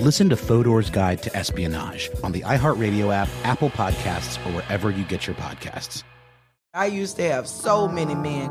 Listen 0.00 0.28
to 0.30 0.36
Fodor's 0.36 0.90
Guide 0.90 1.22
to 1.22 1.36
Espionage 1.36 2.10
on 2.22 2.32
the 2.32 2.40
iHeartRadio 2.40 3.14
app, 3.14 3.28
Apple 3.44 3.70
Podcasts, 3.70 4.44
or 4.44 4.52
wherever 4.52 4.90
you 4.90 5.04
get 5.04 5.26
your 5.26 5.36
podcasts. 5.36 6.02
I 6.74 6.86
used 6.86 7.16
to 7.16 7.22
have 7.30 7.46
so 7.46 7.86
many 7.86 8.16
men. 8.16 8.50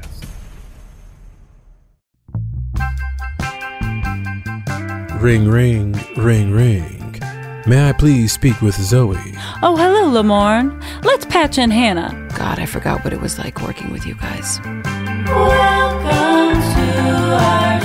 Ring, 5.21 5.47
ring, 5.47 5.93
ring, 6.15 6.51
ring. 6.51 7.21
May 7.67 7.89
I 7.89 7.93
please 7.93 8.33
speak 8.33 8.59
with 8.59 8.75
Zooey? 8.75 9.39
Oh, 9.61 9.75
hello, 9.75 10.09
Lamorne. 10.09 10.83
Let's 11.03 11.27
patch 11.27 11.59
in 11.59 11.69
Hannah. 11.69 12.27
God, 12.35 12.57
I 12.57 12.65
forgot 12.65 13.03
what 13.03 13.13
it 13.13 13.21
was 13.21 13.37
like 13.37 13.61
working 13.61 13.91
with 13.91 14.03
you 14.07 14.15
guys. 14.15 14.59
Welcome 14.65 16.59
to 16.73 17.35
our 17.35 17.81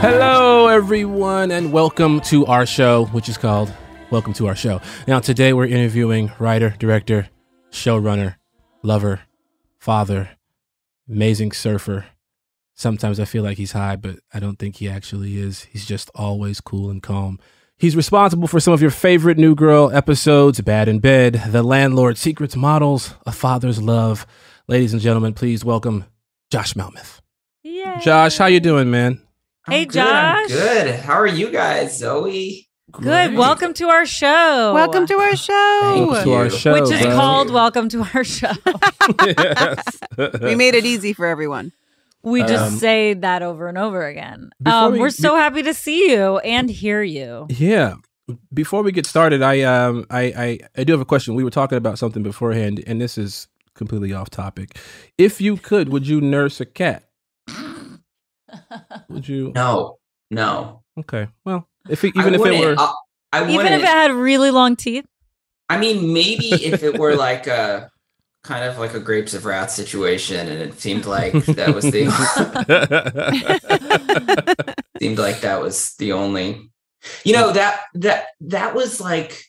Hello, 0.00 0.68
everyone, 0.68 1.50
and 1.50 1.72
welcome 1.72 2.20
to 2.20 2.46
our 2.46 2.64
show, 2.64 3.06
which 3.06 3.28
is 3.28 3.36
called 3.36 3.72
Welcome 4.12 4.34
to 4.34 4.46
Our 4.46 4.54
Show. 4.54 4.82
Now, 5.08 5.20
today 5.20 5.54
we're 5.54 5.64
interviewing 5.64 6.32
writer, 6.38 6.74
director, 6.78 7.30
showrunner, 7.70 8.34
lover, 8.82 9.22
father, 9.78 10.28
amazing 11.08 11.52
surfer. 11.52 12.04
Sometimes 12.74 13.18
I 13.18 13.24
feel 13.24 13.42
like 13.42 13.56
he's 13.56 13.72
high, 13.72 13.96
but 13.96 14.16
I 14.34 14.38
don't 14.38 14.58
think 14.58 14.76
he 14.76 14.86
actually 14.86 15.38
is. 15.38 15.62
He's 15.62 15.86
just 15.86 16.10
always 16.14 16.60
cool 16.60 16.90
and 16.90 17.02
calm. 17.02 17.40
He's 17.78 17.96
responsible 17.96 18.46
for 18.48 18.60
some 18.60 18.74
of 18.74 18.82
your 18.82 18.90
favorite 18.90 19.38
New 19.38 19.54
Girl 19.54 19.90
episodes 19.90 20.60
Bad 20.60 20.88
in 20.88 20.98
Bed, 20.98 21.42
The 21.48 21.62
Landlord, 21.62 22.18
Secrets 22.18 22.54
Models, 22.54 23.14
A 23.24 23.32
Father's 23.32 23.80
Love. 23.80 24.26
Ladies 24.68 24.92
and 24.92 25.00
gentlemen, 25.00 25.32
please 25.32 25.64
welcome 25.64 26.04
Josh 26.50 26.74
Malmuth. 26.74 27.20
Yeah. 27.62 27.98
Josh, 27.98 28.36
how 28.36 28.44
you 28.44 28.60
doing, 28.60 28.90
man? 28.90 29.22
Hey, 29.66 29.82
I'm 29.82 29.88
good, 29.88 29.94
Josh. 29.94 30.38
I'm 30.42 30.48
good. 30.48 30.94
How 30.96 31.14
are 31.14 31.26
you 31.26 31.50
guys, 31.50 31.98
Zooey? 31.98 32.66
Good. 32.92 33.34
Welcome 33.34 33.72
to 33.74 33.88
our 33.88 34.04
show. 34.04 34.72
Welcome 34.74 35.06
to 35.06 35.14
our 35.18 35.34
show. 35.34 35.80
Thank 35.82 36.24
To 36.24 36.32
our 36.34 36.50
show, 36.50 36.72
Which 36.74 36.92
is 36.92 37.00
bro. 37.02 37.14
called 37.14 37.50
Welcome 37.50 37.88
to 37.90 38.06
Our 38.14 38.22
Show. 38.24 38.52
yes. 39.26 39.84
We 40.42 40.54
made 40.54 40.74
it 40.74 40.84
easy 40.84 41.12
for 41.12 41.26
everyone. 41.26 41.72
we 42.22 42.42
just 42.42 42.72
Um, 42.74 42.78
say 42.78 43.14
that 43.14 43.42
over 43.42 43.68
and 43.68 43.76
over 43.78 44.06
again. 44.06 44.50
Um, 44.66 44.92
we- 44.92 44.98
we, 45.00 45.04
are 45.06 45.10
so 45.10 45.36
happy 45.36 45.62
to 45.62 45.74
see 45.74 46.10
you 46.12 46.38
and 46.38 46.70
hear 46.70 47.02
you. 47.02 47.46
Yeah. 47.48 47.94
Before 48.54 48.82
we 48.82 48.92
get 48.92 49.06
started, 49.06 49.42
I 49.42 49.62
um 49.62 50.06
I, 50.10 50.22
I 50.22 50.58
I 50.76 50.84
do 50.84 50.92
have 50.92 51.00
a 51.00 51.04
question. 51.04 51.34
We 51.34 51.42
were 51.44 51.50
talking 51.50 51.76
about 51.78 51.98
something 51.98 52.22
beforehand, 52.22 52.82
and 52.86 53.00
this 53.00 53.18
is 53.18 53.48
completely 53.74 54.12
off 54.12 54.30
topic. 54.30 54.76
If 55.18 55.40
you 55.40 55.56
could, 55.56 55.88
would 55.88 56.06
you 56.06 56.20
nurse 56.20 56.60
a 56.60 56.64
cat? 56.66 57.02
Would 59.08 59.26
you? 59.28 59.50
No, 59.54 59.98
no. 60.30 60.82
Okay. 61.00 61.26
Well, 61.44 61.66
if 61.88 62.04
it, 62.04 62.12
I 62.16 62.20
even 62.20 62.34
if 62.34 62.46
it 62.46 62.60
were, 62.60 62.74
I, 62.78 62.94
I 63.32 63.42
Even 63.42 63.56
wouldn't. 63.56 63.74
if 63.74 63.82
it 63.82 63.86
had 63.86 64.12
really 64.12 64.50
long 64.50 64.76
teeth. 64.76 65.06
I 65.68 65.78
mean, 65.78 66.12
maybe 66.12 66.52
if 66.64 66.82
it 66.82 66.98
were 66.98 67.14
like 67.28 67.46
a 67.46 67.90
kind 68.44 68.64
of 68.64 68.78
like 68.78 68.94
a 68.94 69.00
grapes 69.00 69.34
of 69.34 69.44
wrath 69.44 69.70
situation, 69.70 70.48
and 70.48 70.60
it 70.60 70.78
seemed 70.80 71.06
like 71.06 71.32
that 71.46 71.74
was 71.74 71.84
the 71.84 72.06
seemed 75.00 75.18
like 75.18 75.40
that 75.40 75.60
was 75.62 75.94
the 75.96 76.12
only. 76.12 76.70
You 77.24 77.32
know 77.32 77.52
that 77.52 77.80
that 77.94 78.26
that 78.42 78.74
was 78.74 79.00
like 79.00 79.44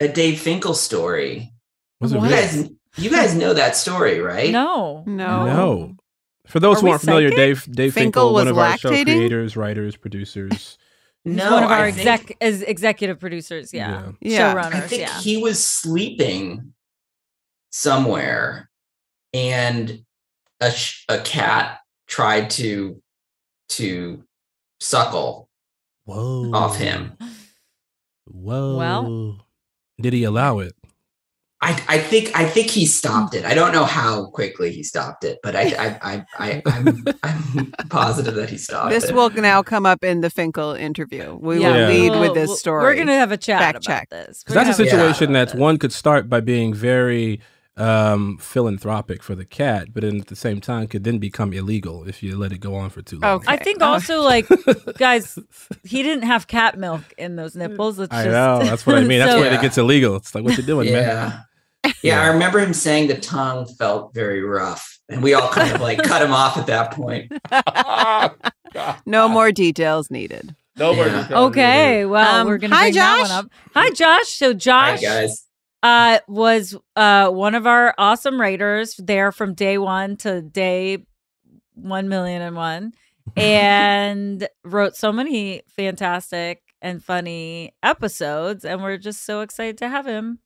a 0.00 0.08
Dave 0.08 0.40
Finkel 0.40 0.74
story. 0.74 1.52
was 2.00 2.12
it 2.12 2.16
You 2.16 2.22
really? 2.22 2.34
guys, 2.34 2.70
you 2.96 3.10
guys 3.10 3.34
know 3.34 3.54
that 3.54 3.76
story, 3.76 4.20
right? 4.20 4.50
No. 4.52 5.02
No. 5.06 5.46
No. 5.46 5.96
For 6.46 6.60
those 6.60 6.78
Are 6.78 6.80
who 6.82 6.88
aren't 6.90 7.00
familiar. 7.02 7.30
Dave 7.30 7.64
Dave 7.70 7.92
Finkel 7.92 8.30
Finkel, 8.30 8.34
one 8.34 8.44
was 8.46 8.50
of 8.52 8.58
our 8.58 8.78
show 8.78 8.88
creators, 8.90 9.56
writers, 9.56 9.96
producers. 9.96 10.78
He's 11.24 11.36
No, 11.36 11.52
one 11.52 11.64
of 11.64 11.70
our 11.70 11.84
I 11.86 11.90
think- 11.92 12.08
exec 12.08 12.36
as 12.40 12.62
executive 12.62 13.18
producers. 13.20 13.72
Yeah. 13.74 14.12
Yeah. 14.20 14.54
Showrunners. 14.54 14.74
I 14.74 14.80
think 14.80 15.02
yeah. 15.02 15.20
he 15.20 15.36
was 15.36 15.64
sleeping 15.64 16.72
somewhere, 17.70 18.70
and 19.32 20.04
a 20.60 20.70
sh- 20.70 21.04
a 21.08 21.18
cat 21.20 21.80
tried 22.06 22.50
to 22.50 23.02
to 23.70 24.24
suckle 24.80 25.48
Whoa. 26.04 26.50
off 26.54 26.76
him. 26.78 27.16
Whoa. 28.26 28.76
Well. 28.76 29.46
did 30.00 30.12
he 30.12 30.24
allow 30.24 30.60
it? 30.60 30.74
I, 31.60 31.72
I 31.88 31.98
think 31.98 32.30
I 32.38 32.44
think 32.44 32.70
he 32.70 32.86
stopped 32.86 33.34
it. 33.34 33.44
I 33.44 33.52
don't 33.52 33.72
know 33.72 33.84
how 33.84 34.26
quickly 34.30 34.70
he 34.70 34.84
stopped 34.84 35.24
it, 35.24 35.38
but 35.42 35.56
I 35.56 35.62
I 35.62 35.98
I, 36.02 36.24
I 36.38 36.62
I'm, 36.66 37.04
I'm 37.24 37.72
positive 37.90 38.36
that 38.36 38.48
he 38.48 38.56
stopped 38.58 38.92
it. 38.92 38.94
This 38.94 39.10
it. 39.10 39.14
will 39.14 39.28
now 39.30 39.62
come 39.64 39.84
up 39.84 40.04
in 40.04 40.20
the 40.20 40.30
Finkel 40.30 40.74
interview. 40.74 41.36
We 41.40 41.60
Yeah. 41.60 41.72
will 41.72 41.88
lead 41.88 42.10
We'll- 42.10 42.20
with 42.20 42.34
this 42.34 42.60
story. 42.60 42.84
We're 42.84 42.94
gonna 42.94 43.14
have 43.18 43.32
a 43.32 43.36
chat 43.36 43.60
Fact 43.60 43.76
about 43.76 43.82
check. 43.82 44.08
this. 44.10 44.44
Because 44.44 44.54
that's 44.54 44.78
a 44.78 44.82
a 44.82 44.86
situation 44.86 45.32
that 45.32 45.54
one 45.56 45.78
could 45.78 45.92
start 45.92 46.28
by 46.28 46.40
being 46.40 46.72
very 46.74 47.40
um, 47.78 48.36
philanthropic 48.38 49.22
for 49.22 49.34
the 49.34 49.44
cat, 49.44 49.88
but 49.94 50.02
then 50.02 50.20
at 50.20 50.26
the 50.26 50.36
same 50.36 50.60
time 50.60 50.86
could 50.88 51.04
then 51.04 51.18
become 51.18 51.52
illegal 51.52 52.04
if 52.08 52.22
you 52.22 52.36
let 52.36 52.52
it 52.52 52.58
go 52.58 52.74
on 52.74 52.90
for 52.90 53.02
too 53.02 53.18
long. 53.18 53.44
I 53.46 53.56
think 53.56 53.80
also 53.82 54.20
like 54.22 54.46
guys, 54.98 55.38
he 55.84 56.02
didn't 56.02 56.24
have 56.24 56.46
cat 56.46 56.78
milk 56.78 57.02
in 57.16 57.36
those 57.36 57.54
nipples. 57.54 57.98
Let's 57.98 58.12
I 58.12 58.24
just, 58.24 58.32
know. 58.32 58.58
That's 58.64 58.84
what 58.86 58.96
I 58.96 59.04
mean. 59.04 59.20
That's 59.20 59.32
So- 59.38 59.40
when 59.40 59.52
it 59.52 59.60
gets 59.62 59.78
illegal. 59.78 60.16
It's 60.16 60.34
like, 60.34 60.44
what 60.44 60.56
you 60.56 60.62
doing, 60.64 60.92
man? 60.92 61.02
yeah. 61.84 61.92
yeah, 62.02 62.22
I 62.22 62.26
remember 62.28 62.58
him 62.58 62.74
saying 62.74 63.06
the 63.08 63.16
tongue 63.18 63.64
felt 63.78 64.12
very 64.12 64.42
rough, 64.42 64.98
and 65.08 65.22
we 65.22 65.34
all 65.34 65.48
kind 65.48 65.72
of 65.72 65.80
like 65.80 66.02
cut 66.02 66.20
him 66.20 66.32
off 66.32 66.56
at 66.56 66.66
that 66.66 66.92
point. 66.92 67.32
no 69.06 69.28
more 69.28 69.52
details 69.52 70.10
needed. 70.10 70.54
No 70.76 70.94
more 70.94 71.06
Yeah. 71.06 71.22
details 71.22 71.50
Okay, 71.50 72.04
well, 72.04 72.40
Um, 72.42 72.46
we're 72.46 72.58
gonna 72.58 72.74
hi, 72.74 72.84
bring 72.86 72.94
that 72.94 73.18
Josh. 73.20 73.30
one 73.30 73.38
up. 73.44 73.50
Hi, 73.74 73.90
Josh. 73.90 74.28
So 74.28 74.52
Josh, 74.52 75.00
Hi, 75.00 75.22
guys. 75.22 75.44
Uh, 75.82 76.18
was 76.28 76.76
uh 76.96 77.28
one 77.30 77.54
of 77.54 77.66
our 77.66 77.94
awesome 77.98 78.40
writers 78.40 78.94
there 78.98 79.32
from 79.32 79.54
day 79.54 79.78
one 79.78 80.16
to 80.18 80.42
day 80.42 80.98
one 81.74 82.08
million 82.08 82.42
and 82.42 82.56
one, 82.56 82.92
and 83.36 84.48
wrote 84.64 84.96
so 84.96 85.12
many 85.12 85.62
fantastic 85.68 86.62
and 86.80 87.02
funny 87.02 87.72
episodes, 87.82 88.64
and 88.64 88.82
we're 88.82 88.98
just 88.98 89.24
so 89.24 89.40
excited 89.40 89.78
to 89.78 89.88
have 89.88 90.06
him. 90.06 90.40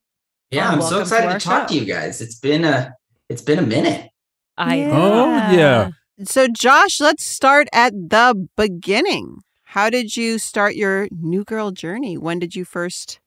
Yeah, 0.50 0.68
I'm 0.68 0.82
so 0.82 0.98
welcome 0.98 0.98
to 0.98 1.02
excited 1.02 1.40
to, 1.40 1.46
talk 1.46 1.68
show. 1.68 1.74
to 1.74 1.80
you 1.80 1.86
guys. 1.86 2.20
It's 2.20 2.38
been 2.38 2.64
a 2.64 2.94
it's 3.28 3.42
been 3.42 3.58
a 3.58 3.66
minute. 3.66 4.10
I 4.58 4.82
Oh, 4.84 5.26
yeah. 5.56 5.90
So, 6.24 6.46
Josh, 6.46 7.00
let's 7.00 7.24
start 7.24 7.68
at 7.72 7.92
the 7.92 8.48
beginning. 8.56 9.38
How 9.64 9.88
did 9.88 10.16
you 10.16 10.38
start 10.38 10.76
your 10.76 11.08
new 11.10 11.44
girl 11.44 11.70
journey? 11.70 12.18
When 12.18 12.38
did 12.38 12.54
you 12.54 12.64
first, 12.64 13.18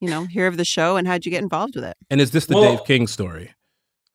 you 0.00 0.08
know, 0.08 0.24
hear 0.26 0.46
of 0.46 0.56
the 0.56 0.64
show 0.64 0.96
and 0.96 1.06
how'd 1.08 1.24
you 1.24 1.30
get 1.30 1.42
involved 1.42 1.74
with 1.74 1.84
it? 1.84 1.96
And 2.10 2.20
is 2.20 2.30
this 2.30 2.46
the 2.46 2.54
Well- 2.54 2.76
Dave 2.76 2.84
King 2.86 3.06
story? 3.06 3.52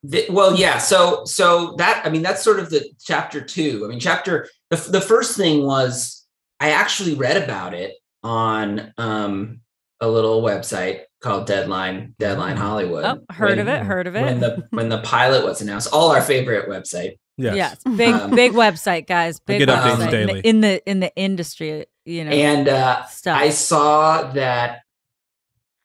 The- 0.04 0.26
well, 0.30 0.56
yeah. 0.56 0.80
So, 0.80 1.24
so 1.26 1.76
that 1.78 2.06
I 2.06 2.10
mean, 2.10 2.24
that's 2.24 2.44
sort 2.44 2.60
of 2.60 2.70
the 2.70 2.86
chapter 3.02 3.40
two. 3.40 3.84
I 3.86 3.88
mean, 3.88 4.00
chapter 4.00 4.50
the 4.70 4.76
the 4.76 5.00
first 5.02 5.38
thing 5.38 5.66
was 5.66 6.26
I 6.60 6.72
actually 6.72 7.14
read 7.16 7.42
about 7.42 7.74
it 7.74 7.94
on 8.22 8.94
um, 8.98 9.62
a 10.02 10.08
little 10.10 10.42
website 10.42 11.02
called 11.22 11.48
Deadline 11.48 12.16
Deadline 12.20 12.58
Hollywood. 12.58 13.06
Oh, 13.06 13.34
heard 13.34 13.60
of 13.60 13.70
it, 13.70 13.84
heard 13.84 14.08
of 14.08 14.16
it. 14.18 14.24
When 14.24 14.40
the 14.42 14.68
when 14.72 14.90
the 14.90 15.00
pilot 15.02 15.46
was 15.46 15.62
announced, 15.62 15.94
all 15.94 16.12
our 16.12 16.22
favorite 16.22 16.68
website. 16.70 17.14
Yes. 17.38 17.56
Yes, 17.56 17.96
big 17.98 18.14
Um, 18.14 18.36
big 18.36 18.52
website, 18.52 19.08
guys. 19.08 19.40
Big 19.40 19.60
get 19.60 19.70
updates 19.70 19.96
website 19.96 20.06
in 20.06 20.28
daily. 20.28 20.42
the, 20.42 20.50
in 20.50 20.62
the 20.62 20.90
in 20.90 21.00
the 21.00 21.16
industry. 21.16 21.86
You 22.06 22.26
know, 22.26 22.32
and 22.32 22.68
uh, 22.68 23.06
stuff. 23.06 23.40
I 23.40 23.50
saw 23.52 24.32
that 24.34 24.82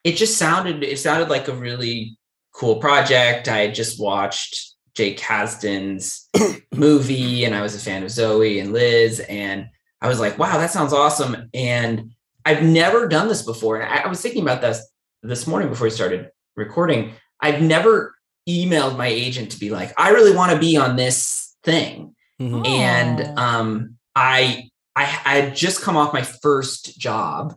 it 0.05 0.17
just 0.17 0.39
sounded 0.39 0.83
it 0.83 0.99
sounded 0.99 1.29
like 1.29 1.49
a 1.49 1.55
really 1.55 2.17
cool 2.53 2.77
project. 2.77 3.49
I 3.49 3.59
had 3.59 3.75
just 3.75 4.01
watched 4.01 4.75
Jake 4.95 5.19
Kasdan's 5.19 6.29
movie, 6.75 7.45
and 7.45 7.55
I 7.55 7.63
was 7.63 7.75
a 7.75 7.79
fan 7.79 8.03
of 8.03 8.09
Zooey 8.09 8.61
and 8.61 8.73
Liz, 8.73 9.21
and 9.21 9.67
I 10.01 10.09
was 10.09 10.21
like, 10.21 10.39
"Wow, 10.39 10.59
that 10.59 10.71
sounds 10.71 10.93
awesome!" 10.93 11.49
And 11.55 12.13
I've 12.45 12.63
never 12.63 13.09
done 13.09 13.29
this 13.29 13.43
before. 13.43 13.81
And 13.81 13.93
I, 13.93 14.03
I 14.05 14.09
was 14.09 14.21
thinking 14.21 14.43
about 14.43 14.61
this 14.61 14.87
this 15.23 15.47
morning 15.47 15.69
before 15.69 15.87
we 15.87 15.91
started 15.91 16.31
recording. 16.57 17.13
I've 17.41 17.63
never 17.63 18.15
emailed 18.49 18.97
my 18.97 19.07
agent 19.07 19.53
to 19.53 19.61
be 19.61 19.71
like, 19.71 19.93
"I 19.97 20.11
really 20.11 20.35
want 20.35 20.53
to 20.53 20.59
be 20.59 20.77
on 20.77 20.97
this 20.97 21.57
thing." 21.65 22.15
Mhm. 22.41 22.65
and 22.69 23.37
um, 23.39 23.97
I, 24.15 24.71
I 24.95 25.03
I 25.03 25.35
had 25.41 25.57
just 25.57 25.83
come 25.83 25.97
off 25.97 26.13
my 26.13 26.23
first 26.23 26.97
job, 26.99 27.57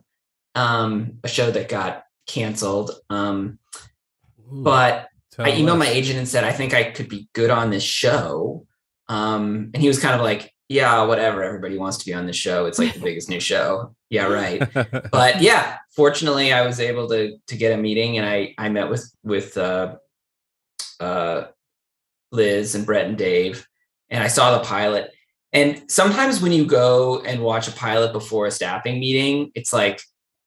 um, 0.56 1.18
a 1.22 1.28
show 1.28 1.52
that 1.52 1.68
got 1.68 2.02
canceled. 2.26 2.92
Um, 3.10 3.58
but 4.50 5.08
I 5.38 5.52
emailed 5.52 5.78
my 5.78 5.88
agent 5.88 6.18
and 6.18 6.28
said 6.28 6.44
I 6.44 6.52
think 6.52 6.74
I 6.74 6.84
could 6.84 7.08
be 7.08 7.28
good 7.32 7.50
on 7.50 7.70
this 7.70 7.82
show, 7.82 8.66
um, 9.08 9.70
and 9.72 9.82
he 9.82 9.88
was 9.88 9.98
kind 9.98 10.14
of 10.14 10.20
like, 10.20 10.52
"Yeah, 10.68 11.02
whatever. 11.04 11.42
Everybody 11.42 11.78
wants 11.78 11.98
to 11.98 12.04
be 12.04 12.12
on 12.12 12.26
this 12.26 12.36
show. 12.36 12.66
It's 12.66 12.78
like 12.78 12.94
the 12.94 13.00
biggest 13.04 13.28
new 13.28 13.40
show. 13.40 13.94
Yeah, 14.10 14.26
right." 14.26 14.62
but 15.10 15.40
yeah, 15.40 15.78
fortunately, 15.96 16.52
I 16.52 16.66
was 16.66 16.80
able 16.80 17.08
to 17.08 17.38
to 17.46 17.56
get 17.56 17.78
a 17.78 17.80
meeting, 17.80 18.18
and 18.18 18.26
I 18.26 18.54
I 18.58 18.68
met 18.68 18.90
with 18.90 19.10
with 19.22 19.56
uh, 19.56 19.96
uh, 21.00 21.44
Liz 22.30 22.74
and 22.74 22.84
Brett 22.84 23.06
and 23.06 23.16
Dave, 23.16 23.66
and 24.10 24.22
I 24.22 24.28
saw 24.28 24.58
the 24.58 24.64
pilot. 24.64 25.12
And 25.54 25.82
sometimes 25.90 26.40
when 26.40 26.52
you 26.52 26.64
go 26.64 27.20
and 27.20 27.42
watch 27.42 27.68
a 27.68 27.72
pilot 27.72 28.14
before 28.14 28.46
a 28.46 28.50
staffing 28.50 28.98
meeting, 28.98 29.52
it's 29.54 29.72
like 29.72 30.00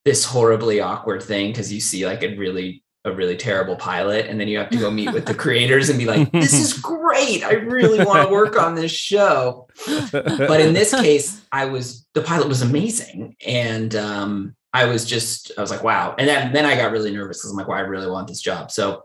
this 0.06 0.24
horribly 0.24 0.80
awkward 0.80 1.22
thing 1.22 1.52
because 1.52 1.74
you 1.74 1.82
see 1.82 2.06
like 2.06 2.24
a 2.24 2.36
really 2.38 2.84
a 3.04 3.12
really 3.12 3.38
terrible 3.38 3.76
pilot, 3.76 4.26
and 4.26 4.40
then 4.40 4.48
you 4.48 4.58
have 4.58 4.72
to 4.72 4.78
go 4.78 4.90
meet 4.90 5.14
with 5.14 5.26
the 5.26 5.34
creators 5.36 5.90
and 5.90 6.00
be 6.00 6.06
like, 6.06 6.32
"This 6.32 6.54
is 6.54 6.74
great! 6.82 7.44
I 7.44 7.54
really 7.54 8.04
want 8.04 8.28
to 8.28 8.34
work 8.34 8.58
on 8.60 8.76
this 8.76 8.92
show." 8.92 9.68
but 10.12 10.60
in 10.62 10.74
this 10.74 10.94
case, 10.94 11.46
I 11.52 11.66
was 11.66 12.08
the 12.14 12.22
pilot 12.22 12.48
was 12.48 12.62
amazing, 12.62 13.36
and 13.46 13.96
um, 13.96 14.56
I 14.76 14.86
was 14.86 15.06
just 15.06 15.54
I 15.58 15.62
was 15.62 15.72
like, 15.72 15.84
wow. 15.84 16.16
And 16.20 16.28
then 16.28 16.52
then 16.52 16.66
I 16.66 16.76
got 16.76 16.92
really 16.92 17.12
nervous 17.12 17.38
because 17.38 17.52
I'm 17.52 17.58
like, 17.58 17.70
wow, 17.70 17.78
I 17.78 17.82
really 17.82 18.10
want 18.10 18.28
this 18.28 18.42
job. 18.42 18.72
So, 18.72 19.04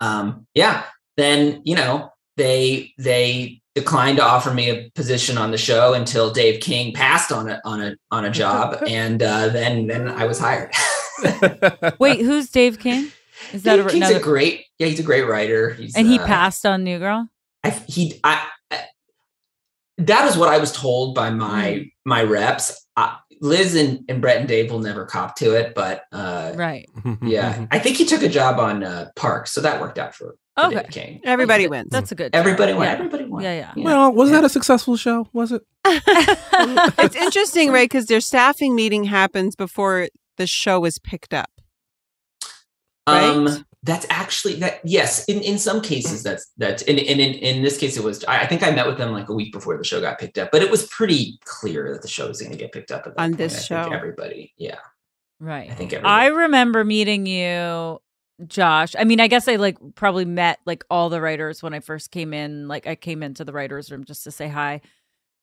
um, 0.00 0.46
yeah. 0.54 0.84
Then 1.16 1.62
you 1.64 1.74
know 1.74 2.10
they 2.36 2.92
they 2.96 3.60
declined 3.74 4.18
to 4.18 4.24
offer 4.24 4.52
me 4.52 4.70
a 4.70 4.90
position 4.94 5.36
on 5.36 5.50
the 5.50 5.58
show 5.58 5.94
until 5.94 6.30
Dave 6.30 6.60
King 6.60 6.92
passed 6.92 7.32
on 7.32 7.48
a 7.48 7.60
on 7.64 7.80
a 7.80 7.96
on 8.10 8.24
a 8.24 8.30
job, 8.30 8.82
and 8.86 9.22
uh, 9.22 9.48
then 9.48 9.86
then 9.86 10.08
I 10.08 10.26
was 10.26 10.38
hired. 10.38 10.72
Wait, 11.98 12.20
who's 12.20 12.50
Dave 12.50 12.78
King? 12.78 13.10
Is 13.52 13.62
that 13.64 13.76
Dave 13.76 13.86
a, 13.86 13.90
King's 13.90 14.06
another? 14.06 14.20
a 14.20 14.22
great 14.22 14.64
yeah, 14.78 14.86
he's 14.86 15.00
a 15.00 15.04
great 15.04 15.22
writer. 15.22 15.74
He's, 15.74 15.96
and 15.96 16.06
he 16.06 16.18
uh, 16.18 16.26
passed 16.26 16.64
on 16.64 16.84
New 16.84 16.98
Girl. 16.98 17.28
I 17.62 17.70
he 17.70 18.20
I, 18.22 18.46
I 18.70 18.84
that 19.98 20.28
is 20.28 20.36
what 20.36 20.48
I 20.48 20.58
was 20.58 20.72
told 20.72 21.14
by 21.14 21.30
my 21.30 21.86
my 22.04 22.22
reps. 22.22 22.83
Liz 23.44 23.74
and, 23.74 24.02
and 24.08 24.20
Brett 24.22 24.38
and 24.38 24.48
Dave 24.48 24.70
will 24.70 24.78
never 24.80 25.04
cop 25.04 25.36
to 25.36 25.54
it, 25.54 25.74
but 25.74 26.04
uh, 26.12 26.52
Right. 26.56 26.88
yeah, 27.22 27.66
I 27.70 27.78
think 27.78 27.98
he 27.98 28.04
took 28.06 28.22
a 28.22 28.28
job 28.28 28.58
on 28.58 28.82
uh, 28.82 29.10
Parks, 29.16 29.52
so 29.52 29.60
that 29.60 29.80
worked 29.80 29.98
out 29.98 30.14
for, 30.14 30.34
for 30.56 30.66
Okay. 30.66 30.74
Dave 30.76 30.90
King. 30.90 31.20
Everybody 31.24 31.68
wins. 31.68 31.90
That's 31.90 32.10
a 32.10 32.14
good. 32.14 32.34
Everybody 32.34 32.72
job. 32.72 32.78
won. 32.78 32.86
Yeah. 32.86 32.92
Everybody 32.94 33.24
won. 33.24 33.42
Yeah, 33.42 33.72
yeah. 33.76 33.84
Well, 33.84 34.12
was 34.12 34.30
that 34.30 34.44
a 34.44 34.48
successful 34.48 34.96
show? 34.96 35.28
Was 35.32 35.52
it? 35.52 35.62
it's 35.84 37.16
interesting, 37.16 37.70
right? 37.70 37.88
Because 37.88 38.06
their 38.06 38.20
staffing 38.20 38.74
meeting 38.74 39.04
happens 39.04 39.56
before 39.56 40.08
the 40.38 40.46
show 40.46 40.84
is 40.86 40.98
picked 40.98 41.34
up. 41.34 41.50
Um, 43.06 43.44
Right? 43.46 43.62
That's 43.84 44.06
actually 44.10 44.54
that. 44.56 44.80
Yes, 44.82 45.24
in, 45.26 45.40
in 45.42 45.58
some 45.58 45.80
cases, 45.80 46.22
that's 46.22 46.50
that's 46.56 46.82
and, 46.84 46.98
and 46.98 47.20
in, 47.20 47.34
in 47.34 47.62
this 47.62 47.76
case, 47.78 47.96
it 47.96 48.02
was. 48.02 48.24
I, 48.24 48.40
I 48.40 48.46
think 48.46 48.62
I 48.62 48.70
met 48.70 48.86
with 48.86 48.96
them 48.98 49.12
like 49.12 49.28
a 49.28 49.34
week 49.34 49.52
before 49.52 49.76
the 49.78 49.84
show 49.84 50.00
got 50.00 50.18
picked 50.18 50.38
up, 50.38 50.50
but 50.50 50.62
it 50.62 50.70
was 50.70 50.86
pretty 50.88 51.38
clear 51.44 51.92
that 51.92 52.02
the 52.02 52.08
show 52.08 52.26
was 52.26 52.40
going 52.40 52.52
to 52.52 52.58
get 52.58 52.72
picked 52.72 52.90
up 52.90 53.06
at 53.06 53.14
that 53.14 53.22
On 53.22 53.30
point. 53.30 53.38
this 53.38 53.52
I 53.70 53.76
think 53.76 53.86
show. 53.88 53.92
everybody, 53.94 54.52
yeah, 54.56 54.78
Right. 55.38 55.70
I 55.70 55.74
think 55.74 55.92
everybody. 55.92 56.12
I 56.12 56.26
remember 56.28 56.82
meeting 56.84 57.26
you, 57.26 58.00
Josh. 58.46 58.94
I 58.98 59.04
mean, 59.04 59.20
I 59.20 59.26
guess 59.28 59.46
I 59.48 59.56
like 59.56 59.76
probably 59.94 60.24
met 60.24 60.58
like 60.64 60.84
all 60.90 61.10
the 61.10 61.20
writers 61.20 61.62
when 61.62 61.74
I 61.74 61.80
first 61.80 62.10
came 62.10 62.32
in. 62.32 62.66
Like 62.68 62.86
I 62.86 62.94
came 62.96 63.22
into 63.22 63.44
the 63.44 63.52
writers' 63.52 63.92
room 63.92 64.04
just 64.04 64.24
to 64.24 64.30
say 64.30 64.48
hi, 64.48 64.80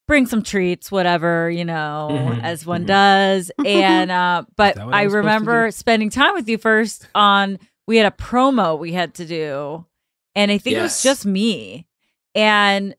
bring 0.08 0.26
some 0.26 0.42
treats, 0.42 0.90
whatever, 0.90 1.48
you 1.48 1.64
know, 1.64 2.08
Mhm, 2.10 2.42
as 2.42 2.66
one 2.66 2.82
mhm. 2.84 2.88
does. 2.88 3.52
And 3.64 4.10
uh 4.22 4.44
but 4.56 4.76
I 4.78 4.82
I 4.82 4.84
was 4.84 4.90
supposed 4.92 5.12
to 5.12 5.16
remember 5.18 5.70
spending 5.70 6.10
time 6.10 6.34
with 6.34 6.48
you 6.48 6.58
first 6.58 7.06
on 7.14 7.58
we 7.92 7.98
had 7.98 8.10
a 8.10 8.16
promo 8.16 8.78
we 8.78 8.92
had 8.92 9.12
to 9.12 9.26
do. 9.26 9.84
And 10.34 10.50
I 10.50 10.56
think 10.56 10.78
it 10.78 10.80
was 10.80 11.02
just 11.02 11.26
me. 11.26 11.86
And 12.34 12.94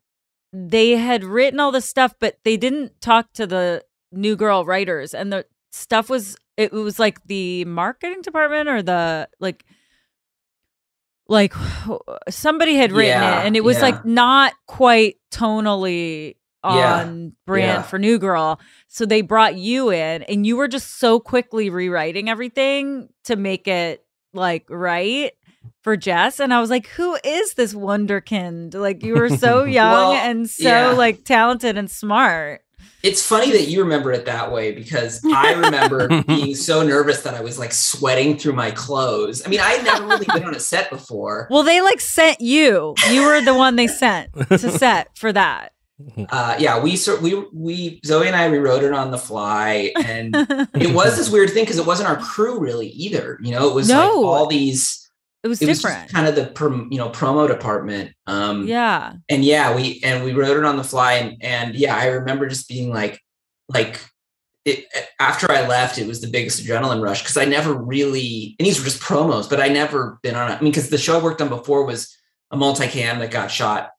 they 0.52 0.92
had 0.92 1.24
written 1.24 1.60
all 1.60 1.72
this 1.72 1.90
stuff, 1.90 2.14
but 2.20 2.38
they 2.44 2.58
didn't 2.58 3.02
talk 3.02 3.34
to 3.34 3.48
the 3.48 3.84
new 4.12 4.36
girl 4.36 4.66
writers. 4.66 5.16
And 5.16 5.34
the 5.34 5.48
stuff 5.72 6.12
was 6.12 6.38
it 6.58 6.72
was 6.72 7.00
like 7.00 7.26
the 7.26 7.66
marketing 7.66 8.22
department 8.22 8.70
or 8.70 8.84
the 8.84 9.28
like 9.40 9.66
like 11.28 11.56
somebody 12.30 12.76
had 12.76 12.92
written 12.92 13.20
Yeah, 13.20 13.42
it 13.42 13.48
and 13.48 13.58
it 13.58 13.64
was 13.64 13.78
yeah. 13.78 13.84
like 13.84 14.06
not 14.06 14.54
quite 14.68 15.16
tonally 15.32 16.36
Yeah, 16.64 17.00
on 17.00 17.34
brand 17.48 17.66
yeah. 17.66 17.82
for 17.82 17.98
new 17.98 18.20
girl 18.20 18.60
so 18.88 19.08
they 19.08 19.22
brought 19.22 19.56
you 19.56 19.90
in 19.90 20.22
and 20.24 20.46
you 20.46 20.56
were 20.56 20.68
just 20.68 21.00
so 21.00 21.20
quickly 21.20 21.72
rewriting 21.72 22.30
everything 22.30 23.10
to 23.24 23.36
make 23.36 23.68
it 23.68 24.03
like 24.34 24.66
right 24.70 25.32
for 25.82 25.96
Jess 25.96 26.40
and 26.40 26.54
I 26.54 26.60
was 26.60 26.70
like 26.70 26.88
who 26.88 27.18
is 27.24 27.54
this 27.54 27.74
wonderkind 27.74 28.74
like 28.74 29.04
you 29.04 29.16
were 29.16 29.30
so 29.30 29.64
young 29.64 29.92
Well, 29.92 30.12
and 30.14 30.50
so 30.50 30.64
yeah. 30.64 30.92
like 30.92 31.24
talented 31.24 31.78
and 31.78 31.90
smart 31.90 32.62
it's 33.02 33.26
funny 33.26 33.52
that 33.52 33.68
you 33.68 33.84
remember 33.84 34.14
it 34.14 34.26
that 34.26 34.52
way 34.54 34.72
because 34.72 35.22
I 35.26 35.54
remember 35.54 36.08
being 36.28 36.56
so 36.56 36.84
nervous 36.84 37.22
that 37.24 37.34
I 37.34 37.42
was 37.42 37.60
like 37.60 37.74
sweating 37.74 38.38
through 38.38 38.54
my 38.54 38.72
clothes. 38.72 39.46
I 39.46 39.50
mean, 39.50 39.60
I 39.60 39.72
had 39.72 39.84
never 39.84 40.08
really 40.08 40.26
been 40.34 40.46
on 40.46 40.56
a 40.56 40.60
set 40.60 40.90
before. 40.90 41.48
Well, 41.52 41.64
they 41.64 41.82
like 41.82 42.00
sent 42.00 42.40
you. 42.40 42.96
You 43.12 43.26
were 43.26 43.42
the 43.42 43.54
one 43.54 43.76
they 43.76 43.88
sent 43.88 44.32
to 44.50 44.58
set 44.72 45.18
for 45.18 45.34
that. 45.34 45.74
Uh, 46.30 46.56
yeah, 46.60 46.80
we 46.82 46.96
sort 46.96 47.22
we 47.22 47.46
we 47.54 48.00
Zooey 48.02 48.28
and 48.28 48.36
I 48.36 48.46
rewrote 48.46 48.84
it 48.84 48.94
on 48.94 49.12
the 49.12 49.18
fly, 49.18 49.92
and 50.04 50.36
it 50.76 50.94
was 50.94 51.16
this 51.18 51.30
weird 51.30 51.50
thing 51.52 51.64
because 51.64 51.78
it 51.78 51.86
wasn't 51.86 52.10
our 52.10 52.18
crew 52.18 52.60
really 52.60 52.88
either. 52.90 53.40
You 53.42 53.52
know, 53.52 53.70
it 53.70 53.76
was 53.76 53.90
like 53.90 54.10
all 54.12 54.48
these. 54.48 55.00
It 55.44 55.50
was 55.50 55.60
just 55.60 55.82
different. 55.82 56.10
kind 56.12 56.26
of 56.28 56.36
the 56.36 56.46
prom, 56.48 56.88
you 56.92 56.98
know 56.98 57.10
promo 57.10 57.48
department. 57.48 58.14
Um, 58.28 58.66
Yeah. 58.66 59.14
and 59.30 59.44
yeah 59.44 59.76
we 59.76 60.00
and 60.04 60.24
we 60.24 60.32
wrote 60.34 60.56
it 60.58 60.64
on 60.64 60.78
the 60.78 60.84
fly 60.86 61.14
and 61.16 61.38
and 61.44 61.76
yeah 61.76 61.98
i 61.98 62.06
remember 62.08 62.48
just 62.48 62.70
being 62.70 62.90
like 62.92 63.20
like 63.68 64.00
it 64.64 64.86
after 65.20 65.52
i 65.52 65.68
left 65.68 65.98
it 65.98 66.08
was 66.08 66.22
the 66.22 66.28
biggest 66.28 66.64
adrenaline 66.64 67.02
rush 67.04 67.22
because 67.22 67.36
i 67.36 67.44
never 67.44 67.74
really 67.74 68.56
and 68.58 68.66
these 68.66 68.80
were 68.80 68.86
just 68.86 69.02
promos 69.02 69.50
but 69.50 69.60
i 69.60 69.68
never 69.68 70.18
been 70.24 70.36
on 70.36 70.50
it 70.50 70.56
i 70.56 70.62
mean 70.62 70.72
because 70.72 70.90
the 70.90 70.98
show 70.98 71.20
i 71.20 71.22
worked 71.22 71.42
on 71.42 71.50
before 71.50 71.86
was 71.86 72.16
a 72.52 72.56
multicam 72.58 73.20
that 73.20 73.30
got 73.32 73.52
shot 73.52 73.90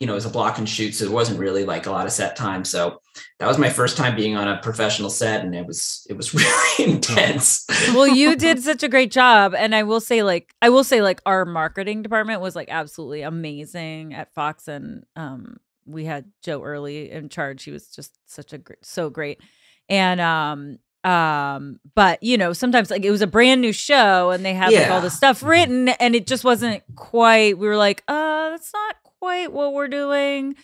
you 0.00 0.06
know 0.06 0.16
as 0.16 0.24
a 0.24 0.30
block 0.30 0.56
and 0.58 0.68
shoot 0.68 0.94
so 0.94 1.04
it 1.04 1.10
wasn't 1.10 1.38
really 1.38 1.64
like 1.64 1.86
a 1.86 1.90
lot 1.90 2.06
of 2.06 2.12
set 2.12 2.34
time 2.34 2.64
so 2.64 3.00
that 3.38 3.46
was 3.46 3.58
my 3.58 3.68
first 3.68 3.96
time 3.98 4.16
being 4.16 4.34
on 4.34 4.48
a 4.48 4.58
professional 4.62 5.10
set 5.10 5.44
and 5.44 5.54
it 5.54 5.66
was 5.66 6.06
it 6.10 6.16
was 6.16 6.34
really 6.78 6.92
intense 6.92 7.66
well, 7.94 8.08
you 8.08 8.34
did 8.36 8.62
such 8.62 8.82
a 8.82 8.88
great 8.88 9.10
job, 9.10 9.54
and 9.54 9.74
I 9.74 9.82
will 9.84 10.00
say, 10.00 10.22
like, 10.22 10.54
I 10.62 10.68
will 10.68 10.84
say, 10.84 11.02
like, 11.02 11.20
our 11.26 11.44
marketing 11.44 12.02
department 12.02 12.40
was 12.40 12.54
like 12.56 12.68
absolutely 12.70 13.22
amazing 13.22 14.14
at 14.14 14.32
Fox, 14.34 14.68
and 14.68 15.04
um, 15.16 15.58
we 15.86 16.04
had 16.04 16.30
Joe 16.42 16.62
Earley 16.62 17.10
in 17.10 17.28
charge. 17.28 17.64
He 17.64 17.70
was 17.70 17.88
just 17.88 18.18
such 18.26 18.52
a 18.52 18.58
gr- 18.58 18.74
so 18.82 19.08
great, 19.10 19.40
and 19.88 20.20
um, 20.20 20.78
um, 21.04 21.80
but 21.94 22.22
you 22.22 22.36
know, 22.38 22.52
sometimes 22.52 22.90
like 22.90 23.04
it 23.04 23.10
was 23.10 23.22
a 23.22 23.26
brand 23.26 23.60
new 23.60 23.72
show, 23.72 24.30
and 24.30 24.44
they 24.44 24.54
had 24.54 24.72
like 24.72 24.88
all 24.90 24.96
Yeah. 24.98 25.00
this 25.00 25.16
stuff 25.16 25.42
written, 25.42 25.88
and 25.88 26.14
it 26.14 26.26
just 26.26 26.44
wasn't 26.44 26.82
quite. 26.96 27.58
We 27.58 27.66
were 27.66 27.76
like, 27.76 28.02
uh, 28.08 28.50
that's 28.50 28.72
not 28.72 28.96
quite 29.20 29.52
what 29.52 29.72
we're 29.74 29.88
doing. 29.88 30.56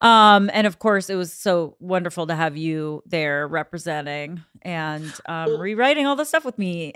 Um, 0.00 0.48
and 0.54 0.66
of 0.66 0.78
course, 0.78 1.10
it 1.10 1.16
was 1.16 1.32
so 1.32 1.76
wonderful 1.80 2.28
to 2.28 2.34
have 2.34 2.56
you 2.56 3.02
there 3.04 3.48
representing 3.48 4.42
and 4.62 5.12
um, 5.26 5.58
rewriting 5.58 6.06
all 6.06 6.14
the 6.14 6.24
stuff 6.24 6.44
with 6.44 6.58
me. 6.58 6.92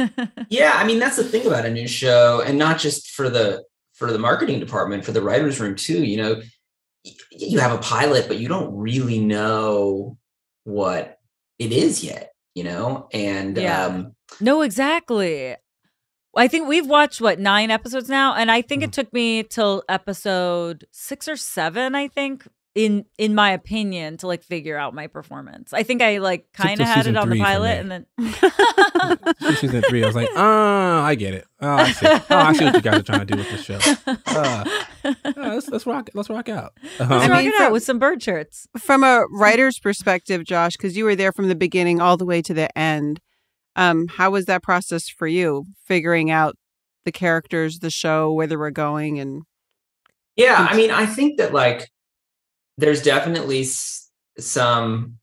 yeah 0.48 0.72
i 0.76 0.84
mean 0.84 0.98
that's 0.98 1.16
the 1.16 1.24
thing 1.24 1.46
about 1.46 1.64
a 1.66 1.70
new 1.70 1.88
show 1.88 2.42
and 2.46 2.58
not 2.58 2.78
just 2.78 3.10
for 3.10 3.28
the 3.28 3.64
for 3.94 4.12
the 4.12 4.18
marketing 4.18 4.60
department 4.60 5.04
for 5.04 5.12
the 5.12 5.20
writers 5.22 5.58
room 5.58 5.74
too 5.74 6.04
you 6.04 6.16
know 6.16 6.40
you 7.32 7.58
have 7.58 7.72
a 7.72 7.78
pilot 7.78 8.28
but 8.28 8.38
you 8.38 8.46
don't 8.48 8.74
really 8.76 9.18
know 9.18 10.16
what 10.64 11.18
it 11.58 11.72
is 11.72 12.04
yet 12.04 12.32
you 12.54 12.62
know 12.64 13.08
and 13.12 13.56
Yeah. 13.56 13.86
um 13.86 14.12
no, 14.40 14.62
exactly. 14.62 15.54
I 16.36 16.48
think 16.48 16.68
we've 16.68 16.86
watched 16.86 17.20
what 17.20 17.38
nine 17.38 17.70
episodes 17.70 18.08
now, 18.08 18.34
and 18.34 18.50
I 18.50 18.62
think 18.62 18.82
it 18.82 18.92
took 18.92 19.12
me 19.12 19.42
till 19.42 19.82
episode 19.88 20.86
six 20.92 21.28
or 21.28 21.36
seven. 21.36 21.94
I 21.94 22.08
think 22.08 22.46
in 22.76 23.06
in 23.16 23.34
my 23.34 23.50
opinion 23.52 24.18
to 24.18 24.26
like 24.26 24.42
figure 24.42 24.76
out 24.76 24.94
my 24.94 25.06
performance. 25.06 25.72
I 25.72 25.82
think 25.82 26.02
I 26.02 26.18
like 26.18 26.52
kind 26.52 26.78
of 26.78 26.86
had 26.86 27.06
it 27.06 27.16
on 27.16 27.30
the 27.30 27.38
pilot, 27.38 27.78
and 27.80 27.90
then 27.90 28.06
season 29.56 29.82
three, 29.88 30.04
I 30.04 30.06
was 30.06 30.14
like, 30.14 30.28
ah, 30.36 31.02
I 31.02 31.14
get 31.14 31.32
it. 31.32 31.46
Oh, 31.60 31.68
I 31.68 31.92
see. 31.92 32.06
Oh, 32.06 32.24
I 32.30 32.52
see 32.52 32.64
what 32.66 32.74
you 32.74 32.80
guys 32.82 33.00
are 33.00 33.02
trying 33.02 33.26
to 33.26 33.26
do 33.26 33.36
with 33.36 33.50
this 33.50 33.64
show. 33.64 33.78
Uh, 34.26 34.64
uh, 35.04 35.14
let's, 35.36 35.68
let's 35.68 35.86
rock. 35.86 36.10
Let's 36.12 36.28
rock 36.28 36.50
out. 36.50 36.74
let's 36.98 37.10
Um, 37.10 37.30
rock 37.30 37.44
it 37.44 37.60
out 37.60 37.72
with 37.72 37.82
some 37.82 37.98
bird 37.98 38.22
shirts. 38.22 38.68
From 38.78 39.02
a 39.02 39.24
writer's 39.30 39.78
perspective, 39.78 40.44
Josh, 40.44 40.76
because 40.76 40.96
you 40.96 41.04
were 41.04 41.16
there 41.16 41.32
from 41.32 41.48
the 41.48 41.54
beginning 41.54 42.00
all 42.00 42.18
the 42.18 42.26
way 42.26 42.42
to 42.42 42.52
the 42.52 42.76
end, 42.78 43.20
um, 43.76 44.08
how 44.08 44.30
was 44.30 44.46
that 44.46 44.62
process 44.62 45.08
for 45.08 45.28
you, 45.28 45.64
figuring 45.84 46.30
out 46.30 46.56
the 47.04 47.12
characters, 47.12 47.78
the 47.78 47.90
show, 47.90 48.32
where 48.32 48.48
they 48.48 48.56
were 48.56 48.72
going, 48.72 49.20
and 49.20 49.42
yeah 50.36 50.66
i 50.70 50.76
mean 50.76 50.90
i 50.90 51.04
think 51.04 51.38
that 51.38 51.52
like 51.52 51.90
there's 52.78 53.02
definitely 53.02 53.64
some 54.38 55.16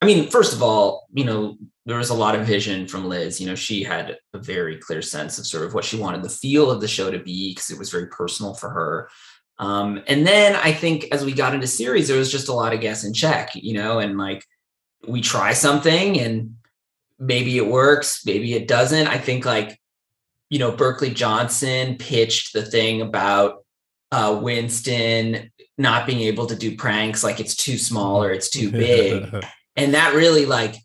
i 0.00 0.06
mean 0.06 0.28
first 0.30 0.52
of 0.52 0.62
all 0.62 1.06
you 1.12 1.24
know 1.24 1.56
there 1.86 1.96
was 1.96 2.10
a 2.10 2.14
lot 2.14 2.34
of 2.34 2.44
vision 2.44 2.88
from 2.88 3.08
liz. 3.08 3.40
You 3.40 3.46
know 3.46 3.54
she 3.54 3.82
had 3.82 4.18
a 4.34 4.38
very 4.38 4.76
clear 4.76 5.02
sense 5.02 5.38
of 5.38 5.46
sort 5.46 5.64
of 5.64 5.72
what 5.72 5.84
she 5.84 5.98
wanted 5.98 6.22
the 6.22 6.28
feel 6.28 6.70
of 6.70 6.80
the 6.80 6.88
show 6.88 7.10
to 7.10 7.18
be 7.18 7.52
because 7.52 7.70
it 7.70 7.78
was 7.78 7.90
very 7.90 8.08
personal 8.08 8.54
for 8.54 8.70
her. 8.70 9.08
Um, 9.58 10.02
and 10.06 10.26
then 10.26 10.54
i 10.56 10.70
think 10.70 11.06
as 11.12 11.24
we 11.24 11.32
got 11.32 11.54
into 11.54 11.66
series 11.66 12.08
there 12.08 12.18
was 12.18 12.30
just 12.30 12.48
a 12.48 12.52
lot 12.52 12.74
of 12.74 12.80
guess 12.80 13.04
and 13.04 13.14
check 13.14 13.52
you 13.54 13.72
know 13.72 14.00
and 14.00 14.18
like 14.18 14.44
we 15.08 15.22
try 15.22 15.54
something 15.54 16.20
and 16.20 16.56
maybe 17.18 17.56
it 17.56 17.66
works 17.66 18.24
maybe 18.26 18.54
it 18.54 18.68
doesn't 18.68 19.06
i 19.06 19.18
think 19.18 19.44
like 19.44 19.80
you 20.50 20.58
know 20.58 20.70
berkley 20.70 21.10
johnson 21.10 21.96
pitched 21.96 22.52
the 22.52 22.62
thing 22.62 23.00
about 23.00 23.64
uh, 24.12 24.38
Winston 24.40 25.50
not 25.78 26.06
being 26.06 26.20
able 26.20 26.46
to 26.46 26.56
do 26.56 26.76
pranks, 26.76 27.22
like 27.22 27.40
it's 27.40 27.54
too 27.54 27.76
small 27.76 28.22
or 28.22 28.30
it's 28.30 28.48
too 28.48 28.70
big. 28.70 29.26
and 29.76 29.94
that 29.94 30.14
really 30.14 30.46
like 30.46 30.76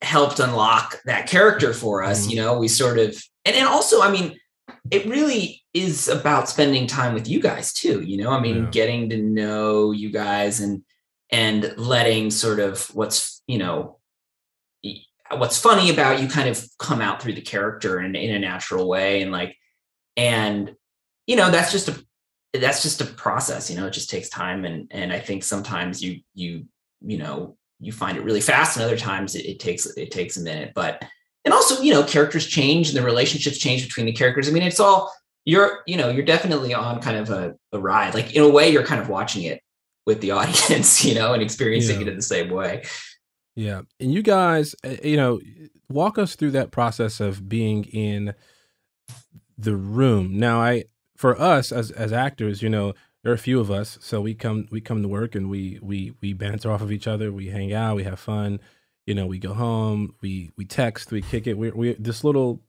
helped 0.00 0.40
unlock 0.40 1.00
that 1.04 1.26
character 1.26 1.74
for 1.74 2.02
us. 2.02 2.28
You 2.28 2.36
know, 2.36 2.58
we 2.58 2.68
sort 2.68 2.98
of, 2.98 3.22
and, 3.44 3.54
and 3.54 3.68
also, 3.68 4.00
I 4.00 4.10
mean, 4.10 4.38
it 4.90 5.06
really 5.06 5.62
is 5.74 6.08
about 6.08 6.48
spending 6.48 6.86
time 6.86 7.12
with 7.12 7.28
you 7.28 7.40
guys 7.40 7.72
too. 7.72 8.00
You 8.00 8.16
know, 8.18 8.30
I 8.30 8.40
mean, 8.40 8.70
getting 8.70 9.10
to 9.10 9.18
know 9.18 9.90
you 9.90 10.10
guys 10.10 10.60
and, 10.60 10.82
and 11.30 11.74
letting 11.76 12.30
sort 12.30 12.60
of 12.60 12.86
what's, 12.94 13.42
you 13.46 13.58
know, 13.58 13.97
what's 15.36 15.60
funny 15.60 15.90
about 15.90 16.20
you 16.20 16.28
kind 16.28 16.48
of 16.48 16.64
come 16.78 17.00
out 17.00 17.20
through 17.22 17.34
the 17.34 17.40
character 17.40 18.00
in, 18.00 18.14
in 18.14 18.34
a 18.34 18.38
natural 18.38 18.88
way. 18.88 19.22
And 19.22 19.30
like, 19.30 19.56
and, 20.16 20.74
you 21.26 21.36
know, 21.36 21.50
that's 21.50 21.70
just 21.72 21.88
a, 21.88 22.02
that's 22.54 22.82
just 22.82 23.02
a 23.02 23.04
process 23.04 23.70
you 23.70 23.76
know 23.76 23.86
it 23.86 23.92
just 23.92 24.08
takes 24.08 24.30
time 24.30 24.64
and 24.64 24.88
and 24.90 25.12
i 25.12 25.18
think 25.20 25.44
sometimes 25.44 26.02
you 26.02 26.18
you 26.34 26.64
you 27.02 27.18
know 27.18 27.56
you 27.78 27.92
find 27.92 28.16
it 28.16 28.24
really 28.24 28.40
fast 28.40 28.74
and 28.76 28.84
other 28.84 28.96
times 28.96 29.34
it, 29.34 29.44
it 29.44 29.60
takes 29.60 29.84
it 29.98 30.10
takes 30.10 30.38
a 30.38 30.40
minute 30.40 30.72
but 30.74 31.04
and 31.44 31.52
also 31.52 31.82
you 31.82 31.92
know 31.92 32.02
characters 32.02 32.46
change 32.46 32.88
and 32.88 32.96
the 32.96 33.02
relationships 33.02 33.58
change 33.58 33.84
between 33.84 34.06
the 34.06 34.12
characters 34.12 34.48
i 34.48 34.50
mean 34.50 34.62
it's 34.62 34.80
all 34.80 35.12
you're 35.44 35.80
you 35.86 35.94
know 35.96 36.08
you're 36.08 36.24
definitely 36.24 36.72
on 36.72 37.02
kind 37.02 37.18
of 37.18 37.28
a, 37.28 37.54
a 37.72 37.78
ride 37.78 38.14
like 38.14 38.34
in 38.34 38.42
a 38.42 38.48
way 38.48 38.70
you're 38.70 38.82
kind 38.82 39.00
of 39.00 39.10
watching 39.10 39.42
it 39.42 39.60
with 40.06 40.22
the 40.22 40.30
audience 40.38 41.04
you 41.04 41.14
know 41.14 41.34
and 41.34 41.42
experiencing 41.42 41.96
Yeah. 41.96 42.06
it 42.06 42.08
in 42.08 42.16
the 42.16 42.22
same 42.22 42.48
way 42.48 42.82
Yeah. 43.58 43.82
And 43.98 44.12
you 44.12 44.22
guys, 44.22 44.76
uh, 44.84 44.94
you 45.02 45.16
know, 45.16 45.40
walk 45.88 46.16
us 46.16 46.36
through 46.36 46.52
that 46.52 46.70
process 46.70 47.18
of 47.18 47.48
being 47.48 47.82
in 47.86 48.34
the 49.58 49.74
room. 49.74 50.38
Now, 50.38 50.60
I 50.60 50.84
for 51.16 51.38
us 51.40 51.72
as 51.72 51.90
as 51.90 52.12
actors, 52.12 52.62
you 52.62 52.68
know, 52.68 52.94
there 53.24 53.32
are 53.32 53.34
a 53.34 53.38
few 53.38 53.58
of 53.58 53.68
us, 53.68 53.98
so 54.00 54.20
we 54.20 54.32
come 54.32 54.68
we 54.70 54.80
come 54.80 55.02
to 55.02 55.08
work 55.08 55.34
and 55.34 55.50
we 55.50 55.80
we 55.82 56.14
we 56.22 56.34
banter 56.34 56.70
off 56.70 56.82
of 56.82 56.92
each 56.92 57.08
other, 57.08 57.32
we 57.32 57.48
hang 57.48 57.72
out, 57.72 57.96
we 57.96 58.04
have 58.04 58.20
fun. 58.20 58.60
You 59.06 59.16
know, 59.16 59.26
we 59.26 59.40
go 59.40 59.54
home, 59.54 60.14
we 60.20 60.52
we 60.56 60.64
text, 60.64 61.10
we 61.10 61.20
kick 61.20 61.48
it. 61.48 61.58
We 61.58 61.72
we 61.72 61.94
this 61.94 62.22
little 62.22 62.60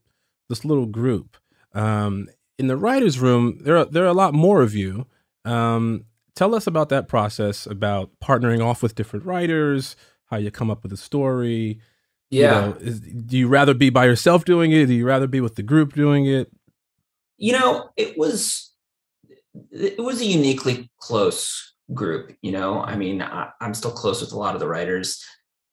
this 0.49 0.65
little 0.65 0.87
group. 0.87 1.37
Um 1.75 2.29
in 2.57 2.65
the 2.65 2.77
writers 2.77 3.19
room, 3.19 3.59
there 3.61 3.77
are 3.77 3.85
there 3.85 4.05
are 4.05 4.07
a 4.07 4.13
lot 4.13 4.33
more 4.33 4.63
of 4.63 4.73
you. 4.73 5.05
Um 5.45 6.05
tell 6.35 6.55
us 6.55 6.65
about 6.65 6.89
that 6.89 7.07
process 7.07 7.67
about 7.67 8.09
partnering 8.19 8.65
off 8.65 8.81
with 8.81 8.95
different 8.95 9.27
writers, 9.27 9.95
how 10.29 10.37
you 10.37 10.51
come 10.51 10.69
up 10.69 10.83
with 10.83 10.93
a 10.93 10.97
story. 10.97 11.79
You 12.29 12.41
Yeah. 12.41 12.51
know, 12.51 12.77
is, 12.79 12.99
do 12.99 13.37
you 13.37 13.47
rather 13.47 13.73
be 13.73 13.89
by 13.89 14.05
yourself 14.05 14.45
doing 14.45 14.71
it? 14.71 14.85
Do 14.85 14.93
you 14.93 15.05
rather 15.05 15.27
be 15.27 15.41
with 15.41 15.55
the 15.55 15.63
group 15.63 15.93
doing 15.93 16.25
it? 16.25 16.51
you 17.39 17.53
know 17.53 17.89
it 17.97 18.17
was 18.17 18.71
it 19.71 19.97
was 19.97 20.21
a 20.21 20.25
uniquely 20.25 20.91
close 20.99 21.73
group 21.93 22.35
you 22.41 22.51
know 22.51 22.81
i 22.81 22.95
mean 22.95 23.21
I, 23.21 23.49
i'm 23.59 23.73
still 23.73 23.91
close 23.91 24.21
with 24.21 24.33
a 24.33 24.37
lot 24.37 24.53
of 24.53 24.59
the 24.59 24.67
writers 24.67 25.23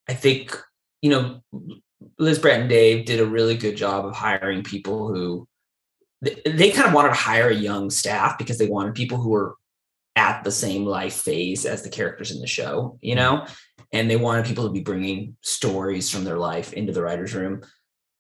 i 0.09 0.15
think 0.15 0.57
you 1.03 1.11
know 1.11 1.43
liz 2.19 2.39
brett 2.39 2.61
and 2.61 2.71
dave 2.71 3.05
did 3.05 3.21
a 3.21 3.27
really 3.27 3.57
good 3.57 3.77
job 3.77 4.07
of 4.07 4.15
hiring 4.15 4.63
people 4.63 5.13
who 5.13 5.47
they, 6.23 6.41
they 6.47 6.71
kind 6.71 6.89
of 6.89 6.95
wanted 6.95 7.11
to 7.11 7.15
hire 7.15 7.49
a 7.49 7.55
young 7.55 7.91
staff 7.91 8.39
because 8.39 8.57
they 8.57 8.69
wanted 8.69 8.95
people 8.95 9.19
who 9.19 9.31
were 9.31 9.57
at 10.15 10.43
the 10.45 10.53
same 10.53 10.87
life 10.87 11.15
phase 11.15 11.67
as 11.67 11.83
the 11.83 11.91
characters 11.91 12.31
in 12.31 12.41
the 12.41 12.47
show 12.47 12.99
you 13.03 13.15
mm-hmm. 13.15 13.25
know 13.25 13.47
and 13.93 14.11
they 14.11 14.16
wanted 14.16 14.47
people 14.47 14.64
to 14.64 14.73
be 14.73 14.81
bringing 14.81 15.37
stories 15.43 16.11
from 16.11 16.25
their 16.25 16.38
life 16.38 16.73
into 16.73 16.93
the 16.93 17.02
writers 17.02 17.35
room 17.35 17.62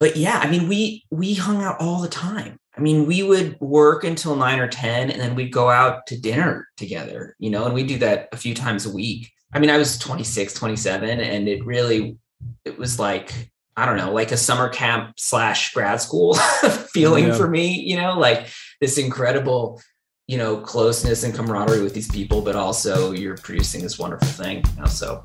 but 0.00 0.16
yeah 0.16 0.38
i 0.42 0.50
mean 0.50 0.68
we 0.68 1.04
we 1.10 1.34
hung 1.34 1.62
out 1.62 1.80
all 1.80 2.00
the 2.00 2.08
time 2.08 2.58
i 2.76 2.80
mean 2.80 3.06
we 3.06 3.22
would 3.22 3.58
work 3.60 4.04
until 4.04 4.36
9 4.36 4.58
or 4.58 4.68
10 4.68 5.10
and 5.10 5.20
then 5.20 5.34
we'd 5.34 5.52
go 5.52 5.68
out 5.70 6.06
to 6.06 6.20
dinner 6.20 6.68
together 6.76 7.34
you 7.38 7.50
know 7.50 7.64
and 7.64 7.74
we 7.74 7.82
do 7.82 7.98
that 7.98 8.28
a 8.32 8.36
few 8.36 8.54
times 8.54 8.86
a 8.86 8.90
week 8.92 9.30
i 9.52 9.58
mean 9.58 9.70
i 9.70 9.76
was 9.78 9.98
26 9.98 10.54
27 10.54 11.20
and 11.20 11.48
it 11.48 11.64
really 11.64 12.16
it 12.64 12.78
was 12.78 12.98
like 12.98 13.32
i 13.76 13.86
don't 13.86 13.96
know 13.96 14.12
like 14.12 14.32
a 14.32 14.36
summer 14.36 14.68
camp 14.68 15.14
slash 15.16 15.72
grad 15.72 16.00
school 16.00 16.34
feeling 16.92 17.28
Yeah. 17.28 17.34
for 17.34 17.48
me 17.48 17.80
you 17.80 17.96
know 17.96 18.18
like 18.18 18.46
this 18.80 18.98
incredible 18.98 19.80
you 20.28 20.36
know, 20.38 20.56
closeness 20.56 21.22
and 21.22 21.32
camaraderie 21.32 21.82
with 21.82 21.94
these 21.94 22.10
people, 22.10 22.42
but 22.42 22.56
also 22.56 23.12
you're 23.12 23.36
producing 23.36 23.80
this 23.80 23.96
wonderful 23.96 24.26
thing. 24.26 24.56
You 24.74 24.80
know, 24.80 24.86
so 24.86 25.24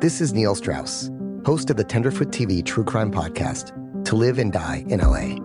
This 0.00 0.20
is 0.20 0.32
Neil 0.32 0.54
Strauss, 0.54 1.10
host 1.44 1.70
of 1.70 1.76
the 1.76 1.84
Tenderfoot 1.84 2.28
TV 2.28 2.64
true 2.64 2.84
crime 2.84 3.12
podcast, 3.12 3.72
To 4.06 4.16
Live 4.16 4.38
and 4.38 4.52
Die 4.52 4.84
in 4.88 5.00
LA. 5.00 5.36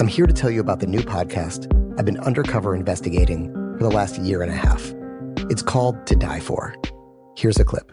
I'm 0.00 0.08
here 0.08 0.26
to 0.26 0.32
tell 0.32 0.50
you 0.50 0.60
about 0.60 0.80
the 0.80 0.86
new 0.86 1.00
podcast 1.00 1.66
I've 1.98 2.06
been 2.06 2.18
undercover 2.20 2.74
investigating 2.74 3.52
for 3.76 3.84
the 3.84 3.90
last 3.90 4.18
year 4.18 4.42
and 4.42 4.50
a 4.50 4.56
half. 4.56 4.94
It's 5.50 5.62
called 5.62 6.06
To 6.06 6.16
Die 6.16 6.40
For. 6.40 6.74
Here's 7.36 7.58
a 7.58 7.64
clip. 7.64 7.92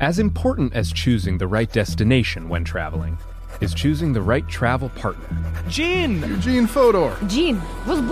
As 0.00 0.18
important 0.18 0.74
as 0.74 0.92
choosing 0.92 1.38
the 1.38 1.46
right 1.46 1.70
destination 1.70 2.48
when 2.48 2.64
traveling 2.64 3.16
is 3.60 3.72
choosing 3.72 4.12
the 4.12 4.20
right 4.20 4.46
travel 4.48 4.88
partner. 4.88 5.24
Gene! 5.68 6.20
Eugene 6.22 6.66
Fodor! 6.66 7.16
Gene, 7.28 7.62
we'll 7.86 8.02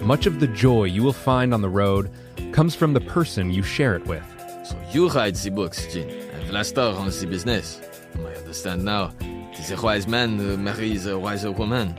Much 0.00 0.26
of 0.26 0.38
the 0.38 0.46
joy 0.46 0.84
you 0.84 1.02
will 1.02 1.12
find 1.12 1.52
on 1.52 1.62
the 1.62 1.68
road 1.68 2.12
comes 2.52 2.76
from 2.76 2.92
the 2.92 3.00
person 3.00 3.50
you 3.50 3.64
share 3.64 3.96
it 3.96 4.06
with. 4.06 4.22
So 4.64 4.80
you 4.92 5.08
write 5.08 5.34
the 5.34 5.50
books, 5.50 5.92
Gene. 5.92 6.30
I've 6.36 6.52
on 6.96 7.10
the 7.10 7.26
business. 7.26 7.80
I 8.16 8.34
understand 8.34 8.84
now. 8.84 9.12
It 9.20 9.58
is 9.58 9.72
a 9.72 9.82
wise 9.82 10.06
man 10.06 10.38
who 10.38 10.56
marries 10.56 11.06
a 11.06 11.18
wiser 11.18 11.50
woman. 11.50 11.98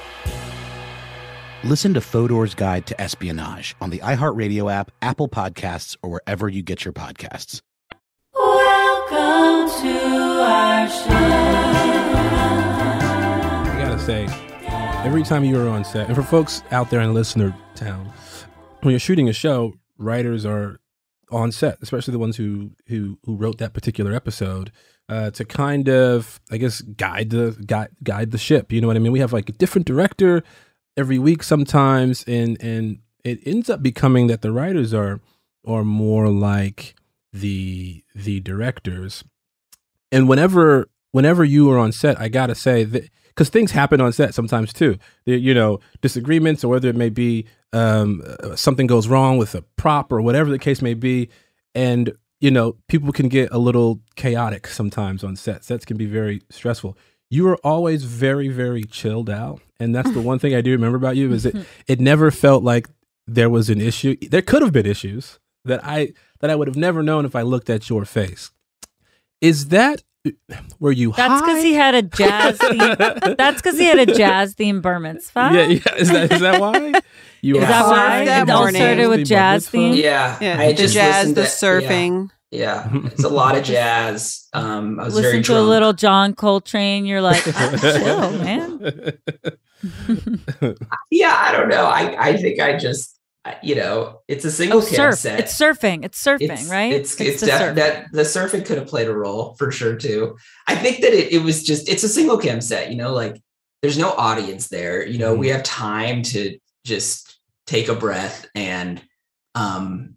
Listen 1.63 1.93
to 1.93 2.01
Fodor's 2.01 2.55
Guide 2.55 2.87
to 2.87 2.99
Espionage 2.99 3.75
on 3.79 3.91
the 3.91 3.99
iHeartRadio 3.99 4.71
app, 4.71 4.89
Apple 5.03 5.29
Podcasts, 5.29 5.95
or 6.01 6.09
wherever 6.09 6.49
you 6.49 6.63
get 6.63 6.83
your 6.83 6.91
podcasts. 6.91 7.61
Welcome 8.33 9.69
to 9.83 9.99
our 10.41 10.89
show. 10.89 11.11
I 13.69 13.77
gotta 13.77 13.99
say, 13.99 14.25
every 15.05 15.21
time 15.21 15.43
you 15.43 15.61
are 15.61 15.69
on 15.69 15.85
set, 15.85 16.07
and 16.07 16.15
for 16.15 16.23
folks 16.23 16.63
out 16.71 16.89
there 16.89 16.99
in 17.01 17.13
listener 17.13 17.55
town, 17.75 18.11
when 18.79 18.93
you're 18.93 18.99
shooting 18.99 19.29
a 19.29 19.33
show, 19.33 19.75
writers 19.99 20.47
are 20.47 20.79
on 21.29 21.51
set, 21.51 21.77
especially 21.83 22.11
the 22.11 22.17
ones 22.17 22.37
who 22.37 22.71
who 22.87 23.19
who 23.23 23.35
wrote 23.35 23.59
that 23.59 23.75
particular 23.75 24.13
episode, 24.13 24.71
uh, 25.09 25.29
to 25.29 25.45
kind 25.45 25.87
of, 25.89 26.41
I 26.49 26.57
guess, 26.57 26.81
guide 26.81 27.29
the 27.29 27.55
guide 27.67 27.89
guide 28.03 28.31
the 28.31 28.39
ship. 28.39 28.71
You 28.71 28.81
know 28.81 28.87
what 28.87 28.95
I 28.95 28.99
mean? 28.99 29.11
We 29.11 29.19
have 29.19 29.31
like 29.31 29.47
a 29.47 29.53
different 29.53 29.85
director 29.85 30.41
every 30.97 31.19
week 31.19 31.43
sometimes, 31.43 32.23
and 32.27 32.61
and 32.61 32.99
it 33.23 33.39
ends 33.45 33.69
up 33.69 33.81
becoming 33.81 34.27
that 34.27 34.41
the 34.41 34.51
writers 34.51 34.93
are 34.93 35.19
are 35.65 35.83
more 35.83 36.29
like 36.29 36.95
the 37.33 38.03
the 38.15 38.39
directors. 38.39 39.23
And 40.11 40.27
whenever 40.27 40.89
whenever 41.11 41.43
you 41.43 41.69
are 41.71 41.77
on 41.77 41.91
set, 41.91 42.19
I 42.19 42.27
gotta 42.27 42.55
say 42.55 42.83
that 42.83 43.09
because 43.27 43.49
things 43.49 43.71
happen 43.71 44.01
on 44.01 44.11
set 44.11 44.33
sometimes 44.33 44.73
too. 44.73 44.97
There, 45.25 45.37
you 45.37 45.53
know, 45.53 45.79
disagreements 46.01 46.63
or 46.63 46.69
whether 46.69 46.89
it 46.89 46.95
may 46.95 47.09
be 47.09 47.45
um, 47.73 48.21
uh, 48.43 48.55
something 48.55 48.87
goes 48.87 49.07
wrong 49.07 49.37
with 49.37 49.55
a 49.55 49.61
prop 49.77 50.11
or 50.11 50.21
whatever 50.21 50.49
the 50.49 50.59
case 50.59 50.81
may 50.81 50.93
be, 50.93 51.29
and 51.73 52.13
you 52.41 52.49
know, 52.49 52.75
people 52.87 53.11
can 53.13 53.29
get 53.29 53.49
a 53.51 53.59
little 53.59 54.01
chaotic 54.15 54.67
sometimes 54.67 55.23
on 55.23 55.35
set. 55.35 55.63
Sets 55.63 55.85
can 55.85 55.95
be 55.95 56.07
very 56.07 56.41
stressful. 56.49 56.97
You 57.31 57.47
are 57.47 57.55
always 57.63 58.03
very, 58.03 58.49
very 58.49 58.83
chilled 58.83 59.29
out, 59.29 59.61
and 59.79 59.95
that's 59.95 60.11
the 60.11 60.21
one 60.31 60.37
thing 60.37 60.53
I 60.53 60.61
do 60.61 60.71
remember 60.71 60.97
about 60.97 61.15
you 61.15 61.31
is 61.33 61.45
it 61.45 61.55
it 61.87 61.99
never 61.99 62.29
felt 62.29 62.61
like 62.63 62.87
there 63.25 63.49
was 63.49 63.69
an 63.69 63.81
issue. 63.81 64.15
There 64.29 64.41
could 64.43 64.61
have 64.61 64.71
been 64.73 64.85
issues 64.85 65.39
that 65.65 65.79
I 65.83 66.11
that 66.41 66.49
I 66.51 66.55
would 66.55 66.67
have 66.67 66.77
never 66.77 67.01
known 67.01 67.25
if 67.25 67.35
I 67.35 67.41
looked 67.41 67.69
at 67.69 67.89
your 67.89 68.05
face. 68.05 68.51
Is 69.39 69.69
that 69.69 70.03
were 70.79 70.91
you 70.91 71.13
That's 71.13 71.41
because 71.41 71.63
he 71.69 71.73
had 71.73 71.95
a 71.95 72.01
jazz 72.03 72.57
theme. 72.59 72.77
That's 73.37 73.61
because 73.61 73.79
he 73.79 73.85
had 73.85 73.97
a 73.97 74.05
jazz 74.05 74.53
theme 74.53 74.81
bar 74.81 74.99
mitzvah. 74.99 75.49
Yeah, 75.53 75.65
yeah. 75.67 75.95
Is 75.95 76.09
that 76.11 76.31
is 76.33 76.41
that 76.41 76.59
why? 76.61 76.93
You 77.41 77.57
Is 77.57 77.63
are 77.63 77.67
that 77.67 77.87
why? 77.87 78.25
That 78.25 78.47
It 78.47 78.51
all 78.51 78.67
started 78.69 79.07
with 79.07 79.25
jazz 79.25 79.67
theme. 79.69 79.93
Yeah, 79.95 80.37
Yeah, 80.41 80.59
I 80.59 80.67
the 80.73 80.77
just 80.77 80.93
jazz, 80.93 81.33
the 81.33 81.43
to- 81.43 81.47
surfing. 81.47 82.29
Yeah, 82.29 82.35
yeah. 82.51 82.89
it's 83.05 83.23
a 83.23 83.29
lot 83.29 83.57
of 83.57 83.63
jazz. 83.63 84.47
Um, 84.53 84.99
I 84.99 85.05
was 85.05 85.13
very 85.19 85.37
Listen 85.37 85.55
to 85.55 85.59
a 85.59 85.63
little 85.63 85.93
John 85.93 86.35
Coltrane. 86.35 87.05
You're 87.05 87.21
like, 87.21 87.43
oh, 87.47 87.77
chill, 87.77 88.31
man. 88.43 89.17
yeah, 91.11 91.35
I 91.37 91.51
don't 91.51 91.69
know. 91.69 91.85
I 91.85 92.29
I 92.29 92.37
think 92.37 92.59
I 92.59 92.77
just 92.77 93.17
you 93.63 93.73
know 93.73 94.19
it's 94.27 94.45
a 94.45 94.51
single 94.51 94.79
Oh, 94.79 94.85
cam 94.85 94.93
surf. 94.95 95.15
set. 95.15 95.39
It's 95.39 95.57
surfing. 95.57 96.05
It's 96.05 96.23
surfing, 96.23 96.41
It's- 96.41 96.69
right? 96.69 96.93
It's 96.93 97.19
it's, 97.19 97.39
the 97.41 97.47
def- 97.47 97.59
surf. 97.59 97.75
that 97.77 98.05
the 98.11 98.21
surfing 98.21 98.65
could 98.65 98.77
have 98.77 98.87
played 98.87 99.07
a 99.07 99.13
role 99.15 99.55
for 99.55 99.71
sure 99.71 99.95
too. 99.95 100.37
I 100.67 100.75
think 100.75 101.01
that 101.01 101.13
it, 101.13 101.31
it 101.33 101.41
was 101.43 101.63
just 101.63 101.89
it's 101.89 102.03
a 102.03 102.09
single 102.09 102.37
cam 102.37 102.61
set, 102.61 102.91
you 102.91 102.97
know, 102.97 103.13
like 103.13 103.41
there's 103.81 103.97
no 103.97 104.11
audience 104.11 104.67
there. 104.67 105.03
You 105.05 105.17
know, 105.17 105.33
we 105.33 105.47
have 105.49 105.63
time 105.63 106.21
to 106.23 106.57
just 106.85 107.39
take 107.65 107.87
a 107.87 107.95
breath 107.95 108.45
and 108.53 109.01
um 109.55 110.15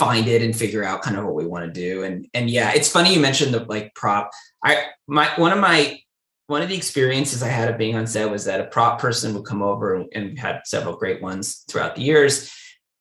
find 0.00 0.26
it 0.28 0.40
and 0.40 0.56
figure 0.56 0.82
out 0.82 1.02
kind 1.02 1.18
of 1.18 1.26
what 1.26 1.34
we 1.34 1.46
want 1.46 1.66
to 1.66 1.70
do. 1.70 2.04
And 2.04 2.26
and 2.32 2.48
yeah, 2.48 2.72
it's 2.72 2.90
funny 2.90 3.12
you 3.12 3.20
mentioned 3.20 3.52
the 3.52 3.64
like 3.66 3.94
prop. 3.94 4.30
I 4.64 4.86
my 5.06 5.28
one 5.36 5.52
of 5.52 5.58
my 5.58 6.00
one 6.46 6.62
of 6.62 6.68
the 6.68 6.76
experiences 6.76 7.42
I 7.42 7.48
had 7.48 7.70
of 7.70 7.78
being 7.78 7.94
on 7.94 8.06
set 8.06 8.30
was 8.30 8.46
that 8.46 8.60
a 8.60 8.64
prop 8.64 8.98
person 8.98 9.34
would 9.34 9.44
come 9.44 9.62
over 9.62 10.04
and 10.14 10.32
we 10.32 10.36
had 10.36 10.62
several 10.64 10.96
great 10.96 11.22
ones 11.22 11.64
throughout 11.68 11.94
the 11.94 12.02
years 12.02 12.52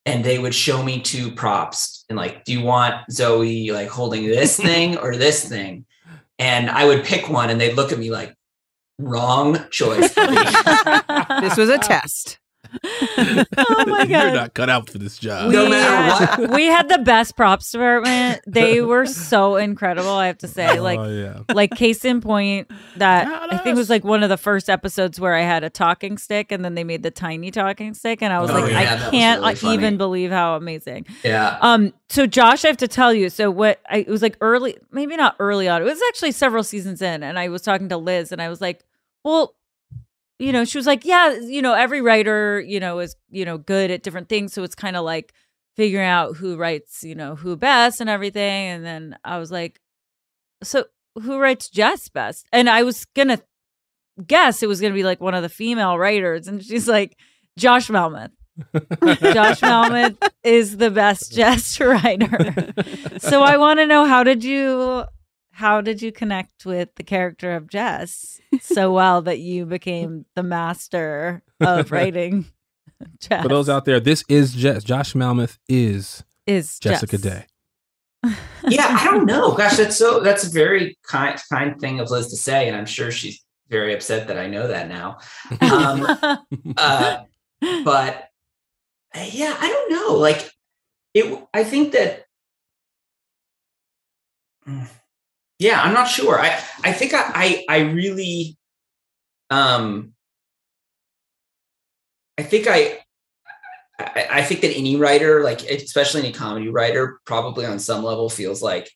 and 0.06 0.24
they 0.24 0.38
would 0.38 0.54
show 0.54 0.84
me 0.84 1.02
two 1.02 1.32
props 1.32 2.06
and 2.10 2.18
like, 2.18 2.44
do 2.44 2.52
you 2.52 2.62
want 2.62 2.96
Zooey 3.10 3.72
like 3.72 3.90
holding 3.90 4.28
this 4.28 4.58
thing 4.70 4.98
or 4.98 5.16
this 5.16 5.48
thing? 5.48 5.86
And 6.38 6.70
I 6.70 6.86
would 6.86 7.06
pick 7.06 7.30
one 7.30 7.50
and 7.50 7.60
they'd 7.60 7.76
look 7.76 7.92
at 7.92 7.98
me 7.98 8.12
like, 8.12 8.36
wrong 9.00 9.66
choice. 9.70 10.14
This 11.42 11.58
was 11.58 11.70
a 11.70 11.78
test. 11.78 12.38
oh 12.84 13.86
my 13.88 14.04
You're 14.04 14.32
not 14.34 14.54
cut 14.54 14.70
out 14.70 14.90
for 14.90 14.98
this 14.98 15.18
job. 15.18 15.52
No 15.52 15.70
matter 15.70 16.42
what. 16.44 16.52
we 16.52 16.66
had 16.66 16.90
the 16.90 17.00
best 17.00 17.36
props 17.36 17.72
department. 17.72 18.42
They 18.48 18.82
were 18.82 19.06
so 19.06 19.56
incredible, 19.56 20.10
I 20.10 20.28
have 20.28 20.38
to 20.40 20.48
say. 20.48 20.80
Like, 20.80 21.00
Oh, 21.00 21.10
yeah. 21.10 21.42
like 21.54 21.72
case 21.72 22.06
in 22.06 22.22
point, 22.22 22.70
that 22.98 23.28
I 23.52 23.58
think 23.58 23.76
was 23.78 23.90
like 23.90 24.04
one 24.04 24.24
of 24.24 24.30
the 24.30 24.38
first 24.38 24.70
episodes 24.70 25.20
where 25.20 25.36
I 25.36 25.42
had 25.42 25.64
a 25.64 25.70
talking 25.70 26.18
stick, 26.18 26.52
and 26.52 26.64
then 26.64 26.76
they 26.76 26.84
made 26.84 27.04
the 27.04 27.12
tiny 27.12 27.52
talking 27.52 27.94
stick, 27.94 28.22
and 28.22 28.32
I 28.34 28.40
was 28.40 28.50
Oh, 28.52 28.54
like, 28.60 28.72
yeah, 28.72 29.00
I 29.04 29.10
can't 29.12 29.42
really 29.64 29.74
even 29.76 29.98
believe 29.98 30.32
how 30.32 30.56
amazing. 30.56 31.06
Yeah. 31.24 31.58
Um. 31.62 31.94
So 32.10 32.26
Josh, 32.26 32.66
I 32.66 32.68
have 32.70 32.78
to 32.78 32.88
tell 32.88 33.14
you. 33.14 33.30
So 33.30 33.52
what? 33.52 33.80
I, 33.90 34.00
it 34.00 34.08
was 34.10 34.22
like 34.22 34.38
early, 34.42 34.78
maybe 34.92 35.16
not 35.16 35.36
early 35.40 35.68
on. 35.68 35.82
It 35.82 35.86
was 35.86 36.02
actually 36.10 36.32
several 36.32 36.64
seasons 36.64 37.02
in, 37.02 37.24
and 37.24 37.38
I 37.40 37.50
was 37.50 37.62
talking 37.62 37.90
to 37.90 37.98
Liz, 37.98 38.32
and 38.32 38.42
I 38.42 38.50
was 38.50 38.62
like, 38.62 38.84
well. 39.24 39.56
You 40.40 40.54
know, 40.54 40.64
she 40.66 40.78
was 40.78 40.88
like, 40.88 41.06
"Yeah, 41.06 41.34
you 41.34 41.62
know, 41.62 41.74
every 41.74 42.02
writer, 42.02 42.60
you 42.62 42.80
know, 42.80 43.00
is 43.00 43.16
you 43.30 43.46
know 43.46 43.58
good 43.58 43.92
at 43.92 44.04
different 44.04 44.30
things, 44.30 44.54
so 44.54 44.64
it's 44.64 44.76
kind 44.76 44.96
of 44.96 45.04
like 45.04 45.34
figuring 45.76 46.08
out 46.08 46.38
who 46.38 46.56
writes, 46.58 47.04
you 47.04 47.16
know, 47.16 47.36
who 47.36 47.56
best 47.58 48.02
and 48.02 48.10
everything." 48.10 48.68
And 48.70 48.86
then 48.86 49.18
I 49.26 49.38
was 49.38 49.52
like, 49.52 49.80
"So 50.64 50.86
who 51.22 51.40
writes 51.40 51.70
Jess 51.70 52.08
best?" 52.10 52.48
And 52.54 52.70
I 52.70 52.84
was 52.84 53.06
gonna 53.16 53.40
guess 54.26 54.64
it 54.64 54.68
was 54.68 54.82
gonna 54.82 54.94
be 54.94 55.04
like 55.04 55.22
one 55.22 55.34
of 55.36 55.44
the 55.44 55.50
female 55.50 55.98
writers, 55.98 56.48
and 56.48 56.64
she's 56.64 56.88
like, 56.88 57.18
"Josh 57.58 57.90
Malmuth." 57.90 58.32
Josh 58.74 59.62
Malmuth 59.62 60.18
is 60.44 60.78
the 60.78 60.92
best 60.92 61.34
Jess 61.34 61.80
writer. 61.80 62.74
so 63.20 63.42
I 63.42 63.58
want 63.58 63.80
to 63.80 63.86
know 63.86 64.06
how 64.06 64.24
did 64.24 64.44
you 64.44 65.06
how 65.60 65.82
did 65.82 66.02
you 66.02 66.10
connect 66.10 66.66
with 66.66 66.88
the 66.96 67.04
character 67.04 67.54
of 67.54 67.68
Jess 67.68 68.40
so 68.62 68.94
well 68.94 69.22
that 69.24 69.40
you 69.40 69.66
became 69.66 70.26
the 70.34 70.42
master 70.42 71.44
of 71.60 71.92
writing 71.92 72.46
Jess? 73.20 73.44
For 73.44 73.50
those 73.50 73.68
out 73.68 73.84
there, 73.84 74.00
this 74.00 74.24
is 74.30 74.54
Jess. 74.54 74.86
Josh 74.86 75.14
Malmuth 75.14 75.58
is 75.68 76.24
Is 76.48 76.80
Jessica 76.80 77.18
Jess. 77.18 77.22
Day. 77.22 77.46
yeah, 78.70 78.98
I 79.02 79.04
don't 79.04 79.26
know. 79.26 79.52
Gosh, 79.52 79.76
that's 79.76 79.98
so 79.98 80.22
that's 80.22 80.48
a 80.48 80.50
very 80.50 80.98
kind 81.04 81.38
kind 81.52 81.78
thing 81.78 82.00
of 82.00 82.10
Liz 82.10 82.28
to 82.28 82.38
say, 82.38 82.70
and 82.70 82.78
I'm 82.78 82.86
sure 82.86 83.12
she's 83.12 83.44
very 83.68 83.94
upset 83.94 84.30
that 84.30 84.38
I 84.38 84.48
know 84.48 84.66
that 84.66 84.88
now. 84.88 85.18
Um, 85.60 86.06
uh, 86.78 87.24
but 87.84 88.30
yeah, 89.14 89.58
I 89.60 89.68
don't 89.68 89.92
know. 89.92 90.16
Like 90.16 90.52
it, 91.14 91.48
I 91.54 91.66
think 91.66 91.92
that. 91.92 92.26
Yeah, 95.60 95.82
I'm 95.82 95.94
not 95.94 96.08
sure. 96.08 96.40
I 96.40 96.62
I 96.84 96.94
think 96.94 97.14
I 97.14 97.24
I, 97.36 97.66
I 97.70 97.78
really, 97.92 98.58
um, 99.50 100.14
I 102.38 102.44
think 102.44 102.68
I. 102.68 103.00
I, 104.00 104.28
I 104.32 104.44
think 104.44 104.62
that 104.62 104.72
any 104.76 104.96
writer, 104.96 105.44
like 105.44 105.62
especially 105.64 106.22
any 106.22 106.32
comedy 106.32 106.70
writer, 106.70 107.20
probably 107.26 107.66
on 107.66 107.80
some 107.80 108.02
level 108.04 108.30
feels 108.30 108.62
like 108.62 108.90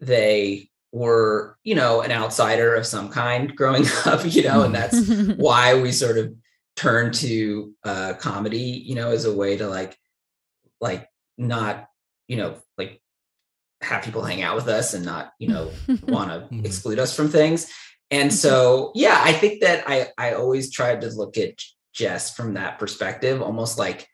they 0.00 0.70
were, 0.92 1.58
you 1.62 1.74
know, 1.74 2.00
an 2.00 2.10
outsider 2.10 2.74
of 2.74 2.86
some 2.86 3.10
kind 3.10 3.54
growing 3.54 3.84
up, 4.06 4.22
you 4.24 4.42
know, 4.44 4.62
and 4.62 4.74
that's 4.74 5.08
why 5.36 5.78
we 5.80 5.92
sort 5.92 6.16
of 6.16 6.32
turn 6.74 7.12
to 7.12 7.74
uh 7.84 8.14
comedy, 8.18 8.58
you 8.58 8.94
know, 8.94 9.10
as 9.10 9.26
a 9.26 9.34
way 9.34 9.56
to 9.58 9.68
like 9.68 9.98
like 10.80 11.06
not, 11.36 11.88
you 12.28 12.36
know, 12.38 12.56
like 12.78 13.02
have 13.82 14.02
people 14.02 14.22
hang 14.22 14.42
out 14.42 14.56
with 14.56 14.68
us 14.68 14.94
and 14.94 15.04
not, 15.04 15.32
you 15.38 15.48
know, 15.48 15.70
want 16.08 16.50
to 16.50 16.58
exclude 16.66 16.98
us 16.98 17.14
from 17.14 17.28
things. 17.28 17.70
And 18.10 18.32
so, 18.32 18.92
yeah, 18.94 19.20
I 19.22 19.32
think 19.32 19.62
that 19.62 19.84
I 19.86 20.08
I 20.16 20.34
always 20.34 20.70
tried 20.70 21.00
to 21.00 21.10
look 21.10 21.36
at 21.36 21.60
Jess 21.92 22.34
from 22.34 22.54
that 22.54 22.78
perspective, 22.78 23.42
almost 23.42 23.78
like 23.78 24.06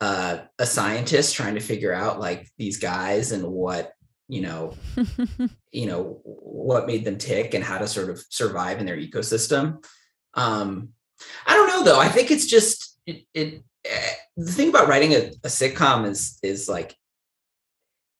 uh, 0.00 0.38
a 0.58 0.66
scientist 0.66 1.34
trying 1.34 1.54
to 1.54 1.60
figure 1.60 1.92
out 1.92 2.20
like 2.20 2.48
these 2.58 2.78
guys 2.78 3.32
and 3.32 3.44
what 3.44 3.92
you 4.28 4.40
know 4.40 4.74
you 5.72 5.86
know 5.86 6.20
what 6.24 6.86
made 6.86 7.04
them 7.04 7.18
tick 7.18 7.52
and 7.54 7.64
how 7.64 7.78
to 7.78 7.88
sort 7.88 8.10
of 8.10 8.24
survive 8.28 8.78
in 8.78 8.86
their 8.86 8.96
ecosystem. 8.96 9.84
Um 10.34 10.90
i 11.46 11.54
don't 11.54 11.68
know 11.68 11.84
though. 11.84 12.00
I 12.00 12.08
think 12.08 12.30
it's 12.30 12.46
just 12.46 12.98
it, 13.06 13.24
it 13.34 13.62
eh, 13.84 14.14
the 14.36 14.52
thing 14.52 14.68
about 14.68 14.88
writing 14.88 15.12
a, 15.12 15.32
a 15.44 15.48
sitcom 15.48 16.06
is 16.06 16.38
is 16.42 16.68
like 16.68 16.96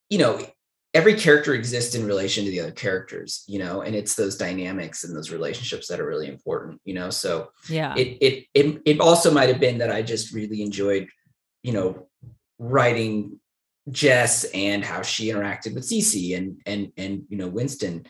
you 0.09 0.19
know 0.19 0.45
every 0.93 1.15
character 1.15 1.55
exists 1.55 1.95
in 1.95 2.05
relation 2.05 2.45
to 2.45 2.51
the 2.51 2.61
other 2.61 2.73
characters, 2.73 3.45
you 3.47 3.59
know, 3.59 3.83
and 3.83 3.95
it's 3.95 4.15
those 4.15 4.37
dynamics 4.37 5.05
and 5.05 5.17
those 5.17 5.31
relationships 5.31 5.87
that 5.89 6.01
are 6.01 6.07
really 6.07 6.29
important, 6.29 6.81
you 6.85 6.95
know. 6.95 7.11
So 7.11 7.51
Yeah. 7.69 7.95
it 7.97 8.19
it 8.21 8.47
it, 8.55 8.83
it 8.85 9.01
also 9.01 9.31
might 9.31 9.49
have 9.49 9.61
been 9.61 9.79
that 9.79 9.91
I 9.91 10.03
just 10.03 10.35
really 10.35 10.63
enjoyed, 10.63 11.09
you 11.63 11.73
know, 11.73 12.09
writing 12.59 13.39
Jess 13.91 14.45
and 14.53 14.85
how 14.85 15.03
she 15.03 15.29
interacted 15.29 15.75
with 15.75 15.89
Cece 15.89 16.37
and 16.37 16.61
and 16.67 16.93
and 16.97 17.23
you 17.29 17.37
know 17.37 17.49
Winston. 17.49 18.07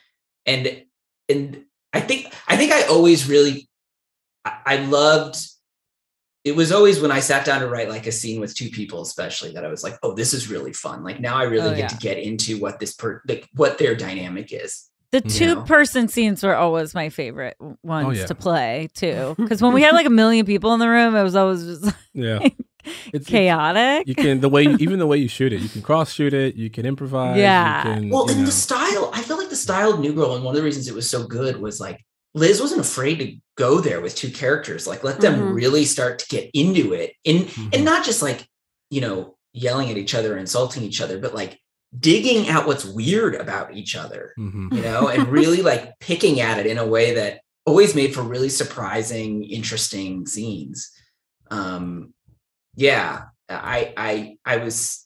And 0.47 0.85
and 1.29 1.64
I 1.93 2.01
think 2.01 2.33
I 2.49 2.57
think 2.57 2.73
I 2.73 2.85
always 2.85 3.29
really 3.29 3.69
I, 4.45 4.59
I 4.66 4.77
loved 4.77 5.37
it 6.44 6.57
was 6.57 6.72
always 6.72 7.00
when 7.00 7.11
I 7.11 7.20
sat 7.20 7.44
down 7.44 7.61
to 7.61 7.68
write 7.68 7.88
like 7.88 8.07
a 8.07 8.12
scene 8.12 8.40
with 8.40 8.55
two 8.55 8.70
people, 8.70 9.03
especially 9.03 9.53
that 9.53 9.64
I 9.64 9.68
was 9.68 9.83
like, 9.83 9.98
oh, 10.03 10.14
this 10.14 10.33
is 10.33 10.50
really 10.50 10.72
fun. 10.72 11.05
Like 11.05 11.20
now 11.20 11.37
I 11.37 11.42
really 11.44 11.68
Oh, 11.68 11.70
get 11.70 11.79
yeah. 11.79 11.88
to 11.88 11.96
get 11.98 12.18
into 12.18 12.59
what 12.59 12.81
this 12.81 12.94
per 12.94 13.22
like 13.29 13.48
what 13.55 13.79
their 13.79 13.94
dynamic 13.94 14.53
is. 14.53 14.88
The 15.12 15.20
two 15.20 15.57
know? 15.57 15.62
person 15.62 16.07
scenes 16.09 16.42
were 16.42 16.55
always 16.55 16.94
my 16.94 17.09
favorite 17.09 17.57
oh, 17.61 17.76
ones 17.83 18.18
yeah. 18.18 18.26
to 18.26 18.35
play 18.35 18.88
too. 18.94 19.35
Because 19.38 19.61
when 19.61 19.72
we 19.72 19.83
had 19.83 19.92
like 19.92 20.07
a 20.07 20.11
million 20.11 20.46
people 20.46 20.72
in 20.72 20.81
the 20.81 20.88
room, 20.88 21.14
it 21.14 21.22
was 21.22 21.37
always 21.37 21.64
just 21.64 21.94
Yeah. 22.14 22.48
It's 23.12 23.26
chaotic. 23.26 24.09
You 24.09 24.14
can 24.14 24.40
the 24.40 24.48
way 24.48 24.64
even 24.64 24.98
the 24.98 25.07
way 25.07 25.18
you 25.18 25.29
shoot 25.29 25.53
it, 25.53 25.61
you 25.61 25.68
can 25.68 25.83
cross 25.83 26.12
shoot 26.12 26.33
it, 26.33 26.55
you 26.55 26.70
can 26.70 26.87
improvise. 26.87 27.37
Yeah. 27.37 27.87
You 27.87 27.94
can, 27.94 28.09
Well, 28.09 28.31
you 28.31 28.38
and 28.38 28.46
the 28.46 28.53
style, 28.53 29.11
I 29.12 29.20
feel 29.20 29.37
like 29.37 29.50
the 29.50 29.57
style 29.57 29.92
of 29.92 30.00
New 30.00 30.14
Girl, 30.14 30.35
and 30.35 30.42
one 30.42 30.55
of 30.55 30.57
the 30.57 30.64
reasons 30.64 30.88
it 30.88 30.94
was 30.94 31.11
so 31.11 31.26
good 31.26 31.61
was 31.61 31.81
like 31.81 32.03
Liz 32.35 32.61
wasn't 32.61 32.81
afraid 32.81 33.19
to 33.19 33.37
go 33.57 33.81
there 33.81 34.01
with 34.01 34.14
two 34.14 34.31
characters. 34.31 34.87
Like 34.87 35.03
let 35.05 35.21
them 35.21 35.40
Mhm. 35.40 35.55
really 35.55 35.85
start 35.85 36.19
to 36.21 36.29
get 36.29 36.51
into 36.55 36.93
it. 36.93 37.12
And 37.27 37.47
Mm-hmm. 37.47 37.69
and 37.73 37.85
not 37.85 38.05
just 38.05 38.23
like, 38.23 38.47
you 38.90 39.01
know, 39.01 39.37
yelling 39.53 39.90
at 39.90 39.99
each 39.99 40.14
other, 40.14 40.37
insulting 40.37 40.83
each 40.85 41.01
other, 41.01 41.19
but 41.19 41.35
like 41.35 41.59
digging 41.99 42.49
out 42.49 42.66
what's 42.69 42.85
weird 42.85 43.35
about 43.35 43.75
each 43.75 43.97
other, 43.97 44.33
Mhm. 44.38 44.73
you 44.75 44.83
know, 44.83 45.09
and 45.09 45.27
really 45.29 45.61
like 45.62 45.99
picking 45.99 46.40
at 46.40 46.59
it 46.59 46.66
in 46.66 46.79
a 46.79 46.87
way 46.87 47.14
that 47.14 47.40
always 47.66 47.95
made 47.97 48.14
for 48.14 48.23
really 48.23 48.49
surprising, 48.49 49.43
interesting 49.45 50.25
scenes. 50.27 50.90
Um 51.51 52.14
yeah, 52.77 53.25
I 53.49 53.93
I 53.97 54.37
I 54.45 54.57
was 54.59 55.05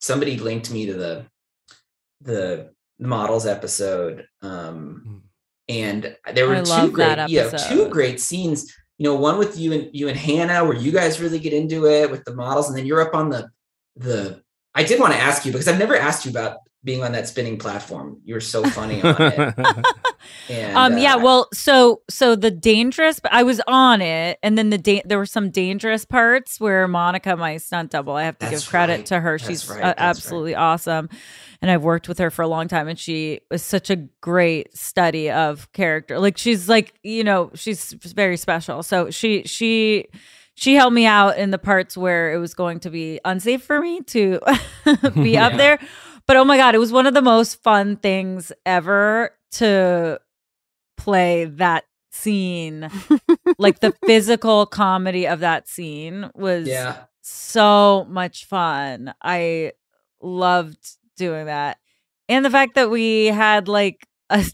somebody 0.00 0.36
linked 0.38 0.70
me 0.70 0.86
to 0.86 0.94
the 0.94 1.26
the 2.20 2.70
models 3.00 3.46
episode 3.46 4.26
um 4.42 5.21
and 5.80 6.16
there 6.34 6.46
were 6.46 6.56
I 6.56 6.62
two 6.62 6.90
great 6.90 7.16
that 7.16 7.28
yeah 7.28 7.50
two 7.50 7.88
great 7.88 8.20
scenes 8.20 8.72
you 8.98 9.04
know 9.04 9.14
one 9.14 9.38
with 9.38 9.58
you 9.58 9.72
and 9.72 9.88
you 9.92 10.08
and 10.08 10.16
hannah 10.16 10.64
where 10.64 10.76
you 10.76 10.92
guys 10.92 11.20
really 11.20 11.38
get 11.38 11.52
into 11.52 11.86
it 11.86 12.10
with 12.10 12.24
the 12.24 12.34
models 12.34 12.68
and 12.68 12.76
then 12.76 12.86
you're 12.86 13.00
up 13.00 13.14
on 13.14 13.30
the 13.30 13.48
the 13.96 14.42
i 14.74 14.82
did 14.82 15.00
want 15.00 15.12
to 15.12 15.18
ask 15.18 15.44
you 15.44 15.52
because 15.52 15.68
i've 15.68 15.78
never 15.78 15.96
asked 15.96 16.24
you 16.24 16.30
about 16.30 16.58
being 16.84 17.04
on 17.04 17.12
that 17.12 17.28
spinning 17.28 17.58
platform 17.58 18.20
you 18.24 18.34
were 18.34 18.40
so 18.40 18.64
funny 18.64 19.00
on 19.02 19.14
it 19.18 19.54
and 20.48 20.76
um 20.76 20.98
yeah 20.98 21.14
uh, 21.14 21.22
well 21.22 21.48
so 21.52 22.02
so 22.10 22.34
the 22.34 22.50
dangerous 22.50 23.20
but 23.20 23.32
i 23.32 23.42
was 23.42 23.60
on 23.68 24.02
it 24.02 24.38
and 24.42 24.58
then 24.58 24.70
the 24.70 24.78
da- 24.78 25.02
there 25.04 25.18
were 25.18 25.26
some 25.26 25.50
dangerous 25.50 26.04
parts 26.04 26.58
where 26.58 26.88
monica 26.88 27.36
my 27.36 27.56
stunt 27.56 27.92
double 27.92 28.14
i 28.14 28.24
have 28.24 28.36
to 28.38 28.50
give 28.50 28.66
credit 28.66 28.96
right. 28.98 29.06
to 29.06 29.20
her 29.20 29.38
That's 29.38 29.48
she's 29.48 29.68
right. 29.68 29.78
uh, 29.78 29.82
That's 29.82 29.98
right. 29.98 30.08
absolutely 30.08 30.54
awesome 30.56 31.08
and 31.60 31.70
i've 31.70 31.84
worked 31.84 32.08
with 32.08 32.18
her 32.18 32.30
for 32.30 32.42
a 32.42 32.48
long 32.48 32.66
time 32.66 32.88
and 32.88 32.98
she 32.98 33.40
was 33.50 33.62
such 33.62 33.88
a 33.90 33.96
great 34.20 34.76
study 34.76 35.30
of 35.30 35.70
character 35.72 36.18
like 36.18 36.36
she's 36.36 36.68
like 36.68 36.94
you 37.04 37.22
know 37.22 37.50
she's 37.54 37.92
very 37.92 38.36
special 38.36 38.82
so 38.82 39.08
she 39.10 39.44
she 39.44 40.08
she 40.54 40.74
helped 40.74 40.94
me 40.94 41.06
out 41.06 41.38
in 41.38 41.50
the 41.50 41.58
parts 41.58 41.96
where 41.96 42.32
it 42.32 42.38
was 42.38 42.54
going 42.54 42.80
to 42.80 42.90
be 42.90 43.20
unsafe 43.24 43.62
for 43.62 43.80
me 43.80 44.00
to 44.02 44.38
be 45.14 45.36
up 45.38 45.52
there. 45.56 45.78
But 46.26 46.36
oh 46.36 46.44
my 46.44 46.56
god 46.56 46.74
it 46.74 46.78
was 46.78 46.92
one 46.92 47.06
of 47.06 47.14
the 47.14 47.22
most 47.22 47.62
fun 47.62 47.96
things 47.96 48.52
ever 48.64 49.30
to 49.52 50.20
play 50.96 51.46
that 51.46 51.84
scene. 52.10 52.88
Like 53.58 53.80
the 53.80 53.92
physical 54.06 54.66
comedy 54.66 55.26
of 55.26 55.40
that 55.40 55.68
scene 55.68 56.30
was 56.34 56.68
Yeah. 56.68 57.04
so 57.22 58.06
much 58.08 58.44
fun. 58.44 59.14
I 59.22 59.72
loved 60.20 60.78
doing 61.16 61.46
that. 61.46 61.78
And 62.28 62.44
the 62.44 62.50
fact 62.50 62.74
that 62.76 62.90
we 62.90 63.26
had 63.26 63.66
like 63.68 64.06
a 64.30 64.44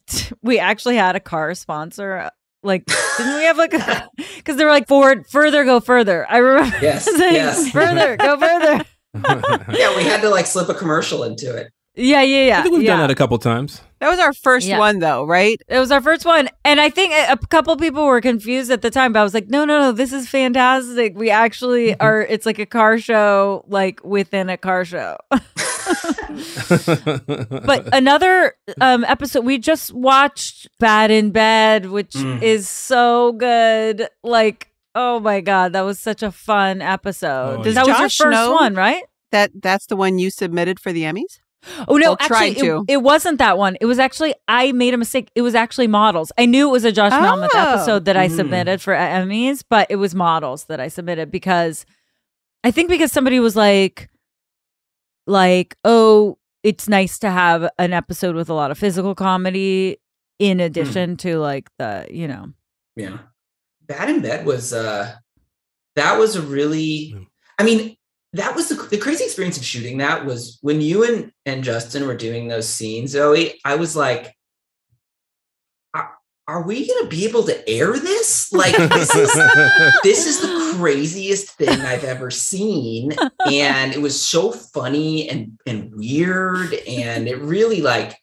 we 0.43 0.59
actually 0.59 0.97
had 0.97 1.17
a 1.17 1.21
car 1.21 1.55
sponsor 1.55 2.31
like 2.63 2.85
didn't 3.17 3.37
we 3.37 3.43
have 3.45 3.59
like 3.59 3.75
a 3.75 4.09
because 4.37 4.57
they 4.57 4.65
were 4.65 4.71
like 4.71 4.89
forward 4.89 5.27
further 5.29 5.65
go 5.65 5.81
further 5.81 6.27
i 6.29 6.39
remember 6.39 6.77
Yes, 6.83 7.05
saying, 7.05 7.35
yes. 7.35 7.71
further 7.71 8.17
go 8.17 8.39
further 8.39 8.85
yeah 9.75 9.97
we 9.97 10.05
had 10.05 10.21
to 10.23 10.29
like 10.29 10.47
slip 10.47 10.69
a 10.69 10.75
commercial 10.75 11.25
into 11.25 11.55
it 11.57 11.73
yeah 11.95 12.23
yeah 12.23 12.45
yeah 12.45 12.59
I 12.61 12.63
think 12.63 12.75
we've 12.75 12.83
yeah. 12.85 12.93
done 12.93 13.01
that 13.01 13.11
a 13.11 13.15
couple 13.15 13.39
times. 13.39 13.81
That 14.01 14.11
was 14.11 14.19
our 14.21 14.33
first 14.33 14.67
Yeah. 14.69 14.79
one, 14.79 15.01
though, 15.01 15.25
right? 15.25 15.61
It 15.69 15.79
was 15.79 15.91
our 15.91 16.01
first 16.01 16.25
one. 16.25 16.49
And 16.65 16.81
I 16.81 16.89
think 16.89 17.13
a, 17.13 17.33
a 17.33 17.37
couple 17.37 17.77
people 17.77 18.05
were 18.07 18.21
confused 18.21 18.71
at 18.71 18.81
the 18.83 18.91
time, 18.91 19.13
but 19.13 19.21
I 19.21 19.23
was 19.25 19.35
like, 19.35 19.49
no, 19.49 19.65
no, 19.65 19.79
no, 19.81 19.93
this 19.93 20.13
is 20.13 20.29
fantastic. 20.29 21.17
We 21.19 21.31
actually 21.31 21.89
Mm-hmm. 21.93 22.03
are, 22.07 22.21
it's 22.23 22.47
like 22.47 22.59
a 22.59 22.67
car 22.67 22.99
show, 22.99 23.65
like 23.69 24.01
within 24.05 24.49
a 24.51 24.57
car 24.57 24.85
show. 24.85 25.17
but 27.65 27.89
another 27.93 28.55
um, 28.81 29.05
episode, 29.05 29.45
we 29.45 29.59
just 29.59 29.93
watched 29.93 30.69
Bad 30.79 31.11
in 31.11 31.31
Bed, 31.31 31.87
which 31.87 32.13
Mm. 32.13 32.43
is 32.43 32.69
so 32.69 33.33
good. 33.33 34.09
Like, 34.23 34.71
oh 34.95 35.21
my 35.21 35.41
God, 35.41 35.73
that 35.73 35.83
was 35.83 35.99
such 35.99 36.23
a 36.23 36.31
fun 36.33 36.83
episode. 36.83 37.65
Does 37.65 37.75
that 37.75 37.87
was 37.87 37.99
your 37.99 38.09
first 38.09 38.21
know 38.31 38.53
one, 38.53 38.75
right? 38.75 39.03
That 39.31 39.51
that's 39.61 39.87
the 39.87 39.97
one 39.97 40.19
you 40.19 40.31
submitted 40.31 40.81
for 40.81 40.93
the 40.93 41.03
Emmys. 41.03 41.41
Oh 41.89 41.97
no, 41.97 42.11
Well, 42.11 42.17
actually, 42.21 42.51
it, 42.51 42.59
to. 42.59 42.85
it 42.89 42.99
wasn't 43.03 43.39
that 43.39 43.59
one. 43.59 43.77
It 43.81 43.87
was 43.87 43.99
actually 43.99 44.35
I 44.47 44.73
made 44.73 44.95
a 44.95 44.97
mistake. 44.97 45.31
It 45.35 45.43
was 45.43 45.55
actually 45.55 45.89
models. 45.89 46.31
I 46.39 46.47
knew 46.47 46.69
it 46.69 46.73
was 46.73 46.85
a 46.85 46.93
Josh 46.93 47.13
Malmuth 47.13 47.51
Oh. 47.53 47.59
episode 47.75 48.05
that 48.05 48.17
I 48.17 48.29
Mm. 48.29 48.37
submitted 48.37 48.81
for 48.81 48.95
Emmys, 48.95 49.65
but 49.69 49.87
it 49.91 49.97
was 49.97 50.15
models 50.15 50.65
that 50.65 50.79
I 50.81 50.89
submitted 50.89 51.31
because 51.31 51.85
I 52.65 52.71
think 52.71 52.89
because 52.89 53.11
somebody 53.13 53.41
was 53.41 53.57
like, 53.57 54.09
like, 55.27 55.77
oh, 55.85 56.39
it's 56.63 56.89
nice 56.89 57.19
to 57.21 57.31
have 57.31 57.69
an 57.79 57.93
episode 57.93 58.35
with 58.35 58.49
a 58.49 58.55
lot 58.55 58.71
of 58.71 58.79
physical 58.79 59.15
comedy 59.15 59.99
in 60.39 60.61
addition 60.61 61.17
to 61.19 61.39
like 61.39 61.69
the, 61.79 62.07
you 62.11 62.29
know, 62.29 62.53
Yeah. 62.97 63.19
Bad 63.87 64.11
in 64.11 64.21
Bed 64.23 64.47
was 64.47 64.73
uh 64.73 65.15
that 65.97 66.19
was 66.19 66.37
a 66.37 66.43
really 66.43 67.29
I 67.59 67.65
mean, 67.65 67.97
that 68.35 68.55
was 68.55 68.69
the, 68.69 68.75
the 68.75 68.99
crazy 68.99 69.25
experience 69.25 69.57
of 69.57 69.65
shooting 69.65 69.99
that 69.99 70.27
was 70.27 70.59
when 70.61 70.81
you 70.81 71.05
and, 71.05 71.33
and 71.47 71.65
Justin 71.65 72.07
were 72.07 72.17
doing 72.17 72.49
those 72.49 72.69
scenes, 72.69 73.15
Zooey, 73.15 73.55
I 73.65 73.77
was 73.77 73.97
like, 73.97 74.35
are, 75.95 76.15
are 76.47 76.63
we 76.63 76.87
gonna 76.87 77.09
be 77.09 77.27
able 77.27 77.45
to 77.45 77.69
air 77.69 77.99
this? 77.99 78.53
Like 78.53 78.77
this 78.77 79.15
is 79.15 79.33
this 80.03 80.27
is 80.27 80.41
the 80.41 80.75
craziest 80.77 81.57
thing 81.57 81.81
I've 81.81 82.05
ever 82.05 82.31
seen. 82.31 83.13
And 83.47 83.95
it 83.95 84.03
was 84.03 84.21
so 84.21 84.53
funny 84.53 85.29
and 85.31 85.59
and 85.67 85.95
weird. 85.95 86.75
And 86.87 87.29
it 87.29 87.39
really 87.41 87.81
like 87.81 88.19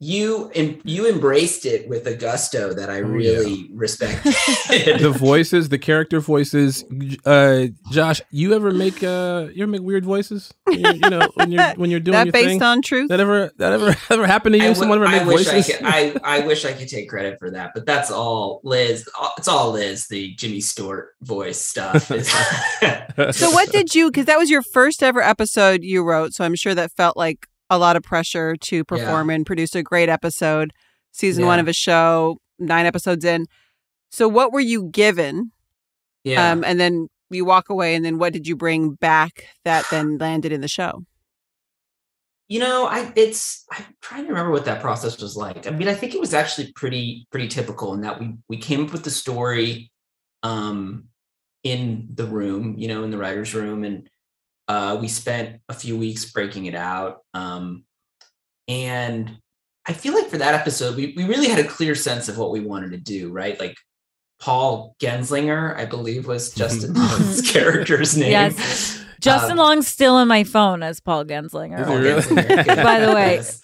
you 0.00 0.50
and 0.54 0.80
you 0.84 1.08
embraced 1.08 1.64
it 1.64 1.88
with 1.88 2.06
a 2.06 2.14
gusto 2.14 2.74
that 2.74 2.90
I 2.90 2.98
really 2.98 3.70
respect. 3.72 4.24
the 4.68 5.14
voices, 5.16 5.68
the 5.68 5.78
character 5.78 6.20
voices. 6.20 6.84
Uh, 7.24 7.66
Josh, 7.90 8.20
you 8.30 8.54
ever 8.54 8.70
make 8.70 9.02
uh, 9.02 9.48
you 9.54 9.62
ever 9.62 9.70
make 9.70 9.82
weird 9.82 10.04
voices? 10.04 10.52
You, 10.68 10.92
you 10.92 11.10
know, 11.10 11.28
when 11.34 11.52
you're 11.52 11.74
when 11.76 11.90
you're 11.90 12.00
doing 12.08 12.16
That 12.16 12.26
your 12.26 12.32
based 12.32 12.48
thing? 12.48 12.62
on 12.62 12.82
truth? 12.82 13.08
That 13.08 13.20
ever 13.20 13.50
that 13.58 13.72
ever 13.72 13.96
ever 14.10 14.26
happened 14.26 14.54
to 14.54 14.58
you? 14.58 14.64
I 14.64 14.68
w- 14.74 14.80
Someone 14.80 14.98
ever 14.98 15.06
I 15.06 15.18
make 15.20 15.26
wish 15.28 15.46
voices? 15.46 15.70
I, 15.82 16.10
could, 16.10 16.20
I, 16.24 16.40
I 16.40 16.46
wish 16.46 16.64
I 16.64 16.72
could 16.72 16.88
take 16.88 17.08
credit 17.08 17.38
for 17.38 17.50
that, 17.52 17.70
but 17.74 17.86
that's 17.86 18.10
all 18.10 18.60
Liz. 18.64 19.08
It's 19.38 19.48
all 19.48 19.72
Liz, 19.72 20.08
the 20.08 20.34
Jimmy 20.34 20.60
Stewart 20.60 21.14
voice 21.22 21.60
stuff. 21.60 22.06
So 22.06 23.50
what 23.50 23.70
did 23.70 23.94
you? 23.94 24.10
Because 24.10 24.26
that 24.26 24.38
was 24.38 24.50
your 24.50 24.62
first 24.62 25.02
ever 25.02 25.22
episode 25.22 25.82
you 25.82 26.02
wrote, 26.02 26.34
so 26.34 26.44
I'm 26.44 26.56
sure 26.56 26.74
that 26.74 26.92
felt 26.92 27.16
like 27.16 27.46
a 27.74 27.78
lot 27.78 27.96
of 27.96 28.02
pressure 28.02 28.56
to 28.56 28.84
perform 28.84 29.30
and 29.30 29.46
produce 29.46 29.74
a 29.74 29.82
great 29.82 30.08
episode. 30.08 30.72
Season 31.12 31.46
one 31.46 31.58
of 31.58 31.68
a 31.68 31.72
show, 31.72 32.38
nine 32.58 32.86
episodes 32.86 33.24
in. 33.24 33.46
So 34.10 34.28
what 34.28 34.52
were 34.52 34.60
you 34.60 34.84
given? 34.90 35.52
Yeah. 36.24 36.50
Um, 36.50 36.64
and 36.64 36.80
then 36.80 37.08
you 37.30 37.44
walk 37.44 37.68
away, 37.68 37.94
and 37.94 38.04
then 38.04 38.18
what 38.18 38.32
did 38.32 38.46
you 38.46 38.56
bring 38.56 38.94
back 38.94 39.46
that 39.64 39.84
then 39.90 40.18
landed 40.18 40.52
in 40.52 40.60
the 40.60 40.68
show? 40.68 41.04
you 42.48 42.60
know, 42.60 42.86
I 42.86 43.10
it's 43.16 43.64
I'm 43.72 43.84
trying 44.02 44.24
to 44.24 44.28
remember 44.28 44.52
what 44.52 44.66
that 44.66 44.82
process 44.82 45.20
was 45.20 45.36
like. 45.36 45.66
I 45.66 45.70
mean, 45.70 45.88
I 45.88 45.94
think 45.94 46.14
it 46.14 46.20
was 46.20 46.34
actually 46.34 46.72
pretty 46.72 47.26
pretty 47.30 47.48
typical 47.48 47.94
in 47.94 48.02
that 48.02 48.20
we 48.20 48.34
we 48.48 48.58
came 48.58 48.84
up 48.84 48.92
with 48.92 49.04
the 49.04 49.10
story 49.10 49.90
um 50.42 51.04
in 51.62 52.08
the 52.12 52.26
room, 52.26 52.74
you 52.76 52.88
know, 52.88 53.02
in 53.04 53.10
the 53.10 53.18
writer's 53.18 53.54
room, 53.54 53.84
and 53.84 54.10
uh 54.68 54.96
we 55.00 55.08
spent 55.08 55.60
a 55.68 55.74
few 55.74 55.96
weeks 55.96 56.30
breaking 56.32 56.66
it 56.66 56.74
out. 56.74 57.18
Um 57.34 57.84
and 58.68 59.36
I 59.86 59.92
feel 59.92 60.14
like 60.14 60.28
for 60.30 60.38
that 60.38 60.54
episode, 60.54 60.96
we, 60.96 61.12
we 61.16 61.24
really 61.24 61.48
had 61.48 61.58
a 61.58 61.68
clear 61.68 61.94
sense 61.94 62.28
of 62.30 62.38
what 62.38 62.50
we 62.50 62.60
wanted 62.60 62.92
to 62.92 62.96
do, 62.96 63.30
right? 63.30 63.58
Like 63.60 63.76
Paul 64.40 64.96
Genslinger, 65.00 65.76
I 65.76 65.84
believe 65.84 66.26
was 66.26 66.54
Justin 66.54 66.94
Long's 66.94 67.42
character's 67.52 68.16
name. 68.16 68.30
Yes. 68.30 69.02
Justin 69.20 69.52
Um, 69.52 69.58
Long's 69.58 69.86
still 69.86 70.18
in 70.18 70.28
my 70.28 70.44
phone 70.44 70.82
as 70.82 71.00
Paul 71.00 71.24
Genslinger. 71.24 71.84
Paul 71.84 71.98
Genslinger. 71.98 72.66
By 72.82 73.00
the 73.00 73.12
way. 73.14 73.34
Yes. 73.36 73.60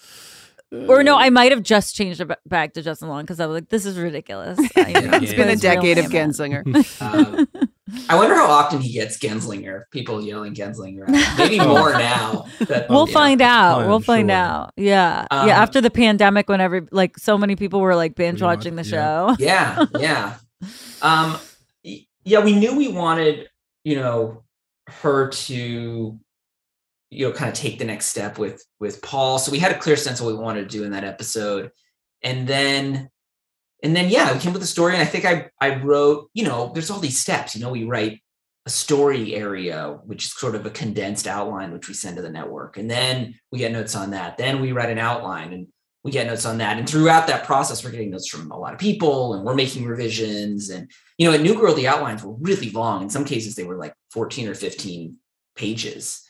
Or 0.87 1.03
no, 1.03 1.17
I 1.17 1.29
might 1.29 1.51
have 1.51 1.63
just 1.63 1.95
changed 1.95 2.21
it 2.21 2.29
back 2.45 2.73
to 2.75 2.81
Justin 2.81 3.09
Long 3.09 3.23
because 3.23 3.41
I 3.41 3.45
was 3.45 3.55
like, 3.55 3.67
"This 3.69 3.85
is 3.85 3.97
ridiculous." 3.99 4.57
I 4.77 4.93
know, 4.93 5.17
It's 5.21 5.33
been 5.33 5.49
a 5.49 5.57
decade 5.57 5.97
of 5.97 6.09
name. 6.09 6.29
Genslinger. 6.31 7.01
Um, 7.01 7.45
I 8.09 8.15
wonder 8.15 8.35
how 8.35 8.45
often 8.45 8.79
he 8.79 8.93
gets 8.93 9.17
Genslinger. 9.17 9.83
People 9.91 10.23
yelling 10.23 10.53
Genslinger. 10.53 11.09
at 11.09 11.15
him. 11.15 11.37
Maybe 11.37 11.57
more 11.65 11.91
now. 11.93 12.45
That, 12.59 12.89
We'll 12.89 13.07
you 13.07 13.13
know. 13.13 13.19
find 13.19 13.41
out. 13.41 13.81
I'm 13.81 13.87
we'll 13.89 13.99
find 13.99 14.29
out. 14.31 14.71
Yeah, 14.77 15.25
Um, 15.31 15.47
yeah. 15.47 15.59
After 15.61 15.81
the 15.81 15.89
pandemic, 15.89 16.47
when 16.47 16.61
every 16.61 16.83
like 16.91 17.17
so 17.17 17.37
many 17.37 17.55
people 17.55 17.81
were 17.81 17.95
like 17.95 18.15
binge 18.15 18.41
watching 18.41 18.75
the 18.75 18.83
show. 18.83 19.35
yeah 19.39 19.85
yeah 19.99 20.37
um 21.01 21.37
yeah 21.83 22.39
we 22.43 22.53
knew 22.53 22.77
we 22.77 22.87
wanted 22.87 23.49
you 23.83 23.95
know 23.95 24.43
her 24.87 25.29
to 25.29 26.19
you 27.09 27.27
know 27.27 27.31
kind 27.33 27.49
of 27.49 27.55
take 27.55 27.79
the 27.79 27.85
next 27.85 28.05
step 28.07 28.37
with 28.37 28.63
with 28.79 29.01
paul 29.01 29.39
so 29.39 29.51
we 29.51 29.57
had 29.57 29.71
a 29.71 29.79
clear 29.79 29.95
sense 29.95 30.19
of 30.19 30.27
what 30.27 30.35
we 30.35 30.41
wanted 30.41 30.69
to 30.69 30.77
do 30.77 30.83
in 30.83 30.91
that 30.91 31.03
episode 31.03 31.71
and 32.21 32.47
then 32.47 33.09
and 33.83 33.95
then 33.95 34.09
yeah 34.09 34.33
we 34.33 34.39
came 34.39 34.49
up 34.49 34.53
with 34.53 34.63
a 34.63 34.67
story 34.67 34.93
and 34.93 35.01
i 35.01 35.05
think 35.05 35.25
i 35.25 35.49
i 35.59 35.81
wrote 35.81 36.29
you 36.33 36.43
know 36.43 36.71
there's 36.73 36.89
all 36.89 36.99
these 36.99 37.19
steps 37.19 37.55
you 37.55 37.61
know 37.61 37.71
we 37.71 37.83
write 37.83 38.19
a 38.65 38.69
story 38.69 39.35
area 39.35 39.97
which 40.05 40.25
is 40.25 40.33
sort 40.33 40.55
of 40.55 40.65
a 40.65 40.69
condensed 40.69 41.27
outline 41.27 41.71
which 41.71 41.87
we 41.87 41.93
send 41.93 42.15
to 42.15 42.21
the 42.21 42.29
network 42.29 42.77
and 42.77 42.89
then 42.89 43.33
we 43.51 43.57
get 43.59 43.71
notes 43.71 43.95
on 43.95 44.11
that 44.11 44.37
then 44.37 44.61
we 44.61 44.71
write 44.71 44.89
an 44.89 44.99
outline 44.99 45.53
and 45.53 45.67
we 46.03 46.11
get 46.11 46.27
notes 46.27 46.45
on 46.45 46.57
that 46.57 46.77
and 46.77 46.89
throughout 46.89 47.27
that 47.27 47.45
process 47.45 47.83
we're 47.83 47.91
getting 47.91 48.11
notes 48.11 48.27
from 48.27 48.51
a 48.51 48.57
lot 48.57 48.73
of 48.73 48.79
people 48.79 49.33
and 49.33 49.43
we're 49.43 49.55
making 49.55 49.85
revisions 49.85 50.69
and 50.69 50.89
you 51.17 51.27
know 51.27 51.33
at 51.35 51.41
new 51.41 51.55
girl 51.55 51.73
the 51.73 51.87
outlines 51.87 52.23
were 52.23 52.33
really 52.33 52.71
long. 52.71 53.03
In 53.03 53.09
some 53.09 53.25
cases 53.25 53.55
they 53.55 53.63
were 53.63 53.77
like 53.77 53.93
14 54.11 54.47
or 54.47 54.55
15 54.55 55.17
pages 55.55 56.23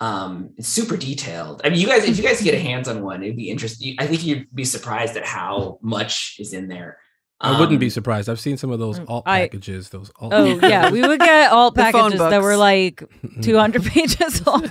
um 0.00 0.50
it's 0.58 0.68
super 0.68 0.96
detailed 0.96 1.60
i 1.64 1.70
mean 1.70 1.78
you 1.80 1.86
guys 1.86 2.04
if 2.04 2.16
you 2.18 2.22
guys 2.22 2.42
get 2.42 2.54
a 2.54 2.58
hands 2.58 2.86
on 2.88 3.02
one 3.02 3.22
it'd 3.22 3.36
be 3.36 3.48
interesting 3.50 3.94
i 3.98 4.06
think 4.06 4.24
you'd 4.24 4.46
be 4.54 4.64
surprised 4.64 5.16
at 5.16 5.24
how 5.24 5.78
much 5.82 6.36
is 6.38 6.52
in 6.52 6.68
there 6.68 6.98
I 7.38 7.60
wouldn't 7.60 7.80
be 7.80 7.86
Um, 7.88 7.90
surprised. 7.90 8.30
I've 8.30 8.40
seen 8.40 8.56
some 8.56 8.70
of 8.70 8.78
those 8.78 8.98
alt 9.08 9.24
I- 9.26 9.40
packages. 9.42 9.90
Those 9.90 10.10
alt 10.18 10.32
Oh 10.34 10.58
yeah, 10.66 10.90
we 10.90 11.02
would 11.02 11.20
get 11.20 11.52
alt 11.52 11.74
packages 11.84 12.18
that 12.18 12.40
were 12.40 12.56
like 12.56 13.04
200 13.42 13.84
pages 13.84 14.46
long. 14.46 14.66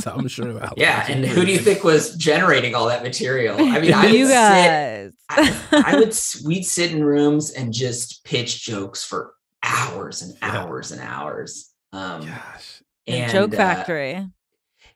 So 0.00 0.10
I'm 0.16 0.26
sure. 0.26 0.50
About 0.50 0.74
yeah 0.76 1.06
and 1.08 1.24
who 1.24 1.44
do 1.46 1.52
you 1.52 1.60
think 1.60 1.84
was 1.84 2.16
generating 2.16 2.74
all 2.74 2.88
that 2.88 3.04
material 3.04 3.54
i 3.60 3.78
mean 3.78 3.94
i 3.94 4.06
would 4.06 4.14
you 4.16 4.26
sit 4.26 4.32
guys. 4.34 5.12
I 5.28 5.94
would 5.96 6.12
we'd 6.44 6.64
sit 6.64 6.90
in 6.90 7.04
rooms 7.04 7.52
and 7.52 7.72
just 7.72 8.24
pitch 8.24 8.64
jokes 8.64 9.04
for 9.04 9.34
hours 9.62 10.20
and 10.22 10.36
hours 10.42 10.90
and 10.90 11.00
hours. 11.00 11.70
Um, 11.92 12.28
And 13.06 13.30
Joke 13.30 13.54
uh, 13.54 13.56
Factory. 13.56 14.26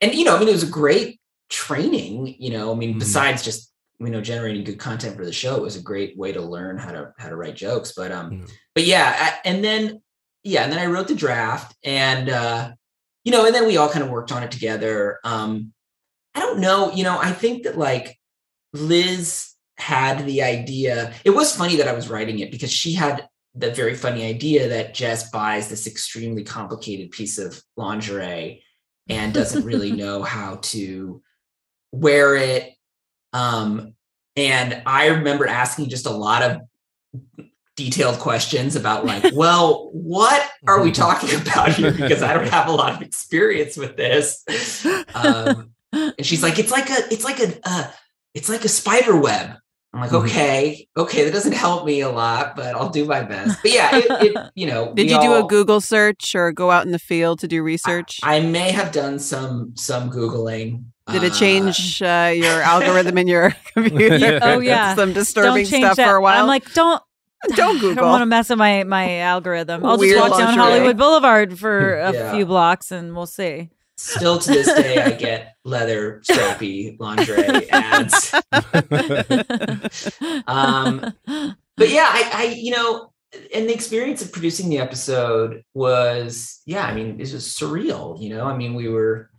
And 0.02 0.14
you 0.14 0.24
know, 0.24 0.36
I 0.36 0.38
mean, 0.38 0.48
it 0.48 0.52
was 0.52 0.62
a 0.64 0.66
great 0.82 1.20
training. 1.48 2.34
You 2.38 2.50
know, 2.50 2.66
I 2.68 2.70
Mm-hmm. 2.72 2.78
mean, 2.80 2.98
besides 2.98 3.42
just 3.42 3.72
you 3.98 4.10
know 4.10 4.20
generating 4.20 4.64
good 4.64 4.78
content 4.78 5.16
for 5.16 5.24
the 5.24 5.32
show, 5.32 5.56
it 5.56 5.62
was 5.62 5.76
a 5.76 5.82
great 5.82 6.18
way 6.18 6.32
to 6.32 6.42
learn 6.42 6.76
how 6.76 6.92
to 6.92 7.12
how 7.18 7.28
to 7.30 7.36
write 7.36 7.56
jokes. 7.56 7.92
But 7.96 8.12
um, 8.12 8.30
Mm-hmm. 8.30 8.44
but 8.74 8.84
yeah, 8.84 9.14
I, 9.18 9.48
and 9.48 9.62
then 9.64 10.02
yeah, 10.42 10.64
and 10.64 10.72
then 10.72 10.80
I 10.80 10.86
wrote 10.86 11.08
the 11.08 11.14
draft, 11.14 11.74
and 11.84 12.28
uh, 12.28 12.72
you 13.24 13.32
know, 13.32 13.46
and 13.46 13.54
then 13.54 13.66
we 13.66 13.76
all 13.76 13.88
kind 13.88 14.04
of 14.04 14.10
worked 14.10 14.32
on 14.32 14.42
it 14.42 14.50
together. 14.50 15.18
Um, 15.24 15.72
I 16.34 16.40
don't 16.40 16.60
know, 16.60 16.90
you 16.92 17.04
know, 17.04 17.18
I 17.18 17.30
think 17.30 17.64
that 17.64 17.76
like 17.78 18.18
Liz 18.72 19.52
had 19.78 20.24
the 20.26 20.42
idea. 20.42 21.12
It 21.24 21.30
was 21.30 21.54
funny 21.54 21.76
that 21.76 21.88
I 21.88 21.92
was 21.92 22.08
writing 22.08 22.38
it 22.40 22.50
because 22.50 22.72
she 22.72 22.94
had 22.94 23.28
the 23.54 23.70
very 23.70 23.94
funny 23.94 24.24
idea 24.24 24.68
that 24.70 24.94
Jess 24.94 25.30
buys 25.30 25.68
this 25.68 25.86
extremely 25.86 26.42
complicated 26.42 27.10
piece 27.10 27.38
of 27.38 27.62
lingerie 27.76 28.62
and 29.08 29.32
doesn't 29.32 29.64
really 29.64 29.92
know 30.02 30.22
how 30.22 30.56
to 30.62 31.22
wear 31.92 32.36
it. 32.36 32.72
Um, 33.32 33.94
and 34.36 34.82
I 34.86 35.08
remember 35.08 35.46
asking 35.46 35.88
just 35.90 36.06
a 36.06 36.10
lot 36.10 36.42
of 36.42 36.60
detailed 37.76 38.18
questions 38.18 38.76
about 38.76 39.04
like, 39.04 39.24
well, 39.34 39.90
what 39.92 40.48
are 40.66 40.82
we 40.82 40.92
talking 40.92 41.40
about 41.40 41.72
here? 41.72 41.92
Because 41.96 42.22
I 42.22 42.34
don't 42.34 42.48
have 42.48 42.68
a 42.68 42.72
lot 42.72 42.94
of 42.94 43.02
experience 43.02 43.76
with 43.76 43.96
this. 43.96 44.44
Um, 45.14 45.72
and 45.92 46.24
she's 46.24 46.42
like, 46.42 46.58
it's 46.58 46.70
like 46.70 46.88
a, 46.90 47.12
it's 47.12 47.24
like 47.24 47.40
a, 47.40 47.58
uh, 47.64 47.90
it's 48.34 48.48
like 48.48 48.64
a 48.64 48.68
spider 48.68 49.16
web. 49.16 49.56
I'm 49.94 50.00
like, 50.00 50.10
Mhm. 50.10 50.24
okay, 50.24 50.88
okay, 50.96 51.24
that 51.24 51.32
doesn't 51.32 51.52
help 51.52 51.84
me 51.84 52.00
a 52.00 52.08
lot, 52.08 52.56
but 52.56 52.74
I'll 52.74 52.88
do 52.88 53.04
my 53.04 53.20
best. 53.22 53.58
But 53.62 53.72
yeah, 53.72 53.90
it, 53.92 54.06
it 54.34 54.36
you 54.54 54.66
know, 54.66 54.92
Did 54.94 55.06
we 55.08 55.12
you 55.12 55.20
do 55.20 55.34
a 55.34 55.42
Google 55.46 55.80
search 55.82 56.34
or 56.34 56.50
go 56.50 56.70
out 56.70 56.86
in 56.86 56.92
the 56.92 56.98
field 56.98 57.40
to 57.40 57.48
do 57.48 57.62
research? 57.62 58.18
I 58.22 58.40
may 58.40 58.70
have 58.72 58.90
done 58.92 59.18
some 59.18 59.72
some 59.76 60.10
googling. 60.10 60.84
Did 61.10 61.24
it 61.24 61.32
Uh, 61.32 61.34
change 61.38 62.00
uh, 62.00 62.32
your 62.34 62.62
algorithm 62.62 63.18
in 63.18 63.26
your 63.26 63.54
computer? 63.74 64.38
oh 64.42 64.60
yeah, 64.60 64.94
some 64.94 65.12
disturbing 65.12 65.66
stuff 65.66 65.96
that. 65.96 66.08
for 66.08 66.16
a 66.16 66.22
while. 66.22 66.40
I'm 66.40 66.46
like, 66.46 66.72
don't. 66.72 67.02
Don't 67.56 67.76
I 67.76 67.80
Google. 67.80 67.94
don't 68.04 68.10
want 68.10 68.22
to 68.22 68.26
mess 68.26 68.48
with 68.50 68.58
my 68.58 68.84
my 68.84 69.18
algorithm. 69.18 69.84
I'll 69.84 69.98
Weird 69.98 70.16
just 70.16 70.30
walk 70.30 70.38
down. 70.38 70.54
Hollywood 70.56 70.96
Boulevard 70.96 71.58
for 71.58 71.98
a 71.98 72.12
Yeah. 72.12 72.32
few 72.32 72.46
blocks 72.46 72.92
and 72.92 73.16
we'll 73.16 73.26
see. 73.26 73.68
Still 73.96 74.38
to 74.38 74.50
this 74.50 74.66
day, 74.66 75.00
I 75.00 75.10
get 75.12 75.54
leather 75.64 76.20
strappy 76.28 76.98
lingerie 76.98 77.70
ads. 77.70 78.34
um, 80.46 81.14
but 81.76 81.88
yeah, 81.88 82.08
I, 82.08 82.30
I, 82.32 82.56
you 82.58 82.72
know, 82.72 83.12
and 83.54 83.68
the 83.68 83.74
experience 83.74 84.22
of 84.22 84.32
producing 84.32 84.68
the 84.68 84.78
episode 84.78 85.62
was, 85.74 86.60
yeah, 86.66 86.84
I 86.84 86.94
mean, 86.94 87.20
it 87.20 87.32
was 87.32 87.48
surreal. 87.48 88.20
You 88.20 88.30
know, 88.30 88.46
I 88.46 88.56
mean, 88.56 88.74
we 88.74 88.88
were, 88.88 89.30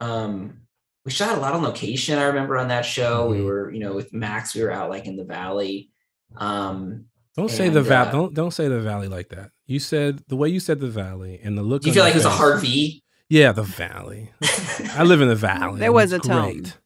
um, 0.00 0.60
we 1.04 1.10
shot 1.10 1.36
a 1.36 1.40
lot 1.40 1.54
on 1.54 1.62
location. 1.62 2.18
I 2.18 2.24
remember 2.24 2.56
on 2.58 2.68
that 2.68 2.84
show, 2.84 3.28
we 3.28 3.42
were, 3.42 3.70
you 3.72 3.80
know, 3.80 3.94
with 3.94 4.12
Max, 4.12 4.54
we 4.54 4.62
were 4.62 4.72
out 4.72 4.90
like 4.90 5.06
in 5.06 5.16
the 5.16 5.24
valley. 5.24 5.90
Um, 6.36 7.06
Don't 7.36 7.50
say 7.50 7.68
the 7.68 7.82
valley. 7.82 8.08
uh, 8.08 8.12
don't 8.12 8.34
don't 8.34 8.50
say 8.50 8.68
the 8.68 8.80
valley 8.80 9.08
like 9.08 9.28
that. 9.28 9.50
You 9.66 9.78
said 9.78 10.22
the 10.28 10.36
way 10.36 10.48
you 10.48 10.58
said 10.60 10.80
the 10.80 10.88
valley 10.88 11.40
and 11.42 11.56
the 11.56 11.62
look. 11.62 11.82
Do 11.82 11.88
you 11.88 11.94
feel 11.94 12.02
like 12.04 12.14
it 12.14 12.16
was 12.16 12.24
a 12.24 12.30
hard 12.30 12.60
V? 12.60 13.02
Yeah, 13.28 13.52
the 13.52 13.62
valley. 13.62 14.30
I 14.94 15.02
live 15.02 15.20
in 15.20 15.28
the 15.28 15.34
valley. 15.34 15.80
There 15.80 15.92
was 15.92 16.12
It's 16.12 16.26
a 16.26 16.28
tone. 16.28 16.52
great. 16.52 16.78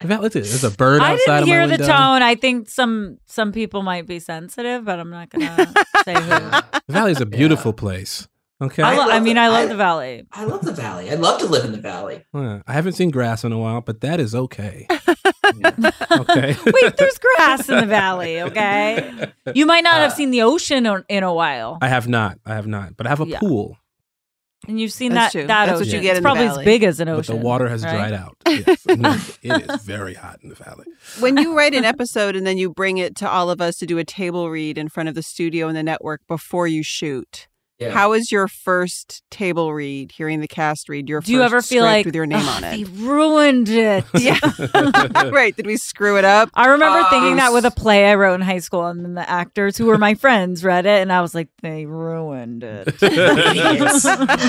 The 0.00 0.06
valley. 0.08 0.28
There's 0.30 0.64
a 0.64 0.70
bird 0.70 1.00
I 1.02 1.12
outside 1.12 1.18
didn't 1.18 1.42
of 1.42 1.48
my 1.48 1.54
hear 1.54 1.66
the 1.66 1.70
window. 1.72 1.86
tone. 1.86 2.22
I 2.22 2.34
think 2.34 2.68
some 2.68 3.18
some 3.26 3.52
people 3.52 3.82
might 3.82 4.06
be 4.06 4.18
sensitive, 4.18 4.84
but 4.84 4.98
I'm 4.98 5.10
not 5.10 5.30
gonna 5.30 5.54
say 6.04 6.14
who. 6.14 6.20
The 6.28 6.64
valley 6.88 7.12
is 7.12 7.20
a 7.20 7.26
beautiful 7.26 7.72
place. 7.72 8.26
Okay. 8.60 8.82
I, 8.82 8.96
lo- 8.96 9.02
I 9.04 9.06
love 9.14 9.22
mean, 9.24 9.34
the- 9.34 9.40
I 9.42 9.48
love 9.48 9.64
I- 9.64 9.66
the 9.66 9.76
valley. 9.76 10.26
I 10.32 10.44
love 10.44 10.62
the 10.64 10.72
valley. 10.72 11.10
I'd 11.10 11.18
love 11.20 11.40
to 11.40 11.46
live 11.46 11.64
in 11.64 11.72
the 11.72 11.78
valley. 11.80 12.24
Yeah, 12.32 12.62
I 12.66 12.72
haven't 12.72 12.92
seen 12.94 13.10
grass 13.10 13.42
in 13.44 13.52
a 13.52 13.58
while, 13.58 13.80
but 13.80 14.00
that 14.02 14.18
is 14.20 14.34
okay. 14.34 14.86
okay. 16.12 16.56
Wait, 16.66 16.96
there's 16.96 17.18
grass 17.18 17.68
in 17.68 17.76
the 17.80 17.86
valley. 17.86 18.40
Okay, 18.42 19.26
you 19.54 19.66
might 19.66 19.82
not 19.84 19.94
have 19.94 20.12
uh, 20.12 20.14
seen 20.14 20.30
the 20.30 20.42
ocean 20.42 20.86
on- 20.86 21.04
in 21.08 21.22
a 21.24 21.32
while, 21.34 21.78
I 21.82 21.88
have 21.88 22.08
not. 22.08 22.38
I 22.46 22.54
have 22.54 22.66
not. 22.66 22.96
But 22.96 23.06
I 23.06 23.10
have 23.10 23.20
a 23.20 23.26
Yeah. 23.26 23.40
pool. 23.40 23.76
And 24.68 24.80
you've 24.80 24.92
seen 24.92 25.12
That's 25.12 25.32
that 25.32 25.38
true. 25.38 25.46
that 25.48 25.66
That's 25.66 25.78
what 25.80 25.86
ocean. 25.88 25.96
you 25.96 26.00
get 26.02 26.10
it's 26.10 26.18
in 26.18 26.22
the 26.22 26.26
probably 26.26 26.46
valley. 26.46 26.60
as 26.60 26.64
big 26.64 26.82
as 26.84 27.00
an 27.00 27.08
ocean. 27.08 27.16
But 27.16 27.20
ocean. 27.32 27.40
the 27.40 27.44
water 27.46 27.68
has 27.68 27.84
right? 27.84 27.92
dried 27.92 28.12
out. 28.12 28.36
Yes. 28.46 29.38
It 29.42 29.70
is 29.70 29.82
very 29.82 30.14
hot 30.14 30.38
in 30.42 30.48
the 30.50 30.54
valley. 30.54 30.84
when 31.20 31.36
you 31.36 31.56
write 31.56 31.74
an 31.74 31.84
episode 31.84 32.36
and 32.36 32.46
then 32.46 32.58
you 32.58 32.70
bring 32.70 32.98
it 32.98 33.16
to 33.16 33.28
all 33.28 33.50
of 33.50 33.60
us 33.60 33.76
to 33.78 33.86
do 33.86 33.98
a 33.98 34.04
table 34.04 34.50
read 34.50 34.78
in 34.78 34.88
front 34.88 35.08
of 35.08 35.14
the 35.14 35.22
studio 35.22 35.66
and 35.68 35.76
the 35.76 35.82
network 35.82 36.20
before 36.28 36.66
you 36.66 36.82
shoot. 36.82 37.48
Yeah. 37.82 38.06
was 38.06 38.30
your 38.32 38.48
first 38.48 39.22
table 39.30 39.72
read, 39.72 40.12
hearing 40.12 40.40
the 40.40 40.48
cast 40.48 40.88
read 40.88 41.08
your 41.08 41.20
Do 41.20 41.32
you 41.32 41.42
ever 41.42 41.62
feel 41.62 41.82
script 41.82 41.84
like 41.84 42.06
with 42.06 42.14
your 42.14 42.26
name 42.26 42.46
on 42.48 42.64
it? 42.64 42.76
They 42.76 42.84
ruined 42.84 43.68
it. 43.68 44.04
Yeah. 44.18 44.38
right. 45.30 45.54
Did 45.56 45.66
we 45.66 45.76
screw 45.76 46.16
it 46.18 46.24
up? 46.24 46.50
I 46.54 46.68
remember 46.68 47.02
thinking 47.10 47.32
Um, 47.32 47.36
that 47.38 47.52
with 47.52 47.64
a 47.64 47.70
play 47.70 48.10
I 48.10 48.14
wrote 48.14 48.34
in 48.34 48.40
high 48.40 48.58
school, 48.60 48.86
and 48.86 49.04
then 49.04 49.14
the 49.14 49.28
actors 49.28 49.76
who 49.76 49.86
were 49.86 49.98
my 49.98 50.14
friends 50.14 50.62
read 50.64 50.86
it, 50.86 51.00
and 51.02 51.12
I 51.12 51.20
was 51.20 51.34
like, 51.34 51.48
they 51.62 51.86
ruined 51.86 52.62
it. 52.64 52.88
Idiots. 53.02 54.02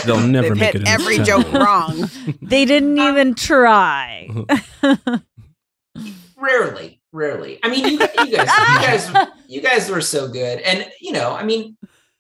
They'll 0.06 0.20
never 0.20 0.50
They've 0.50 0.58
make 0.58 0.74
hit 0.74 0.82
it. 0.84 0.88
every 0.88 1.18
the 1.18 1.24
joke 1.24 1.52
wrong. 1.54 2.10
they 2.42 2.66
didn't 2.66 2.98
even 2.98 3.36
try. 3.36 4.30
rarely 6.38 7.00
rarely 7.12 7.60
i 7.64 7.70
mean 7.70 7.86
you, 7.86 7.92
you 7.92 7.98
guys 8.00 8.20
you 8.26 8.36
guys 8.36 9.28
you 9.48 9.62
guys 9.62 9.90
were 9.90 10.02
so 10.02 10.28
good 10.28 10.60
and 10.60 10.90
you 11.00 11.12
know 11.12 11.32
i 11.34 11.44
mean 11.44 11.78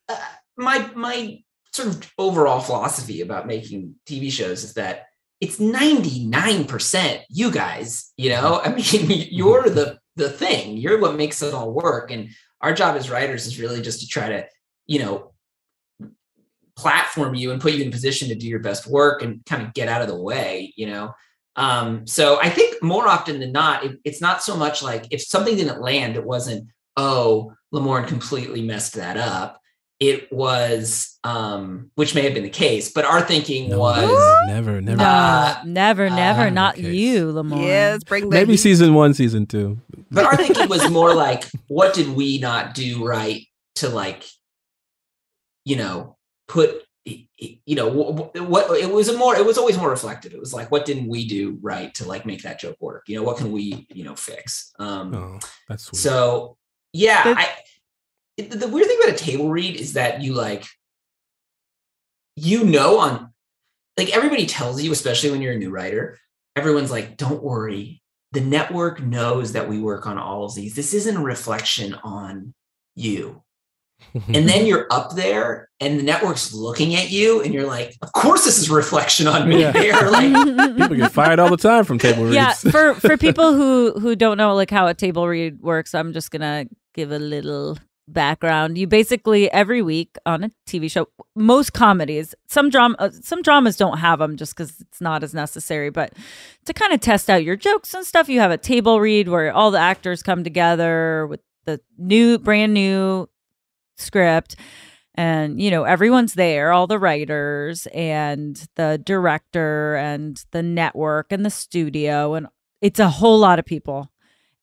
uh, 0.07 0.15
my 0.57 0.89
my 0.95 1.39
sort 1.73 1.89
of 1.89 2.11
overall 2.17 2.59
philosophy 2.59 3.21
about 3.21 3.47
making 3.47 3.95
tv 4.07 4.31
shows 4.31 4.63
is 4.63 4.75
that 4.75 5.07
it's 5.41 5.57
99% 5.57 7.21
you 7.29 7.51
guys 7.51 8.13
you 8.17 8.29
know? 8.29 8.61
I 8.63 8.69
mean 8.69 9.27
you're 9.31 9.69
the 9.69 9.99
the 10.15 10.29
thing. 10.29 10.77
You're 10.77 11.01
what 11.01 11.15
makes 11.15 11.41
it 11.41 11.53
all 11.53 11.71
work. 11.71 12.11
And 12.11 12.29
our 12.61 12.73
job 12.73 12.95
as 12.95 13.09
writers 13.09 13.47
is 13.47 13.59
really 13.59 13.81
just 13.81 14.01
to 14.01 14.07
try 14.07 14.29
to 14.29 14.47
you 14.85 14.99
know 14.99 15.33
platform 16.75 17.35
you 17.35 17.51
and 17.51 17.61
put 17.61 17.73
you 17.73 17.83
in 17.83 17.91
position 17.91 18.29
to 18.29 18.35
do 18.35 18.47
your 18.47 18.59
best 18.59 18.87
work 18.87 19.21
and 19.21 19.45
kind 19.45 19.61
of 19.61 19.73
get 19.73 19.87
out 19.87 20.01
of 20.01 20.07
the 20.07 20.21
way 20.21 20.73
you 20.75 20.87
know? 20.87 21.13
Um, 21.55 22.07
so 22.07 22.39
I 22.41 22.49
think 22.49 22.81
more 22.81 23.07
often 23.07 23.39
than 23.39 23.51
not, 23.51 23.83
it, 23.85 23.99
it's 24.03 24.21
not 24.21 24.41
so 24.41 24.55
much 24.55 24.81
like 24.81 25.05
if 25.11 25.21
something 25.21 25.55
didn't 25.55 25.81
land, 25.81 26.15
it 26.15 26.25
wasn't, 26.25 26.67
oh, 26.97 27.53
Lamorne 27.71 28.07
completely 28.07 28.63
messed 28.63 28.93
that 28.93 29.17
up. 29.17 29.59
It 30.09 30.31
was 30.31 31.17
um 31.23 31.89
which 31.95 32.13
may 32.15 32.21
have 32.21 32.33
been 32.33 32.43
the 32.43 32.49
case 32.49 32.91
but 32.91 33.05
our 33.05 33.21
thinking 33.21 33.69
No, 33.69 33.79
was 33.79 34.47
never, 34.47 34.81
never. 34.81 34.97
No, 34.97 35.03
Uh, 35.03 35.61
never, 35.65 36.09
never. 36.09 36.41
uh, 36.41 36.49
not 36.49 36.77
you, 36.77 37.31
Lamar. 37.31 37.59
Yes, 37.61 38.03
bring 38.03 38.27
Maybe 38.29 38.53
heat. 38.53 38.57
season 38.57 38.93
one, 38.93 39.13
season 39.13 39.45
two. 39.45 39.79
but 40.11 40.25
our 40.25 40.35
thinking 40.35 40.67
was 40.69 40.89
more 40.89 41.13
like 41.13 41.45
what 41.67 41.93
did 41.93 42.09
we 42.09 42.37
not 42.39 42.73
do 42.73 43.05
right 43.05 43.41
to 43.75 43.89
like 43.89 44.23
you 45.65 45.75
know 45.75 46.17
put 46.47 46.83
you 47.05 47.75
know 47.75 47.89
wh- 47.89 48.37
wh- 48.37 48.49
what 48.49 48.77
it 48.79 48.89
was 48.91 49.09
a 49.09 49.17
more 49.17 49.35
it 49.35 49.45
was 49.45 49.57
always 49.57 49.77
more 49.77 49.89
reflective 49.89 50.33
it 50.33 50.39
was 50.39 50.53
like 50.53 50.71
what 50.71 50.85
didn't 50.85 51.07
we 51.07 51.27
do 51.27 51.57
right 51.61 51.93
to 51.95 52.07
like 52.07 52.25
make 52.25 52.41
that 52.43 52.59
joke 52.59 52.77
work 52.79 53.03
you 53.07 53.15
know 53.17 53.23
what 53.23 53.37
can 53.37 53.51
we 53.51 53.85
you 53.93 54.03
know 54.05 54.15
fix 54.15 54.71
um 54.79 55.13
Oh, 55.13 55.39
that's 55.67 55.83
sweet. 55.85 55.99
so 55.99 56.57
yeah 56.93 57.23
That's- 57.23 57.45
i 57.47 57.62
it- 58.37 58.51
the 58.51 58.67
weird 58.67 58.87
thing 58.87 58.99
about 59.03 59.13
a 59.15 59.23
table 59.23 59.49
read 59.49 59.75
is 59.75 59.93
that 59.93 60.21
you 60.21 60.33
like 60.33 60.65
you 62.35 62.63
know 62.63 62.99
on 62.99 63.31
like 63.97 64.15
everybody 64.15 64.45
tells 64.45 64.81
you 64.81 64.91
especially 64.91 65.31
when 65.31 65.41
you're 65.41 65.53
a 65.53 65.57
new 65.57 65.69
writer 65.69 66.17
everyone's 66.55 66.91
like 66.91 67.17
don't 67.17 67.43
worry 67.43 68.01
the 68.31 68.41
network 68.41 69.01
knows 69.01 69.53
that 69.53 69.69
we 69.69 69.79
work 69.79 70.07
on 70.07 70.17
all 70.17 70.45
of 70.45 70.55
these 70.55 70.73
this 70.75 70.93
isn't 70.93 71.17
a 71.17 71.21
reflection 71.23 71.93
on 72.03 72.53
you 72.95 73.41
and 74.33 74.49
then 74.49 74.65
you're 74.65 74.85
up 74.91 75.15
there 75.15 75.69
and 75.79 75.97
the 75.97 76.03
network's 76.03 76.53
looking 76.53 76.93
at 76.95 77.09
you 77.09 77.41
and 77.41 77.53
you're 77.53 77.65
like 77.67 77.95
of 78.01 78.11
course 78.11 78.43
this 78.43 78.57
is 78.57 78.69
a 78.69 78.73
reflection 78.73 79.27
on 79.27 79.47
me 79.47 79.61
Yeah. 79.61 79.71
they're 79.73 80.11
like 80.11 80.33
People 80.77 80.97
get 80.97 81.11
fired 81.11 81.39
all 81.39 81.49
the 81.49 81.55
time 81.57 81.85
from 81.85 81.99
table 81.99 82.23
reads. 82.23 82.35
yeah 82.35 82.53
for 82.53 82.95
for 82.95 83.15
people 83.27 83.53
who 83.53 83.93
who 83.99 84.15
don't 84.15 84.37
know 84.37 84.55
like 84.55 84.71
how 84.71 84.87
a 84.87 84.93
table 84.93 85.25
read 85.27 85.61
works 85.61 85.93
i'm 85.95 86.11
just 86.11 86.31
gonna 86.31 86.65
give 86.95 87.11
a 87.11 87.19
little 87.19 87.77
background. 88.07 88.77
You 88.77 88.87
basically 88.87 89.51
every 89.51 89.81
week 89.81 90.17
on 90.25 90.43
a 90.43 90.51
tv 90.67 90.91
show 90.91 91.07
most 91.35 91.73
comedies 91.73 92.35
some 92.47 92.69
drama 92.69 92.95
uh, 92.99 93.09
some 93.09 93.41
dramas 93.41 93.77
don't 93.77 93.99
have 93.99 94.19
them 94.19 94.35
just 94.35 94.55
because 94.55 94.81
it's 94.81 94.99
not 94.99 95.23
as 95.23 95.33
necessary 95.33 95.89
but 95.89 96.13
to 96.65 96.73
kind 96.73 96.91
of 96.91 96.99
test 96.99 97.29
out 97.29 97.45
your 97.45 97.55
jokes 97.55 97.93
and 97.93 98.05
stuff 98.05 98.27
you 98.27 98.39
have 98.41 98.51
a 98.51 98.57
table 98.57 98.99
read 98.99 99.29
where 99.29 99.53
all 99.53 99.71
the 99.71 99.79
actors 99.79 100.21
come 100.21 100.43
together 100.43 101.27
with 101.27 101.39
the 101.65 101.79
new 101.97 102.37
brand 102.37 102.73
new 102.73 103.29
script. 103.97 104.55
And 105.15 105.61
you 105.61 105.69
know 105.69 105.83
everyone's 105.83 106.33
there 106.33 106.71
all 106.71 106.87
the 106.87 106.97
writers 106.97 107.87
and 107.93 108.55
the 108.75 108.99
director 109.03 109.95
and 109.95 110.43
the 110.51 110.63
network 110.63 111.31
and 111.31 111.45
the 111.45 111.51
studio 111.51 112.33
and 112.33 112.47
it's 112.81 112.99
a 112.99 113.09
whole 113.09 113.39
lot 113.39 113.59
of 113.59 113.65
people. 113.65 114.11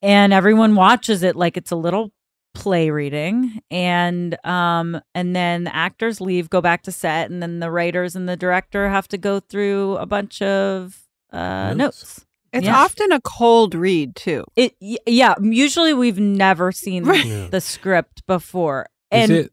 And 0.02 0.32
everyone 0.32 0.74
watches 0.74 1.22
it 1.22 1.36
like 1.36 1.56
it's 1.56 1.70
a 1.70 1.76
little 1.76 2.12
play 2.60 2.90
reading 2.90 3.60
and 3.70 4.36
um 4.46 5.00
and 5.14 5.34
then 5.34 5.64
the 5.64 5.74
actors 5.74 6.20
leave 6.20 6.50
go 6.50 6.60
back 6.60 6.82
to 6.82 6.92
set 6.92 7.30
and 7.30 7.42
then 7.42 7.58
the 7.60 7.70
writers 7.70 8.14
and 8.14 8.28
the 8.28 8.36
director 8.36 8.88
have 8.88 9.08
to 9.08 9.18
go 9.18 9.40
through 9.40 9.96
a 9.96 10.06
bunch 10.06 10.42
of 10.42 11.00
uh 11.32 11.72
Notes. 11.74 11.76
notes, 11.78 12.26
It's 12.52 12.66
Yeah. 12.66 12.76
often 12.76 13.12
a 13.12 13.20
cold 13.20 13.74
read 13.74 14.14
too. 14.16 14.44
it 14.56 14.74
yeah 14.80 15.34
usually 15.40 15.94
we've 15.94 16.18
never 16.20 16.70
seen 16.72 17.04
Yeah. 17.06 17.48
the 17.50 17.60
script 17.60 18.26
before 18.26 18.86
Is 19.10 19.22
and 19.22 19.32
it? 19.32 19.52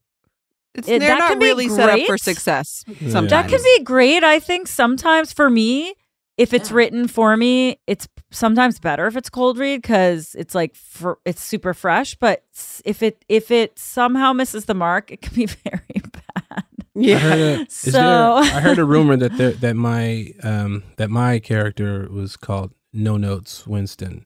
It's, 0.75 0.87
It- 0.87 0.99
they're 0.99 1.09
that 1.09 1.19
not 1.19 1.29
can 1.31 1.39
be 1.39 1.45
really 1.45 1.69
set 1.69 1.89
up 1.89 1.99
for 2.01 2.05
great. 2.17 2.21
success. 2.21 2.83
Yeah. 2.87 3.09
Sometimes 3.09 3.29
That 3.29 3.49
can 3.49 3.63
be 3.63 3.83
great, 3.83 4.23
I 4.23 4.37
think, 4.39 4.67
sometimes 4.67 5.33
for 5.33 5.49
me. 5.49 5.95
If 6.37 6.53
it's 6.53 6.69
Yeah. 6.69 6.75
written 6.77 7.07
for 7.07 7.35
me, 7.35 7.79
it's 7.87 8.07
sometimes 8.29 8.79
better 8.79 9.07
if 9.07 9.15
it's 9.17 9.29
cold 9.29 9.57
read 9.57 9.81
because 9.81 10.35
it's 10.37 10.53
like 10.53 10.75
fr- 10.75 11.13
it's 11.25 11.41
super 11.43 11.73
fresh. 11.73 12.13
But 12.15 12.43
if 12.85 13.01
it 13.01 13.25
if 13.27 13.49
it 13.51 13.79
somehow 13.79 14.33
misses 14.33 14.65
the 14.65 14.75
mark, 14.75 15.11
it 15.11 15.21
can 15.21 15.33
be 15.35 15.45
very 15.63 16.01
bad. 16.11 16.63
I 16.99 17.13
heard 17.19 17.61
a, 17.61 17.65
So- 17.69 17.91
there, 17.91 18.01
I 18.55 18.59
heard 18.61 18.79
a 18.79 18.85
rumor 18.93 19.17
that 19.17 19.35
there, 19.37 19.51
that 19.53 19.75
my 19.75 20.31
um 20.43 20.83
that 20.97 21.09
my 21.09 21.39
character 21.39 22.07
was 22.11 22.37
called 22.37 22.71
No 22.93 23.17
Notes 23.17 23.65
Winston. 23.65 24.25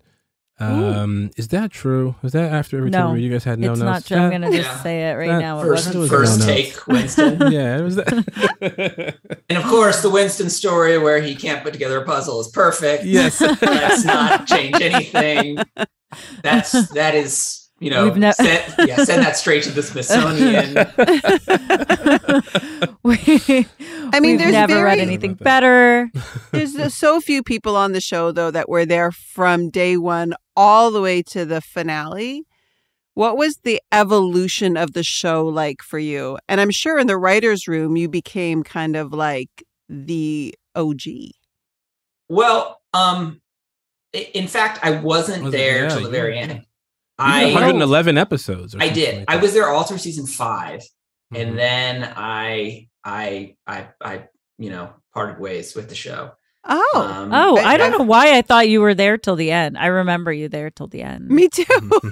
Um, 0.61 1.31
is 1.37 1.47
that 1.49 1.71
true? 1.71 2.15
Was 2.21 2.33
that 2.33 2.51
after 2.51 2.77
every 2.77 2.89
No, 2.89 2.99
time 2.99 3.17
you 3.17 3.29
guys 3.31 3.43
had 3.43 3.59
no 3.59 3.71
it's 3.71 3.79
notes? 3.79 4.09
not 4.09 4.17
true. 4.17 4.17
I'm 4.25 4.31
gonna 4.31 4.51
just 4.51 4.69
Yeah. 4.69 4.83
say 4.83 5.09
it 5.09 5.13
right 5.15 5.27
that 5.29 5.39
now. 5.39 5.59
It 5.59 5.63
first, 5.63 5.87
wasn't 5.87 6.09
first 6.09 6.39
no 6.39 6.45
take 6.45 6.87
winston 6.87 7.39
yeah, 7.51 7.77
it 7.77 7.81
was 7.81 7.95
that. 7.95 9.15
and 9.49 9.57
of 9.57 9.65
course 9.65 10.01
the 10.01 10.09
winston 10.09 10.49
story 10.49 10.97
where 10.97 11.21
he 11.21 11.35
can't 11.35 11.63
put 11.63 11.73
together 11.73 12.01
a 12.01 12.05
puzzle 12.05 12.39
is 12.39 12.47
perfect 12.49 13.03
yes. 13.05 13.41
let's 13.41 14.05
not 14.05 14.47
change 14.47 14.79
anything. 14.81 15.57
That's 16.43 16.89
that 16.89 17.15
is 17.15 17.60
you 17.81 17.89
know 17.89 18.05
We've 18.05 18.15
ne- 18.15 18.31
send, 18.31 18.73
yeah 18.87 19.03
send 19.03 19.23
that 19.23 19.35
straight 19.35 19.63
to 19.63 19.71
the 19.71 19.83
Smithsonian. 19.83 20.75
we, 23.03 23.67
I 24.13 24.19
mean, 24.19 24.31
we've 24.31 24.39
there's 24.39 24.51
never 24.51 24.83
read 24.83 24.99
anything 24.99 25.33
better. 25.33 26.09
There's 26.51 26.75
uh, 26.75 26.89
so 26.89 27.19
few 27.19 27.43
people 27.43 27.75
on 27.75 27.91
the 27.91 28.01
show 28.01 28.31
though 28.31 28.51
that 28.51 28.69
were 28.69 28.85
there 28.85 29.11
from 29.11 29.69
day 29.69 29.97
one 29.97 30.33
all 30.55 30.91
the 30.91 31.01
way 31.01 31.23
to 31.23 31.43
the 31.43 31.59
finale. 31.59 32.45
What 33.15 33.35
was 33.35 33.57
the 33.63 33.81
evolution 33.91 34.77
of 34.77 34.93
the 34.93 35.03
show 35.03 35.45
like 35.45 35.81
for 35.81 35.99
you? 35.99 36.37
And 36.47 36.61
I'm 36.61 36.71
sure 36.71 36.99
in 36.99 37.07
the 37.07 37.17
writers' 37.17 37.67
room 37.67 37.97
you 37.97 38.07
became 38.07 38.63
kind 38.63 38.95
of 38.95 39.11
like 39.11 39.49
the 39.89 40.55
OG. 40.75 41.01
Well, 42.29 42.79
um, 42.93 43.41
in 44.13 44.47
fact, 44.47 44.79
I 44.83 45.01
wasn't 45.01 45.43
Was 45.43 45.51
there 45.51 45.83
yeah, 45.83 45.89
till 45.89 46.03
the 46.03 46.09
very 46.09 46.37
end. 46.37 46.65
You 47.27 47.45
did 47.47 47.51
I 47.51 47.53
111 47.53 48.17
episodes. 48.17 48.75
Or 48.75 48.81
I 48.81 48.89
did. 48.89 49.19
like 49.19 49.25
I 49.29 49.37
was 49.37 49.53
there 49.53 49.67
all 49.69 49.83
through 49.83 49.97
season 49.99 50.25
5 50.27 50.81
Mhm. 51.33 51.39
and 51.41 51.57
then 51.57 52.13
I 52.15 52.87
I 53.03 53.55
I 53.67 53.87
I 54.01 54.23
you 54.57 54.69
know 54.69 54.89
parted 55.13 55.39
ways 55.39 55.75
with 55.75 55.89
the 55.89 55.95
show. 55.95 56.31
Oh, 56.63 56.91
Um, 56.95 57.31
Oh, 57.33 57.57
I- 57.57 57.73
I, 57.73 57.77
don't 57.77 57.93
I- 57.93 57.97
know 57.97 58.03
why 58.03 58.37
I 58.37 58.43
thought 58.43 58.69
you 58.69 58.81
were 58.81 58.93
there 58.93 59.17
till 59.17 59.35
the 59.35 59.49
end. 59.51 59.77
I 59.79 59.87
remember 59.87 60.31
you 60.31 60.47
there 60.47 60.69
till 60.69 60.87
the 60.87 61.01
end. 61.01 61.27
me 61.29 61.47
too. 61.49 61.63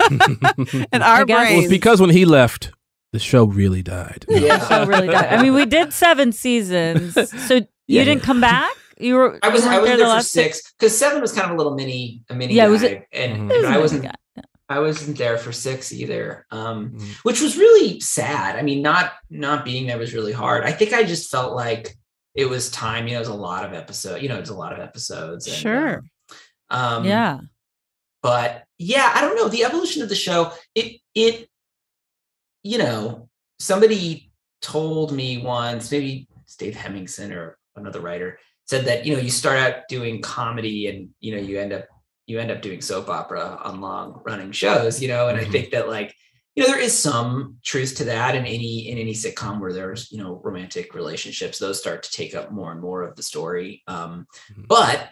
and 0.91 1.03
our 1.03 1.21
I 1.21 1.23
guess- 1.23 1.35
Well, 1.37 1.45
brains. 1.45 1.63
it's 1.65 1.69
because 1.71 2.01
when 2.01 2.09
he 2.09 2.25
left, 2.25 2.71
the 3.13 3.19
show 3.19 3.43
really 3.45 3.81
died. 3.83 4.25
No. 4.29 4.37
Yeah. 4.37 4.67
show 4.67 4.85
really 4.85 5.07
died. 5.07 5.33
I 5.33 5.41
mean, 5.43 5.53
we 5.53 5.65
did 5.65 5.93
seven 5.93 6.31
seasons, 6.31 7.13
so 7.47 7.55
you 7.55 8.03
didn't 8.03 8.19
yeah. 8.19 8.25
come 8.25 8.41
back. 8.41 8.71
You 8.99 9.15
were. 9.15 9.39
I 9.41 9.49
was 9.49 9.65
I 9.65 9.77
weren't 9.77 9.83
was 9.83 9.91
the 9.91 9.97
there 10.05 10.15
for 10.17 10.23
six 10.23 10.73
because 10.77 10.97
seven 10.97 11.21
was 11.21 11.31
kind 11.31 11.45
of 11.45 11.51
a 11.53 11.57
little 11.57 11.73
mini 11.75 12.21
a 12.29 12.35
mini 12.35 12.53
Yeah, 12.53 12.65
guy, 12.65 12.69
was 12.69 12.83
it- 12.83 13.07
and, 13.13 13.31
Mhm. 13.31 13.39
and 13.41 13.51
It 13.51 13.55
was 13.57 13.65
I 13.65 13.69
really 13.69 13.81
wasn't 13.81 14.01
good. 14.03 14.11
I 14.69 14.79
wasn't 14.79 15.17
there 15.17 15.37
for 15.37 15.51
six 15.51 15.91
either, 15.91 16.45
um, 16.51 16.91
Mhm. 16.91 17.15
which 17.23 17.41
was 17.41 17.57
really 17.57 17.99
sad. 17.99 18.55
I 18.55 18.61
mean, 18.61 18.81
not 18.83 19.13
not 19.29 19.65
being 19.65 19.87
there 19.87 19.97
was 19.97 20.13
really 20.13 20.31
hard. 20.33 20.63
I 20.63 20.71
think 20.71 20.93
I 20.93 21.03
just 21.03 21.31
felt 21.31 21.55
like 21.55 21.97
it 22.35 22.45
was 22.45 22.69
time. 22.69 23.07
You 23.07 23.13
know, 23.13 23.19
it 23.19 23.27
was 23.27 23.29
a 23.29 23.33
lot 23.33 23.65
of 23.65 23.73
episodes. 23.73 24.21
You 24.21 24.29
know, 24.29 24.37
it 24.37 24.41
was 24.41 24.49
a 24.49 24.55
lot 24.55 24.73
of 24.73 24.79
episodes. 24.79 25.47
and, 25.47 25.55
Sure. 25.55 26.03
Um, 26.69 26.97
um, 26.97 27.05
Yeah. 27.05 27.39
but 28.21 28.65
yeah, 28.77 29.11
I 29.15 29.21
don't 29.21 29.35
know 29.35 29.47
the 29.49 29.65
evolution 29.65 30.03
of 30.03 30.09
the 30.09 30.15
show. 30.15 30.53
It 30.75 31.01
it, 31.15 31.49
you 32.63 32.77
know, 32.77 33.29
somebody 33.59 34.31
told 34.61 35.11
me 35.11 35.37
once, 35.39 35.91
maybe 35.91 36.27
it's 36.43 36.55
Dave 36.55 36.75
Hemingson 36.75 37.31
or 37.35 37.57
another 37.75 38.01
writer 38.01 38.39
said 38.67 38.85
that 38.85 39.05
you 39.05 39.15
know 39.15 39.21
you 39.21 39.31
start 39.31 39.57
out 39.57 39.87
doing 39.89 40.21
comedy 40.21 40.87
and 40.87 41.09
you 41.19 41.33
know 41.35 41.41
you 41.41 41.59
end 41.59 41.73
up 41.73 41.85
you 42.29 42.39
end 42.39 42.51
up 42.51 42.61
doing 42.61 42.81
soap 42.81 43.09
opera 43.09 43.59
on 43.63 43.81
long 43.81 44.21
running 44.25 44.51
shows. 44.51 45.01
You 45.01 45.07
know, 45.09 45.27
and 45.29 45.37
Mhm. 45.39 45.47
I 45.47 45.49
think 45.51 45.71
that 45.71 45.87
like 45.89 46.13
you 46.55 46.63
know 46.63 46.69
there 46.71 46.79
is 46.79 46.97
some 46.97 47.57
truth 47.63 47.95
to 47.97 48.03
that 48.05 48.35
in 48.35 48.45
any 48.45 48.89
in 48.89 48.97
any 48.97 49.13
sitcom 49.13 49.59
where 49.61 49.73
there's 49.73 50.11
you 50.11 50.17
know 50.17 50.41
romantic 50.43 50.93
relationships 50.93 51.57
those 51.57 51.79
start 51.79 52.03
to 52.03 52.11
take 52.11 52.35
up 52.35 52.51
more 52.51 52.71
and 52.71 52.81
more 52.81 53.03
of 53.03 53.15
the 53.15 53.23
story 53.23 53.81
um 53.87 54.25
Mhm. 54.51 54.67
but 54.67 55.07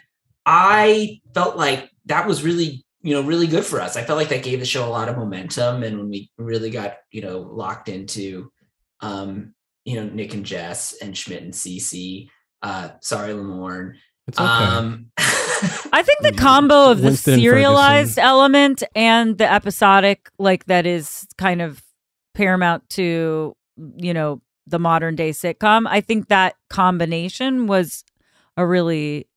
i 0.46 1.22
felt 1.34 1.56
like 1.56 1.90
that 2.06 2.28
was 2.28 2.44
really 2.44 2.84
you 3.02 3.14
know 3.14 3.22
really 3.22 3.48
good 3.48 3.66
for 3.66 3.80
us 3.80 3.96
i 3.96 4.04
felt 4.04 4.18
like 4.18 4.30
that 4.30 4.44
gave 4.44 4.60
the 4.60 4.66
show 4.66 4.86
a 4.86 4.90
lot 4.90 5.08
of 5.10 5.18
momentum 5.18 5.84
and 5.84 5.98
when 5.98 6.10
we 6.10 6.30
really 6.38 6.70
got 6.70 6.98
you 7.12 7.22
know 7.22 7.40
locked 7.40 7.88
into 7.88 8.52
um 9.02 9.54
you 9.86 9.96
know 9.96 10.10
nick 10.10 10.34
and 10.34 10.46
jess 10.46 10.94
and 11.02 11.18
schmidt 11.18 11.44
and 11.44 11.54
cece 11.54 12.28
uh 12.64 12.90
sorry 13.02 13.32
lamorne 13.34 13.94
It's 14.28 14.40
okay. 14.40 14.48
um 14.48 15.12
I 15.18 16.04
think 16.04 16.20
the 16.22 16.34
combo 16.34 16.92
of 16.92 17.00
the 17.00 17.06
Winston 17.06 17.40
serialized 17.40 18.16
Ferguson. 18.16 18.24
element 18.24 18.84
and 18.96 19.38
the 19.38 19.52
episodic, 19.52 20.30
like 20.38 20.66
that 20.66 20.86
is 20.86 21.26
kind 21.38 21.62
of 21.62 21.82
paramount 22.36 22.88
to, 22.92 23.56
you 23.96 24.14
know, 24.14 24.42
the 24.68 24.78
modern 24.78 25.16
day 25.16 25.32
sitcom. 25.32 25.88
I 25.88 26.02
think 26.02 26.28
that 26.28 26.56
combination 26.70 27.66
was 27.66 28.04
a 28.56 28.68
really 28.68 29.28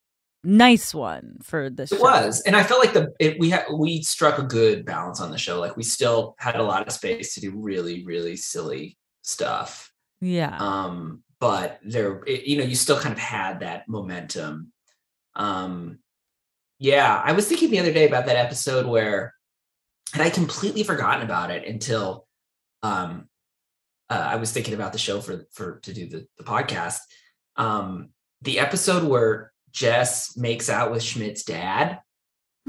nice 0.45 0.95
one 0.95 1.38
for 1.43 1.70
the 1.70 1.86
show. 1.86 1.97
It 1.97 2.03
was, 2.03 2.43
and 2.43 2.57
I 2.57 2.62
felt 2.62 2.80
like 2.80 2.93
the 2.93 3.12
it, 3.18 3.38
we 3.38 3.51
had 3.51 3.64
we 3.72 4.03
struck 4.03 4.38
a 4.38 4.43
good 4.43 4.84
balance 4.84 5.20
on 5.20 5.30
the 5.30 5.38
show. 5.38 5.61
Like 5.61 5.76
we 5.76 5.82
still 5.82 6.34
had 6.38 6.57
a 6.57 6.62
lot 6.62 6.86
of 6.86 6.93
space 6.93 7.34
to 7.34 7.41
do 7.41 7.53
really, 7.55 8.05
really 8.05 8.36
silly 8.36 8.99
stuff. 9.22 9.93
Yeah. 10.20 10.57
Um, 10.59 11.22
but 11.38 11.80
there, 11.82 12.22
it, 12.26 12.45
you 12.45 12.59
know, 12.59 12.64
you 12.64 12.74
still 12.74 12.99
kind 12.99 13.12
of 13.12 13.18
had 13.18 13.61
that 13.61 13.88
momentum. 13.88 14.72
Um, 15.41 16.01
yeah, 16.78 17.20
I 17.24 17.32
was 17.32 17.49
thinking 17.49 17.70
the 17.70 17.78
other 17.78 17.93
day 17.93 18.07
about 18.07 18.26
that 18.26 18.36
episode 18.36 18.86
where, 18.86 19.34
and 20.12 20.22
I 20.22 20.28
completely 20.28 20.82
forgotten 20.82 21.22
about 21.22 21.51
it 21.51 21.66
until, 21.66 22.26
um, 22.82 23.28
uh, 24.11 24.28
I 24.32 24.36
was 24.36 24.53
thinking 24.53 24.74
about 24.74 24.93
the 24.93 24.99
show 24.99 25.20
for 25.20 25.47
for 25.53 25.80
to 25.80 25.95
do 25.95 26.09
the, 26.09 26.26
the 26.36 26.45
podcast. 26.45 26.99
Um, 27.57 28.11
the 28.43 28.59
episode 28.59 29.05
where 29.05 29.53
Jess 29.72 30.36
makes 30.36 30.68
out 30.68 30.91
with 30.91 31.03
Schmidt's 31.03 31.45
dad, 31.45 32.01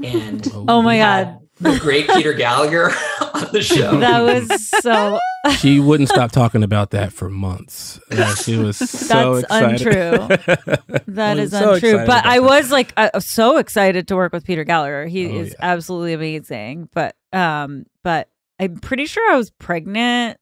and 0.02 0.46
Oh 0.54 0.80
my 0.80 0.98
God. 0.98 1.41
The 1.62 1.78
great 1.80 2.08
Peter 2.08 2.32
Gallagher 2.32 2.90
on 3.34 3.48
the 3.52 3.62
show. 3.62 3.98
That 4.00 4.20
was 4.20 4.68
so. 4.80 5.18
she 5.58 5.80
wouldn't 5.80 6.08
stop 6.08 6.30
talking 6.32 6.62
about 6.62 6.90
that 6.90 7.12
for 7.12 7.28
months. 7.28 7.98
Yeah, 8.10 8.34
she 8.34 8.56
was 8.56 8.76
so 8.76 9.40
That's 9.40 9.78
excited. 9.78 9.86
untrue. 9.86 10.96
That 11.08 11.38
is 11.38 11.50
so 11.50 11.74
untrue. 11.74 11.92
But 11.98 12.04
about 12.04 12.26
I 12.26 12.38
that. 12.38 12.44
was 12.44 12.70
like 12.70 12.92
uh, 12.96 13.18
so 13.20 13.56
excited 13.58 14.08
to 14.08 14.16
work 14.16 14.32
with 14.32 14.44
Peter 14.44 14.64
Gallagher. 14.64 15.06
He 15.06 15.26
Oh, 15.26 15.40
is 15.40 15.56
absolutely 15.60 16.12
amazing. 16.14 16.88
But 16.94 17.16
um, 17.32 17.84
but 18.02 18.28
I'm 18.60 18.76
pretty 18.78 19.06
sure 19.06 19.30
I 19.32 19.36
was 19.36 19.50
pregnant. 19.50 20.38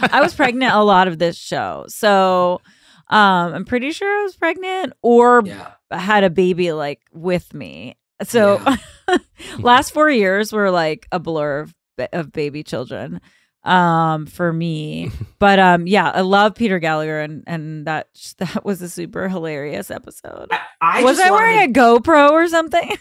I 0.00 0.20
was 0.20 0.34
pregnant 0.34 0.72
a 0.74 0.82
lot 0.82 1.08
of 1.08 1.18
this 1.18 1.36
show, 1.36 1.84
so 1.88 2.60
um, 3.08 3.54
I'm 3.54 3.64
pretty 3.64 3.90
sure 3.92 4.20
I 4.20 4.22
was 4.24 4.36
pregnant 4.36 4.92
or 5.02 5.42
had 5.90 6.24
a 6.24 6.30
baby 6.30 6.72
like 6.72 7.00
with 7.12 7.52
me. 7.54 7.96
So 8.22 8.60
last 9.58 9.92
four 9.92 10.10
years 10.10 10.52
were 10.52 10.70
like 10.70 11.06
a 11.12 11.18
blur 11.18 11.60
of, 11.60 11.74
of 12.12 12.32
baby 12.32 12.62
children 12.62 13.20
um 13.64 14.26
for 14.26 14.52
me 14.52 15.10
but 15.38 15.58
um 15.60 15.86
yeah 15.86 16.10
i 16.10 16.20
love 16.20 16.54
peter 16.54 16.78
gallagher 16.80 17.20
and 17.20 17.44
and 17.46 17.86
that 17.86 18.08
that 18.38 18.64
was 18.64 18.82
a 18.82 18.88
super 18.88 19.28
hilarious 19.28 19.90
episode 19.90 20.50
I 20.80 21.04
was 21.04 21.20
i 21.20 21.30
wearing 21.30 21.56
wanted- 21.58 21.76
a 21.76 21.80
gopro 21.80 22.30
or 22.32 22.48
something 22.48 22.96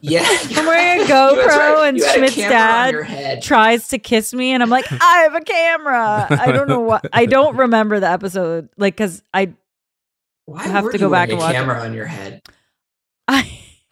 Yeah, 0.00 0.24
i'm 0.56 0.66
wearing 0.66 1.02
a 1.02 1.04
gopro 1.04 1.46
right. 1.46 1.88
and 1.88 1.98
You 1.98 2.04
had 2.04 2.14
a 2.14 2.18
schmidt's 2.18 2.36
dad 2.36 3.42
tries 3.42 3.88
to 3.88 3.98
kiss 3.98 4.32
me 4.32 4.52
and 4.52 4.62
i'm 4.62 4.70
like 4.70 4.86
i 4.90 5.22
have 5.22 5.34
a 5.34 5.40
camera 5.40 6.26
i 6.30 6.52
don't 6.52 6.68
know 6.68 6.80
what 6.80 7.06
i 7.12 7.26
don't 7.26 7.56
remember 7.56 7.98
the 8.00 8.08
episode 8.08 8.68
like 8.78 8.94
because 8.96 9.20
i 9.34 9.52
Why 10.46 10.62
have 10.62 10.90
to 10.92 10.96
go 10.98 11.10
back 11.10 11.28
and 11.30 11.38
watch 11.38 11.54
camera 11.54 11.82
it. 11.82 11.86
on 11.86 11.92
your 11.94 12.06
head? 12.06 12.40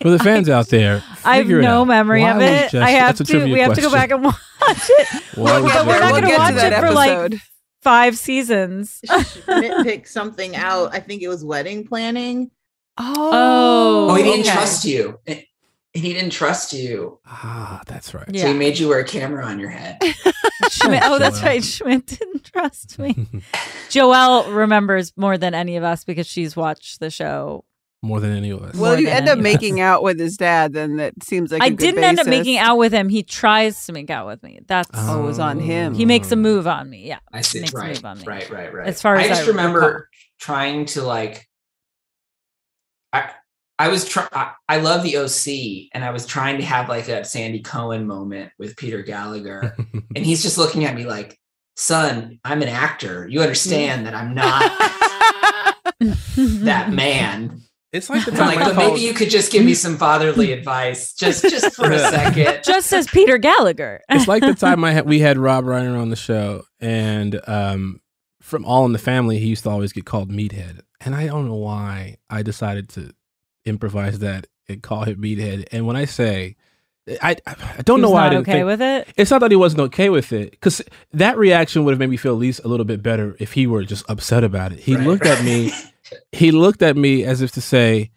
For 0.02 0.10
the 0.10 0.18
fans 0.18 0.48
out 0.48 0.68
there, 0.68 1.02
I 1.24 1.36
have 1.38 1.48
no 1.48 1.82
out. 1.82 1.86
memory 1.88 2.22
Why 2.22 2.30
of 2.32 2.40
it. 2.42 2.70
Jess- 2.70 2.82
I 2.82 2.90
have 2.90 3.16
to. 3.16 3.24
trivia 3.24 3.52
We 3.52 3.60
have 3.60 3.74
to 3.74 3.80
go 3.80 3.90
back 3.92 4.10
and 4.10 4.22
watch 4.24 4.36
it. 4.68 5.22
Why 5.36 5.60
But 5.62 5.86
we're 5.86 6.00
not 6.00 6.12
We'll 6.12 6.20
going 6.22 6.32
to 6.32 6.38
watch 6.38 6.54
that 6.56 6.72
it 6.72 6.80
for 6.80 6.92
like 6.92 7.34
five 7.82 8.16
seasons. 8.18 9.00
Schmidt 9.44 9.72
picked 9.84 10.08
something 10.08 10.54
out. 10.56 10.94
I 10.94 11.00
think 11.00 11.22
it 11.22 11.28
was 11.28 11.44
wedding 11.44 11.86
planning. 11.86 12.50
Oh, 12.98 14.08
Oh, 14.10 14.14
he 14.14 14.22
didn't 14.22 14.40
okay. 14.40 14.52
trust 14.52 14.84
you. 14.84 15.18
He 15.94 16.12
didn't 16.14 16.30
trust 16.30 16.72
you. 16.72 17.18
Ah, 17.26 17.82
that's 17.86 18.14
right. 18.14 18.26
So 18.34 18.46
he 18.46 18.54
made 18.54 18.78
you 18.78 18.88
wear 18.88 19.00
a 19.00 19.04
camera 19.04 19.44
on 19.44 19.58
your 19.58 19.68
head. 19.70 19.98
Schmidt. 20.70 21.02
Oh, 21.04 21.18
that's 21.18 21.40
Joelle. 21.40 21.44
right. 21.44 21.64
Schmidt 21.64 22.06
didn't 22.06 22.44
trust 22.44 22.98
me. 22.98 23.26
Joelle 23.90 24.54
remembers 24.54 25.12
more 25.16 25.36
than 25.36 25.52
any 25.54 25.76
of 25.76 25.84
us 25.84 26.04
because 26.04 26.26
she's 26.26 26.56
watched 26.56 26.98
the 27.00 27.10
show. 27.10 27.64
More 28.04 28.18
than 28.18 28.32
any 28.32 28.50
of 28.50 28.60
us. 28.64 28.74
Well, 28.74 28.94
if 28.94 29.00
you 29.00 29.08
end 29.08 29.28
up 29.28 29.38
making 29.38 29.78
out 29.80 30.02
with 30.02 30.18
his 30.18 30.36
dad, 30.36 30.72
then 30.72 30.96
that 30.96 31.22
seems 31.22 31.52
like 31.52 31.62
I 31.62 31.66
a 31.66 31.70
good 31.70 31.78
didn't 31.78 32.02
end 32.02 32.18
up 32.18 32.26
making 32.26 32.58
out 32.58 32.76
with 32.76 32.92
him. 32.92 33.08
He 33.08 33.22
tries 33.22 33.86
to 33.86 33.92
make 33.92 34.10
out 34.10 34.26
with 34.26 34.42
me. 34.42 34.58
That's 34.66 34.90
Oh, 34.92 35.22
it 35.22 35.26
was 35.26 35.38
on 35.38 35.60
him. 35.60 35.94
He 35.94 36.04
makes 36.04 36.32
a 36.32 36.36
move 36.36 36.66
on 36.66 36.90
me. 36.90 37.06
Yeah, 37.06 37.20
I 37.32 37.42
see. 37.42 37.60
Makes 37.60 37.74
a 37.74 37.76
Right, 37.76 37.94
move 37.94 38.04
on 38.04 38.18
me. 38.18 38.24
right, 38.26 38.50
right, 38.50 38.74
right. 38.74 38.88
As 38.88 39.00
far 39.00 39.14
as 39.14 39.26
I 39.26 39.28
just 39.28 39.44
I 39.44 39.46
remember 39.46 39.80
recall. 39.80 40.02
trying 40.40 40.86
to 40.86 41.02
like, 41.02 41.48
I 43.12 43.30
I 43.78 43.88
was 43.88 44.08
trying. 44.08 44.28
I, 44.32 44.52
I 44.68 44.76
love 44.78 45.04
the 45.04 45.16
OC, 45.18 45.90
and 45.94 46.04
I 46.04 46.10
was 46.10 46.26
trying 46.26 46.58
to 46.58 46.64
have 46.64 46.88
like 46.88 47.06
a 47.08 47.24
Sandy 47.24 47.60
Cohen 47.60 48.06
moment 48.06 48.50
with 48.58 48.76
Peter 48.76 49.02
Gallagher, 49.02 49.76
and 50.16 50.26
he's 50.26 50.42
just 50.42 50.58
looking 50.58 50.84
at 50.84 50.96
me 50.96 51.04
like, 51.04 51.38
"Son, 51.76 52.40
I'm 52.44 52.62
an 52.62 52.68
actor. 52.68 53.28
You 53.28 53.42
understand 53.42 54.02
mm. 54.02 54.04
that 54.06 54.14
I'm 54.14 54.34
not 54.34 54.62
that 56.64 56.90
man." 56.90 57.60
It's 57.92 58.08
like 58.08 58.24
the 58.24 58.30
I'm 58.32 58.36
time 58.38 58.46
like, 58.48 58.58
I 58.58 58.64
but 58.68 58.74
called- 58.74 58.92
maybe 58.94 59.00
you 59.06 59.12
could 59.12 59.28
just 59.30 59.52
give 59.52 59.64
me 59.64 59.74
some 59.74 59.98
fatherly 59.98 60.52
advice, 60.52 61.12
just 61.12 61.42
just 61.42 61.74
for 61.76 61.90
a 61.90 61.98
second. 62.10 62.60
Just 62.64 62.92
as 62.92 63.06
Peter 63.06 63.36
Gallagher. 63.38 64.00
it's 64.08 64.26
like 64.26 64.42
the 64.42 64.54
time 64.54 64.82
I 64.88 64.92
had, 64.92 65.06
we 65.06 65.18
had 65.18 65.36
Rob 65.38 65.64
Reiner 65.64 66.00
on 66.00 66.08
the 66.08 66.16
show, 66.16 66.62
and 66.80 67.38
um, 67.46 68.00
from 68.40 68.64
All 68.64 68.86
in 68.86 68.92
the 68.92 68.98
Family, 68.98 69.38
he 69.38 69.46
used 69.46 69.64
to 69.64 69.70
always 69.70 69.92
get 69.92 70.06
called 70.06 70.30
Meathead, 70.30 70.80
and 71.02 71.14
I 71.14 71.26
don't 71.26 71.46
know 71.48 71.54
why 71.56 72.16
I 72.30 72.42
decided 72.42 72.88
to 72.90 73.12
improvise 73.66 74.20
that 74.20 74.46
and 74.68 74.82
call 74.82 75.04
him 75.04 75.20
Meathead. 75.20 75.66
And 75.70 75.86
when 75.86 75.96
I 75.96 76.06
say, 76.06 76.56
I 77.22 77.36
I 77.46 77.82
don't 77.84 77.98
He 77.98 78.02
know 78.02 78.08
was 78.08 78.14
why 78.14 78.26
I 78.26 78.28
didn't 78.30 78.42
okay 78.42 78.52
think- 78.52 78.66
with 78.66 78.80
it? 78.82 79.08
It's 79.18 79.30
not 79.30 79.40
that 79.40 79.50
he 79.50 79.56
wasn't 79.56 79.82
okay 79.82 80.08
with 80.08 80.32
it, 80.32 80.52
because 80.52 80.80
that 81.12 81.36
reaction 81.36 81.84
would 81.84 81.92
have 81.92 81.98
made 81.98 82.08
me 82.10 82.16
feel 82.16 82.32
at 82.32 82.38
least 82.38 82.60
a 82.64 82.68
little 82.68 82.86
bit 82.86 83.02
better 83.02 83.36
if 83.38 83.52
he 83.52 83.66
were 83.66 83.84
just 83.84 84.08
upset 84.08 84.44
about 84.44 84.72
it. 84.72 84.78
He 84.78 84.94
Right, 84.96 85.06
looked 85.06 85.26
at 85.26 85.44
me, 85.44 85.72
he 86.32 86.50
looked 86.50 86.82
at 86.82 86.96
me 86.96 87.24
as 87.24 87.40
if 87.42 87.52
to 87.52 87.60
say. 87.60 88.10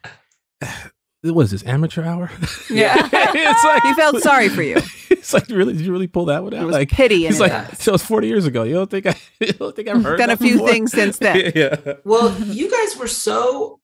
What 1.23 1.45
is 1.45 1.51
this 1.51 1.65
amateur 1.65 2.03
hour? 2.03 2.29
Yeah. 2.69 2.95
it's 3.11 3.63
like 3.63 3.81
he 3.81 3.93
felt 3.95 4.21
sorry 4.21 4.49
for 4.49 4.61
you. 4.61 4.77
It's 5.09 5.33
like, 5.33 5.47
really? 5.49 5.73
Did 5.73 5.81
you 5.81 5.91
really 5.91 6.05
pull 6.05 6.25
that 6.25 6.43
one 6.43 6.53
out? 6.53 6.57
There 6.57 6.67
was 6.67 6.75
like 6.75 6.91
pity 6.91 7.25
in 7.25 7.31
He's 7.31 7.39
it. 7.41 7.49
like, 7.49 7.75
so 7.77 7.95
it's 7.95 8.05
forty 8.05 8.27
years 8.27 8.45
ago. 8.45 8.61
You 8.61 8.75
don't 8.75 8.91
think 8.91 9.07
I? 9.07 9.15
You 9.39 9.53
don't 9.53 9.75
think 9.75 9.87
I've 9.87 10.03
heard? 10.03 10.19
Done 10.19 10.29
a 10.29 10.37
few 10.37 10.53
before? 10.53 10.69
things 10.69 10.91
since 10.91 11.17
then. 11.17 11.51
yeah. 11.55 11.77
Well, 12.03 12.39
you 12.43 12.69
guys 12.69 12.95
were 12.95 13.07
so, 13.07 13.79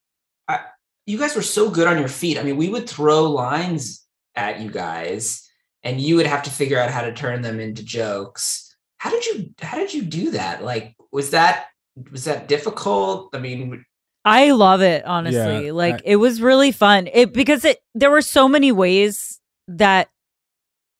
I 0.47 0.59
you 1.07 1.17
guys 1.17 1.35
were 1.35 1.41
so 1.41 1.71
good 1.71 1.87
on 1.87 1.97
your 1.97 2.09
feet. 2.09 2.37
I 2.37 2.43
mean, 2.43 2.57
we 2.57 2.69
would 2.69 2.87
throw 2.87 3.23
lines 3.23 4.05
at 4.35 4.59
you 4.61 4.69
guys, 4.69 5.49
and 5.81 5.99
you 5.99 6.15
would 6.17 6.27
have 6.27 6.43
to 6.43 6.51
figure 6.51 6.77
out 6.77 6.91
how 6.91 7.01
to 7.01 7.11
turn 7.11 7.41
them 7.41 7.59
into 7.59 7.83
jokes. 7.83 8.75
How 8.99 9.09
did 9.09 9.25
you? 9.25 9.49
How 9.61 9.77
did 9.77 9.95
you 9.95 10.03
do 10.03 10.29
that? 10.31 10.63
Like, 10.63 10.95
was 11.11 11.31
that 11.31 11.69
was 12.11 12.25
that 12.25 12.47
difficult? 12.47 13.29
I 13.33 13.39
mean, 13.39 13.83
I 14.23 14.51
love 14.51 14.81
it, 14.81 15.03
honestly. 15.05 15.67
Yeah, 15.67 15.71
like 15.73 15.95
I- 15.95 16.01
it 16.05 16.15
was 16.17 16.41
really 16.41 16.71
fun. 16.71 17.07
It 17.11 17.33
because 17.33 17.65
it 17.65 17.79
there 17.95 18.11
were 18.11 18.21
so 18.21 18.47
many 18.47 18.71
ways 18.71 19.39
that 19.67 20.09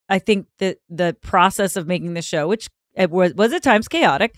I 0.10 0.20
think 0.20 0.48
that 0.60 0.80
the 0.90 1.16
process 1.22 1.76
of 1.76 1.88
making 1.88 2.14
the 2.16 2.22
show, 2.22 2.48
which 2.48 2.70
it 2.96 3.10
was 3.12 3.34
was 3.36 3.54
at 3.54 3.64
times 3.64 3.88
chaotic, 3.88 4.36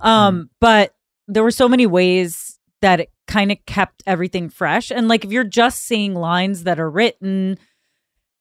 um, 0.00 0.50
but 0.60 0.94
there 1.28 1.42
were 1.42 1.50
so 1.50 1.68
many 1.68 1.86
ways 1.86 2.58
that 2.82 3.00
it 3.00 3.10
kind 3.26 3.50
of 3.50 3.58
kept 3.66 4.02
everything 4.06 4.50
fresh. 4.50 4.90
And 4.90 5.08
like 5.08 5.24
if 5.24 5.32
you're 5.32 5.44
just 5.44 5.82
seeing 5.84 6.14
lines 6.14 6.64
that 6.64 6.78
are 6.78 6.90
written 6.90 7.58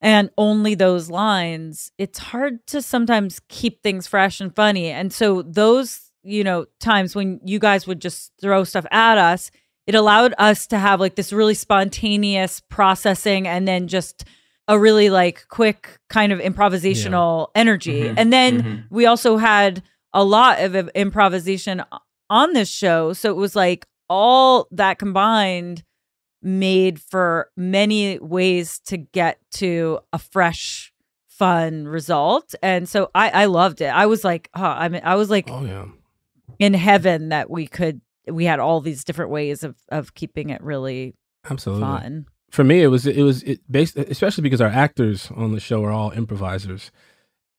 and 0.02 0.30
only 0.38 0.76
those 0.76 1.10
lines, 1.10 1.94
it's 1.98 2.20
hard 2.20 2.66
to 2.68 2.82
sometimes 2.82 3.40
keep 3.48 3.82
things 3.82 4.06
fresh 4.08 4.42
and 4.42 4.54
funny. 4.54 4.90
And 4.90 5.14
so 5.14 5.42
those, 5.44 6.12
you 6.24 6.44
know, 6.44 6.66
times 6.82 7.16
when 7.16 7.40
you 7.46 7.58
guys 7.60 7.88
would 7.88 8.02
just 8.02 8.34
throw 8.42 8.66
stuff 8.66 8.86
at 8.92 9.18
us, 9.18 9.50
it 9.88 9.96
allowed 9.96 10.34
us 10.38 10.68
to 10.68 10.78
have 10.78 11.00
like 11.00 11.16
this 11.16 11.34
really 11.34 11.54
spontaneous 11.54 12.62
processing 12.70 13.48
and 13.48 13.68
then 13.68 13.88
just 13.88 14.26
a 14.68 14.80
really 14.80 15.10
like 15.10 15.46
quick 15.50 16.00
kind 16.10 16.32
of 16.32 16.40
improvisational 16.40 17.48
energy. 17.54 18.04
Mhm, 18.04 18.14
And 18.18 18.32
then 18.32 18.64
mhm. 18.64 18.84
we 18.90 19.06
also 19.06 19.38
had 19.38 19.84
a 20.14 20.24
lot 20.24 20.62
of 20.62 20.90
improvisation 20.96 21.84
on 22.30 22.54
this 22.54 22.70
show. 22.70 23.14
So 23.14 23.30
it 23.30 23.36
was 23.36 23.56
like 23.56 23.86
all 24.08 24.68
that 24.72 25.00
combined 25.00 25.84
made 26.42 27.02
for 27.02 27.50
many 27.58 28.20
ways 28.20 28.80
to 28.86 28.98
get 28.98 29.40
to 29.56 30.00
a 30.12 30.20
fresh 30.20 30.92
fun 31.30 31.88
result 31.88 32.54
and 32.62 32.88
so 32.88 33.10
i 33.16 33.30
i 33.30 33.46
loved 33.46 33.82
it 33.82 33.88
i 33.88 34.06
was 34.06 34.24
like 34.24 34.50
oh, 34.56 34.62
i 34.62 34.88
mean 34.88 35.02
i 35.04 35.16
was 35.16 35.32
like 35.32 35.50
oh 35.50 35.66
yeah 35.66 35.86
in 36.60 36.76
heaven 36.76 37.30
that 37.30 37.50
we 37.50 37.66
could 37.66 38.02
we 38.28 38.46
had 38.46 38.60
all 38.60 38.82
these 38.82 39.04
different 39.04 39.32
ways 39.32 39.64
of 39.64 39.76
of 39.90 40.14
keeping 40.14 40.50
it 40.50 40.62
really 40.62 41.16
Absolutely. 41.50 41.84
fun 41.84 42.26
For 42.52 42.64
me, 42.64 42.82
it 42.84 42.88
was 42.88 43.06
it 43.06 43.24
was 43.24 43.44
it 43.44 43.60
based 43.72 43.98
especially 43.98 44.44
because 44.44 44.62
our 44.62 44.70
actors 44.70 45.32
on 45.36 45.52
the 45.52 45.60
show 45.60 45.84
are 45.84 45.92
all 45.92 46.12
improvisers. 46.12 46.92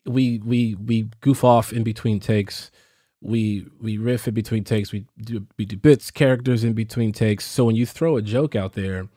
We 0.06 0.38
we 0.44 0.74
we 0.76 1.08
goof 1.20 1.44
off 1.44 1.72
in 1.72 1.82
between 1.82 2.20
takes. 2.20 2.70
We 3.20 3.66
we 3.80 3.98
riff 3.98 4.28
in 4.28 4.34
between 4.34 4.64
takes. 4.64 4.92
We 4.92 5.06
do 5.18 5.46
we 5.58 5.64
do 5.64 5.76
bits, 5.76 6.10
characters 6.10 6.62
in 6.62 6.74
between 6.74 7.12
takes. 7.12 7.44
So 7.44 7.64
when 7.64 7.76
you 7.76 7.86
throw 7.86 8.16
a 8.16 8.22
joke 8.22 8.54
out 8.54 8.74
there, 8.74 9.08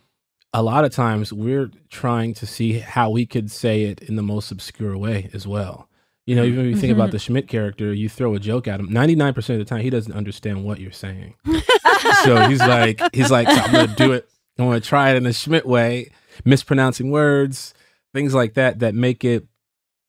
a 0.53 0.63
lot 0.63 0.85
of 0.85 0.91
times 0.91 1.31
we're 1.31 1.69
trying 1.89 2.33
to 2.35 2.47
see 2.47 2.79
how 2.79 3.09
we 3.09 3.25
could 3.25 3.51
say 3.51 3.83
it 3.83 4.01
in 4.01 4.15
the 4.15 4.23
most 4.23 4.51
obscure 4.51 4.97
way 4.97 5.29
as 5.33 5.45
well. 5.45 5.89
You 6.27 6.35
know, 6.35 6.43
even 6.43 6.59
if 6.65 6.75
you 6.75 6.77
think 6.77 6.93
about 6.93 7.09
Mhm. 7.09 7.13
the 7.13 7.19
Schmidt 7.19 7.47
character, 7.47 7.91
you 7.93 8.07
throw 8.09 8.35
a 8.35 8.39
joke 8.39 8.67
at 8.67 8.79
him. 8.79 8.87
Ninety 8.91 9.15
nine 9.15 9.33
percent 9.33 9.59
of 9.59 9.65
the 9.65 9.69
time, 9.73 9.81
he 9.81 9.89
doesn't 9.89 10.13
understand 10.13 10.63
what 10.63 10.79
you're 10.79 10.91
saying. 10.91 11.33
so 12.23 12.47
he's 12.49 12.59
like, 12.59 13.01
he's 13.15 13.31
like, 13.31 13.47
I'm 13.49 13.71
gonna 13.71 13.95
do 13.95 14.11
it. 14.11 14.29
I'm 14.59 14.65
gonna 14.67 14.79
try 14.81 15.09
it 15.11 15.15
in 15.17 15.23
the 15.23 15.33
Schmidt 15.33 15.65
way, 15.65 16.11
mispronouncing 16.45 17.11
words, 17.11 17.73
things 18.13 18.33
like 18.33 18.53
that 18.55 18.79
that 18.79 18.93
make 18.93 19.23
it 19.23 19.47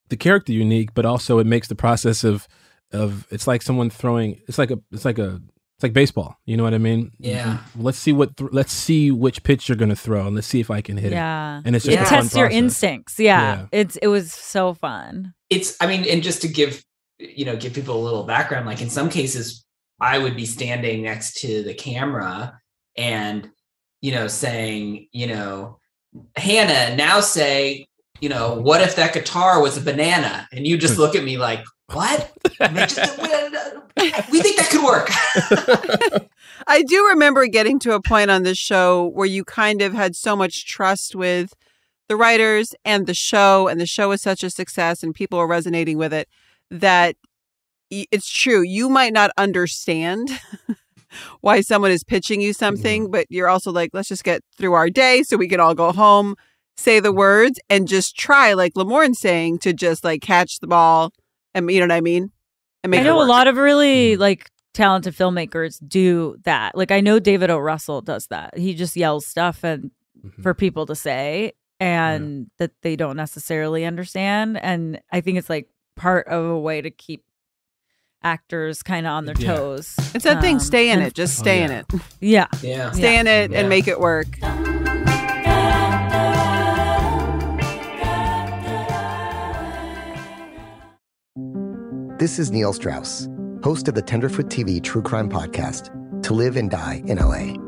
the 0.08 0.16
character 0.16 0.52
unique, 0.52 0.92
but 0.94 1.04
also 1.06 1.38
it 1.38 1.46
makes 1.46 1.68
the 1.68 1.74
process 1.74 2.24
of 2.24 2.48
of 2.92 3.26
it's 3.30 3.46
like 3.46 3.62
someone 3.62 3.90
throwing. 3.90 4.40
It's 4.48 4.58
like 4.58 4.70
a 4.70 4.78
it's 4.90 5.04
like 5.04 5.18
a 5.18 5.40
it's 5.76 5.82
like 5.84 5.92
baseball. 5.92 6.36
You 6.46 6.56
know 6.56 6.64
what 6.64 6.74
I 6.74 6.78
mean? 6.78 7.12
Yeah. 7.18 7.58
Let's 7.76 7.98
see 7.98 8.12
what 8.12 8.36
th- 8.36 8.50
let's 8.52 8.72
see 8.72 9.10
which 9.12 9.42
pitch 9.44 9.68
you're 9.68 9.76
gonna 9.76 9.94
throw, 9.94 10.26
and 10.26 10.34
let's 10.34 10.46
see 10.48 10.58
if 10.60 10.70
I 10.70 10.80
can 10.80 10.96
hit 10.96 11.12
yeah 11.12 11.58
it. 11.58 11.60
Yeah. 11.60 11.62
And 11.66 11.76
it's 11.76 11.84
just 11.84 11.96
it 11.96 12.00
a 12.00 12.04
fun 12.06 12.18
tests 12.22 12.34
your 12.36 12.46
process. 12.46 12.58
instincts 12.58 13.20
yeah. 13.20 13.40
Yeah. 13.40 13.66
it's 13.70 13.96
it 13.98 14.08
was 14.08 14.32
so 14.32 14.74
fun 14.74 15.34
it's 15.50 15.76
i 15.80 15.86
mean 15.86 16.04
and 16.08 16.22
just 16.22 16.42
to 16.42 16.48
give 16.48 16.84
you 17.18 17.44
know, 17.44 17.56
give 17.56 17.74
people 17.74 17.96
a 17.96 18.04
little 18.04 18.24
background. 18.24 18.66
Like 18.66 18.80
in 18.80 18.90
some 18.90 19.10
cases, 19.10 19.64
I 20.00 20.18
would 20.18 20.36
be 20.36 20.46
standing 20.46 21.02
next 21.02 21.40
to 21.40 21.62
the 21.62 21.74
camera 21.74 22.60
and, 22.96 23.50
you 24.00 24.12
know, 24.12 24.28
saying, 24.28 25.08
you 25.12 25.26
know, 25.26 25.78
Hannah, 26.36 26.96
now 26.96 27.20
say, 27.20 27.86
you 28.20 28.28
know, 28.28 28.54
what 28.54 28.80
if 28.80 28.96
that 28.96 29.12
guitar 29.12 29.60
was 29.60 29.76
a 29.76 29.80
banana? 29.80 30.48
And 30.52 30.66
you 30.66 30.78
just 30.78 30.94
hmm. 30.94 31.00
look 31.00 31.14
at 31.14 31.24
me 31.24 31.36
like, 31.38 31.64
what? 31.92 32.32
Just, 32.60 33.18
we 34.30 34.40
think 34.40 34.56
that 34.56 34.68
could 34.70 34.84
work. 34.84 36.28
I 36.66 36.82
do 36.82 37.06
remember 37.08 37.46
getting 37.46 37.78
to 37.80 37.94
a 37.94 38.02
point 38.02 38.30
on 38.30 38.42
this 38.42 38.58
show 38.58 39.06
where 39.08 39.26
you 39.26 39.44
kind 39.44 39.80
of 39.82 39.94
had 39.94 40.14
so 40.14 40.36
much 40.36 40.66
trust 40.66 41.14
with 41.14 41.54
the 42.08 42.16
writers 42.16 42.74
and 42.84 43.06
the 43.06 43.14
show, 43.14 43.68
and 43.68 43.80
the 43.80 43.86
show 43.86 44.10
is 44.12 44.22
such 44.22 44.42
a 44.42 44.50
success 44.50 45.02
and 45.02 45.14
people 45.14 45.38
are 45.38 45.46
resonating 45.46 45.98
with 45.98 46.12
it 46.12 46.28
that 46.70 47.16
it's 47.90 48.28
true. 48.28 48.62
You 48.62 48.88
might 48.88 49.12
not 49.12 49.30
understand 49.38 50.28
why 51.40 51.60
someone 51.60 51.90
is 51.90 52.04
pitching 52.04 52.40
you 52.40 52.52
something, 52.52 53.04
mm-hmm. 53.04 53.12
but 53.12 53.26
you're 53.30 53.48
also 53.48 53.72
like, 53.72 53.90
let's 53.92 54.08
just 54.08 54.24
get 54.24 54.42
through 54.56 54.74
our 54.74 54.90
day 54.90 55.22
so 55.22 55.36
we 55.36 55.48
can 55.48 55.60
all 55.60 55.74
go 55.74 55.92
home, 55.92 56.34
say 56.76 57.00
the 57.00 57.12
words, 57.12 57.58
and 57.70 57.88
just 57.88 58.16
try, 58.16 58.52
like 58.52 58.74
Lamorne's 58.74 59.20
saying, 59.20 59.58
to 59.60 59.72
just 59.72 60.04
like 60.04 60.20
catch 60.20 60.60
the 60.60 60.66
ball. 60.66 61.12
And 61.54 61.70
you 61.70 61.80
know 61.80 61.86
what 61.86 61.96
I 61.96 62.00
mean? 62.00 62.30
And 62.84 62.90
make 62.90 63.00
I 63.00 63.04
know 63.04 63.22
a 63.22 63.24
lot 63.24 63.48
of 63.48 63.56
really 63.56 64.12
mm-hmm. 64.12 64.20
like 64.20 64.50
talented 64.74 65.14
filmmakers 65.14 65.76
do 65.86 66.36
that. 66.44 66.76
Like 66.76 66.90
I 66.90 67.00
know 67.00 67.18
David 67.18 67.50
O. 67.50 67.58
Russell 67.58 68.00
does 68.00 68.26
that. 68.26 68.56
He 68.56 68.74
just 68.74 68.96
yells 68.96 69.26
stuff 69.26 69.64
and 69.64 69.90
mm-hmm. 70.24 70.42
for 70.42 70.54
people 70.54 70.86
to 70.86 70.94
say 70.94 71.52
and 71.80 72.38
yeah. 72.38 72.44
that 72.58 72.72
they 72.82 72.96
don't 72.96 73.16
necessarily 73.16 73.84
understand. 73.84 74.58
And 74.58 75.00
I 75.12 75.20
think 75.20 75.38
it's 75.38 75.50
like 75.50 75.68
part 75.96 76.26
of 76.28 76.44
a 76.44 76.58
way 76.58 76.80
to 76.80 76.90
keep 76.90 77.24
actors 78.22 78.82
kind 78.82 79.06
of 79.06 79.12
on 79.12 79.24
their 79.26 79.36
yeah. 79.38 79.54
toes. 79.54 79.94
It's 80.14 80.24
that 80.24 80.36
um, 80.36 80.42
thing, 80.42 80.58
stay 80.58 80.90
in 80.90 81.00
it. 81.00 81.14
Just 81.14 81.38
stay 81.38 81.58
oh, 81.58 81.60
yeah. 81.60 81.64
in 81.64 81.70
it. 81.70 81.86
Yeah. 82.20 82.46
Yeah. 82.62 82.90
Stay 82.92 83.14
yeah. 83.14 83.20
in 83.20 83.26
it 83.26 83.52
and 83.52 83.68
make 83.68 83.86
it 83.88 84.00
work. 84.00 84.26
This 92.18 92.40
is 92.40 92.50
Neil 92.50 92.72
Strauss, 92.72 93.28
host 93.62 93.86
of 93.86 93.94
the 93.94 94.02
Tenderfoot 94.02 94.46
TV 94.46 94.82
True 94.82 95.02
Crime 95.02 95.30
Podcast, 95.30 95.92
To 96.24 96.34
Live 96.34 96.56
and 96.56 96.68
Die 96.68 97.02
in 97.06 97.18
LA. 97.18 97.67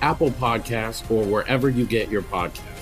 Apple 0.00 0.30
Podcasts, 0.30 1.08
or 1.10 1.24
wherever 1.24 1.68
you 1.68 1.86
get 1.86 2.08
your 2.08 2.22
podcasts. 2.22 2.78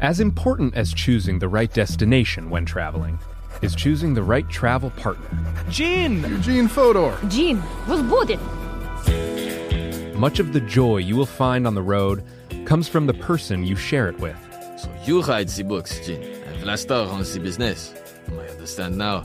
As 0.00 0.18
important 0.18 0.74
as 0.74 0.92
choosing 0.92 1.38
the 1.38 1.48
right 1.48 1.72
destination 1.72 2.50
when 2.50 2.64
traveling 2.64 3.20
is 3.62 3.76
choosing 3.76 4.14
the 4.14 4.22
right 4.22 4.48
travel 4.48 4.90
partner. 4.90 5.28
Gene! 5.68 6.22
Eugene 6.22 6.66
Fodor! 6.66 7.16
Gene, 7.28 7.62
was 7.86 8.02
booted! 8.02 8.40
Much 10.16 10.40
of 10.40 10.52
the 10.52 10.60
joy 10.60 10.96
you 10.96 11.16
will 11.16 11.24
find 11.24 11.66
on 11.66 11.74
the 11.76 11.82
road 11.82 12.24
comes 12.64 12.88
from 12.88 13.06
the 13.06 13.14
person 13.14 13.64
you 13.64 13.76
share 13.76 14.08
it 14.08 14.18
with. 14.18 14.36
So 14.76 14.92
you 15.04 15.22
write 15.22 15.48
the 15.48 15.62
books, 15.62 16.04
Gene, 16.04 16.22
and 16.22 16.56
Vlasta 16.60 17.08
runs 17.08 17.32
the 17.32 17.38
business. 17.38 17.94
I 18.28 18.48
understand 18.48 18.98
now. 18.98 19.24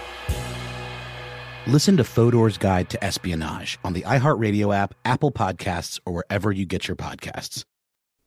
Listen 1.67 1.95
to 1.97 2.03
Fodor's 2.03 2.57
Guide 2.57 2.89
to 2.89 3.03
Espionage 3.03 3.77
on 3.83 3.93
the 3.93 4.01
iHeartRadio 4.01 4.75
app, 4.75 4.95
Apple 5.05 5.31
Podcasts, 5.31 5.99
or 6.07 6.13
wherever 6.13 6.51
you 6.51 6.65
get 6.65 6.87
your 6.87 6.97
podcasts. 6.97 7.65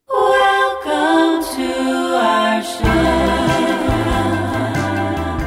Welcome 0.07 1.43
to 1.57 1.73
our 2.15 2.63
show. 2.63 2.79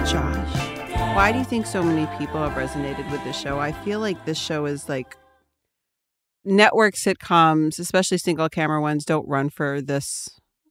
Josh, 0.05 1.17
why 1.17 1.33
do 1.33 1.39
you 1.39 1.45
think 1.45 1.65
so 1.65 1.83
many 1.83 2.07
people 2.19 2.47
have 2.47 2.53
resonated 2.53 3.11
with 3.11 3.25
this 3.25 3.41
show? 3.41 3.59
I 3.59 3.73
feel 3.73 4.01
like 4.01 4.23
this 4.27 4.39
show 4.39 4.67
is 4.67 4.87
like 4.87 5.17
network 6.45 6.93
sitcoms, 6.95 7.79
especially 7.79 8.19
single 8.19 8.51
camera 8.51 8.83
ones, 8.83 9.07
don't 9.07 9.27
run 9.27 9.49
for 9.49 9.81
this 9.81 10.29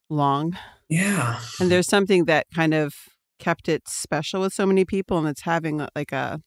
long. 0.08 0.56
Yeah. 0.88 1.40
And 1.60 1.72
there's 1.72 1.88
something 1.88 2.26
that 2.26 2.46
kind 2.54 2.76
of 2.76 2.94
kept 3.40 3.68
it 3.68 3.88
special 3.88 4.42
with 4.42 4.54
so 4.54 4.68
many 4.68 4.86
people, 4.86 5.18
and 5.18 5.28
it's 5.28 5.42
having 5.42 5.84
like 5.96 6.12
a 6.12 6.42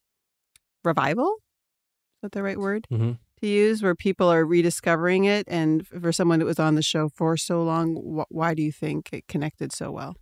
revival. 0.85 1.35
Is 1.37 2.23
that 2.23 2.33
the 2.33 2.43
right 2.43 2.59
word 2.59 2.87
Mhm. 2.93 3.19
to 3.41 3.47
use? 3.47 3.83
Where 3.83 3.95
people 3.95 4.29
are 4.31 4.45
rediscovering 4.45 5.25
it, 5.25 5.47
and 5.49 5.87
for 5.87 6.13
someone 6.13 6.39
that 6.41 6.45
was 6.47 6.59
on 6.61 6.75
the 6.75 6.83
show 6.83 7.09
for 7.09 7.37
so 7.37 7.63
long, 7.63 7.95
wh- 7.97 8.33
why 8.33 8.55
do 8.55 8.63
you 8.63 8.73
think 8.73 9.09
it 9.13 9.27
connected 9.29 9.73
so 9.73 9.91
well? 9.91 10.17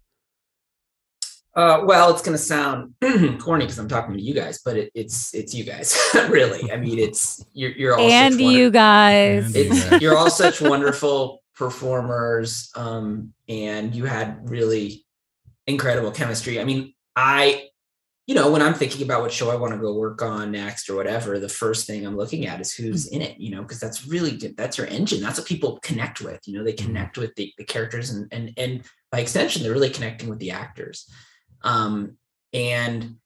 Uh, 1.54 1.82
well, 1.84 2.10
it's 2.12 2.22
going 2.22 2.36
to 2.36 2.42
sound 2.42 2.94
corny 3.40 3.64
because 3.64 3.78
I'm 3.78 3.88
talking 3.88 4.14
to 4.14 4.22
you 4.22 4.32
guys, 4.32 4.60
but 4.64 4.76
it, 4.76 4.92
it's 4.94 5.34
it's 5.34 5.54
you 5.54 5.64
guys, 5.64 5.98
really. 6.28 6.70
I 6.70 6.76
mean, 6.76 6.98
it's 7.00 7.44
you're 7.52 7.72
you're 7.72 7.94
all 7.98 8.08
such 8.08 8.12
and 8.12 8.34
wonder- 8.40 8.58
you 8.58 8.70
guys. 8.70 9.52
it's, 9.56 10.00
you're 10.00 10.16
all 10.16 10.30
such 10.30 10.60
wonderful 10.60 11.42
performers, 11.56 12.70
um, 12.76 13.32
and 13.48 13.92
you 13.92 14.04
had 14.04 14.48
really 14.48 15.04
incredible 15.66 16.12
chemistry. 16.12 16.60
I 16.60 16.64
mean, 16.64 16.94
I, 17.16 17.67
you 18.28 18.34
know, 18.34 18.50
when 18.50 18.60
I'm 18.60 18.74
thinking 18.74 19.02
about 19.02 19.22
what 19.22 19.32
show 19.32 19.50
I 19.50 19.56
want 19.56 19.72
to 19.72 19.78
go 19.78 19.94
work 19.94 20.20
on 20.20 20.52
next 20.52 20.90
or 20.90 20.96
whatever, 20.96 21.38
the 21.38 21.48
first 21.48 21.86
thing 21.86 22.06
I'm 22.06 22.16
looking 22.16 22.46
at 22.46 22.60
is 22.60 22.74
who's 22.74 23.06
in 23.06 23.22
it. 23.22 23.40
You 23.40 23.52
know, 23.52 23.62
because 23.62 23.80
that's 23.80 24.06
really 24.06 24.36
good. 24.36 24.54
That's 24.54 24.76
your 24.76 24.86
engine. 24.86 25.22
That's 25.22 25.38
what 25.38 25.48
people 25.48 25.78
connect 25.82 26.20
with. 26.20 26.38
You 26.46 26.58
know, 26.58 26.62
they 26.62 26.74
connect 26.74 27.16
with 27.16 27.34
the, 27.36 27.50
the 27.56 27.64
characters, 27.64 28.10
and 28.10 28.28
and 28.30 28.52
and 28.58 28.82
by 29.10 29.20
extension, 29.20 29.62
they're 29.62 29.72
really 29.72 29.88
connecting 29.88 30.28
with 30.28 30.40
the 30.40 30.50
actors. 30.50 31.10
Um, 31.62 32.18
and 32.52 33.16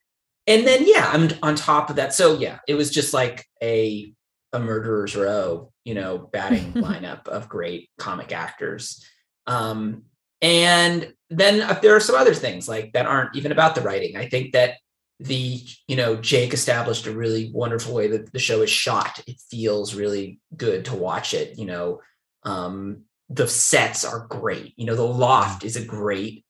and 0.46 0.66
then 0.66 0.86
yeah, 0.86 1.10
I'm 1.12 1.30
on 1.42 1.56
top 1.56 1.90
of 1.90 1.96
that. 1.96 2.14
So 2.14 2.38
yeah, 2.38 2.60
it 2.68 2.74
was 2.74 2.90
just 2.90 3.12
like 3.12 3.44
a 3.60 4.14
a 4.52 4.60
murderer's 4.60 5.16
row, 5.16 5.72
you 5.84 5.94
know, 5.94 6.16
batting 6.16 6.72
lineup 6.74 7.26
of 7.26 7.48
great 7.48 7.90
comic 7.98 8.30
actors. 8.30 9.04
Um, 9.48 10.04
and 10.40 11.12
then 11.28 11.62
uh, 11.62 11.78
there 11.82 11.96
are 11.96 12.00
some 12.00 12.14
other 12.14 12.34
things 12.34 12.68
like 12.68 12.92
that 12.92 13.06
aren't 13.06 13.34
even 13.34 13.50
about 13.50 13.74
the 13.74 13.80
writing. 13.80 14.16
I 14.16 14.28
think 14.28 14.52
that 14.52 14.76
the 15.24 15.60
you 15.86 15.96
know 15.96 16.16
Jake 16.16 16.52
established 16.52 17.06
a 17.06 17.12
really 17.12 17.50
wonderful 17.52 17.94
way 17.94 18.08
that 18.08 18.32
the 18.32 18.38
show 18.38 18.62
is 18.62 18.70
shot. 18.70 19.22
It 19.26 19.40
feels 19.50 19.94
really 19.94 20.40
good 20.56 20.84
to 20.86 20.94
watch 20.96 21.34
it. 21.34 21.58
You 21.58 21.66
know, 21.66 22.00
um, 22.42 23.02
the 23.28 23.46
sets 23.48 24.04
are 24.04 24.26
great. 24.28 24.74
You 24.76 24.86
know, 24.86 24.96
the 24.96 25.06
loft 25.06 25.64
is 25.64 25.76
a 25.76 25.84
great 25.84 26.44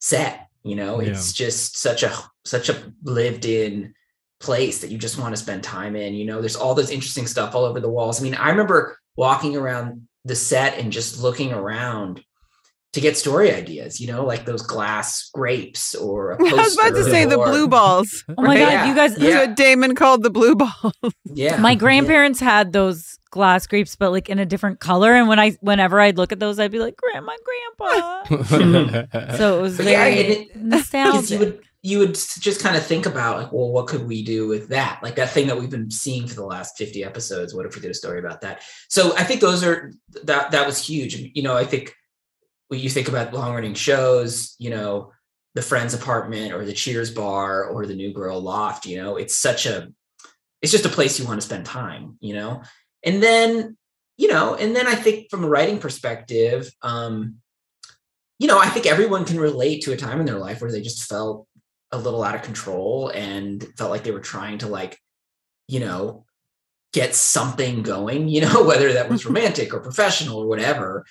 set. 0.00 0.48
You 0.64 0.76
know, 0.76 1.00
Yeah. 1.00 1.10
it's 1.10 1.32
just 1.32 1.76
such 1.78 2.02
a 2.02 2.12
such 2.44 2.68
a 2.68 2.92
lived 3.04 3.44
in 3.44 3.94
place 4.40 4.80
that 4.80 4.90
you 4.90 4.98
just 4.98 5.18
want 5.18 5.34
to 5.34 5.42
spend 5.42 5.62
time 5.62 5.96
in. 5.96 6.14
You 6.14 6.24
know, 6.26 6.40
there's 6.40 6.56
all 6.56 6.74
this 6.74 6.90
interesting 6.90 7.26
stuff 7.26 7.54
all 7.54 7.64
over 7.64 7.80
the 7.80 7.88
walls. 7.90 8.20
I 8.20 8.24
mean, 8.24 8.34
I 8.34 8.50
remember 8.50 8.98
walking 9.16 9.56
around 9.56 10.08
the 10.24 10.36
set 10.36 10.78
and 10.78 10.92
just 10.92 11.20
looking 11.20 11.52
around 11.52 12.22
to 12.94 13.00
get 13.02 13.16
story 13.18 13.52
ideas, 13.52 14.00
you 14.00 14.06
know, 14.06 14.24
like 14.24 14.46
those 14.46 14.62
glass 14.62 15.28
grapes 15.34 15.94
or 15.94 16.32
I 16.40 16.52
was 16.52 16.74
about 16.74 16.88
to 16.88 16.92
poster 16.94 17.10
say 17.10 17.24
the 17.26 17.36
blue 17.36 17.68
balls. 17.68 18.24
Oh 18.38 18.42
my 18.42 18.56
God, 18.58 18.88
you 18.88 18.94
guys- 18.94 19.18
Yeah. 19.18 19.40
what 19.46 19.56
Damon 19.56 19.94
called 19.94 20.22
the 20.22 20.30
blue 20.30 20.54
balls. 20.54 20.72
Yeah. 21.24 21.58
My 21.58 21.74
grandparents 21.74 22.40
had 22.40 22.72
those 22.72 23.18
glass 23.30 23.66
grapes, 23.66 23.94
but 23.94 24.10
like 24.10 24.30
in 24.30 24.38
a 24.38 24.46
different 24.46 24.80
color. 24.80 25.12
And 25.12 25.28
when 25.28 25.38
I, 25.38 25.50
whenever 25.60 26.00
I'd 26.00 26.16
look 26.16 26.32
at 26.32 26.40
those, 26.40 26.58
I'd 26.58 26.70
be 26.72 26.78
like, 26.78 26.96
"Grandma, 26.96 27.32
Grandpa." 27.44 28.24
so 29.36 29.58
it 29.58 29.62
was 29.62 29.76
But 29.76 29.84
very 29.84 30.14
yeah, 30.14 30.20
it- 30.26 30.56
nostalgic. 30.56 31.30
you 31.30 31.38
would 31.38 31.60
you 31.82 31.98
would 32.00 32.14
just 32.14 32.60
kind 32.60 32.76
of 32.76 32.84
think 32.84 33.06
about 33.06 33.38
like, 33.38 33.52
well, 33.52 33.68
what 33.70 33.86
could 33.86 34.06
we 34.08 34.24
do 34.24 34.48
with 34.48 34.68
that? 34.70 34.98
Like 35.02 35.14
that 35.14 35.30
thing 35.30 35.46
that 35.46 35.58
we've 35.60 35.70
been 35.70 35.90
seeing 35.92 36.26
for 36.26 36.34
the 36.34 36.44
last 36.44 36.76
50 36.76 37.04
episodes. 37.04 37.54
What 37.54 37.66
if 37.66 37.76
we 37.76 37.80
did 37.80 37.90
a 37.92 37.94
story 37.94 38.18
about 38.18 38.40
that? 38.40 38.62
So 38.88 39.14
I 39.16 39.22
think 39.22 39.40
those 39.40 39.62
are 39.62 39.92
that 40.24 40.50
that 40.50 40.66
was 40.66 40.84
huge. 40.84 41.14
You 41.34 41.42
know, 41.42 41.56
I 41.56 41.64
think 41.64 41.94
when 42.68 42.80
you 42.80 42.88
think 42.88 43.08
about 43.08 43.34
long 43.34 43.54
running 43.54 43.74
shows, 43.74 44.54
you 44.58 44.70
know, 44.70 45.12
the 45.54 45.62
Friends 45.62 45.94
apartment 45.94 46.52
or 46.52 46.64
the 46.64 46.72
Cheers 46.72 47.10
bar 47.10 47.64
or 47.64 47.86
the 47.86 47.94
New 47.94 48.12
Girl 48.12 48.40
Loft, 48.40 48.86
you 48.86 48.96
know, 48.96 49.16
it's 49.16 49.36
such 49.36 49.66
a 49.66 49.88
it's 50.62 50.72
just 50.72 50.86
a 50.86 50.90
place 50.90 51.18
you 51.18 51.26
want 51.26 51.40
to 51.40 51.46
spend 51.46 51.64
time, 51.64 52.16
you 52.20 52.34
know? 52.34 52.62
And 53.04 53.22
then, 53.22 53.76
you 54.16 54.28
know, 54.28 54.54
and 54.54 54.74
then 54.74 54.86
I 54.86 54.94
think 54.94 55.30
from 55.30 55.44
a 55.44 55.48
writing 55.48 55.78
perspective, 55.78 56.70
um, 56.82 57.36
you 58.38 58.46
know, 58.48 58.58
I 58.58 58.68
think 58.68 58.86
everyone 58.86 59.24
can 59.24 59.38
relate 59.38 59.82
to 59.82 59.92
a 59.92 59.96
time 59.96 60.20
in 60.20 60.26
their 60.26 60.38
life 60.38 60.60
where 60.60 60.70
they 60.70 60.80
just 60.80 61.04
felt 61.04 61.46
a 61.92 61.98
little 61.98 62.22
out 62.22 62.34
of 62.34 62.42
control 62.42 63.08
and 63.08 63.64
felt 63.76 63.90
like 63.90 64.04
they 64.04 64.10
were 64.10 64.20
trying 64.20 64.58
to 64.58 64.68
like, 64.68 64.98
you 65.68 65.80
know, 65.80 66.24
get 66.92 67.14
something 67.14 67.82
going, 67.82 68.28
you 68.28 68.40
know, 68.40 68.64
whether 68.64 68.92
that 68.92 69.08
was 69.08 69.26
romantic 69.26 69.72
or 69.72 69.80
professional 69.80 70.38
or 70.38 70.46
whatever. 70.46 71.04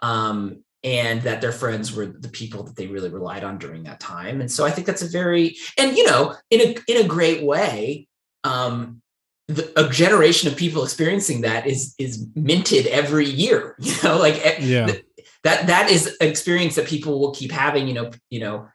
Um, 0.00 0.64
and 0.84 1.22
that 1.22 1.40
their 1.40 1.50
friends 1.50 1.94
were 1.96 2.06
the 2.06 2.28
people 2.28 2.62
that 2.62 2.76
they 2.76 2.86
really 2.86 3.08
relied 3.08 3.42
on 3.42 3.56
during 3.58 3.82
that 3.84 3.98
time. 3.98 4.40
And 4.42 4.52
so 4.52 4.66
I 4.66 4.70
think 4.70 4.86
that's 4.86 5.02
a 5.02 5.08
very 5.08 5.56
and 5.78 5.96
you 5.96 6.04
know, 6.06 6.36
in 6.50 6.60
a 6.60 6.76
in 6.86 7.04
a 7.04 7.08
great 7.08 7.42
way, 7.42 8.06
um, 8.44 9.00
the, 9.48 9.72
a 9.80 9.88
generation 9.88 10.50
of 10.50 10.56
people 10.56 10.84
experiencing 10.84 11.40
that 11.40 11.66
is 11.66 11.94
is 11.98 12.26
minted 12.34 12.86
every 12.86 13.26
year. 13.26 13.76
You 13.80 13.94
know, 14.04 14.18
like 14.18 14.44
eh, 14.44 14.58
Yeah. 14.60 14.86
th- 14.86 15.04
that 15.42 15.66
that 15.66 15.90
is 15.90 16.06
an 16.20 16.28
experience 16.28 16.74
that 16.76 16.86
people 16.86 17.18
will 17.18 17.32
keep 17.34 17.50
having. 17.50 17.88
You 17.88 17.94
know, 17.94 18.10
you 18.30 18.40
know, 18.40 18.68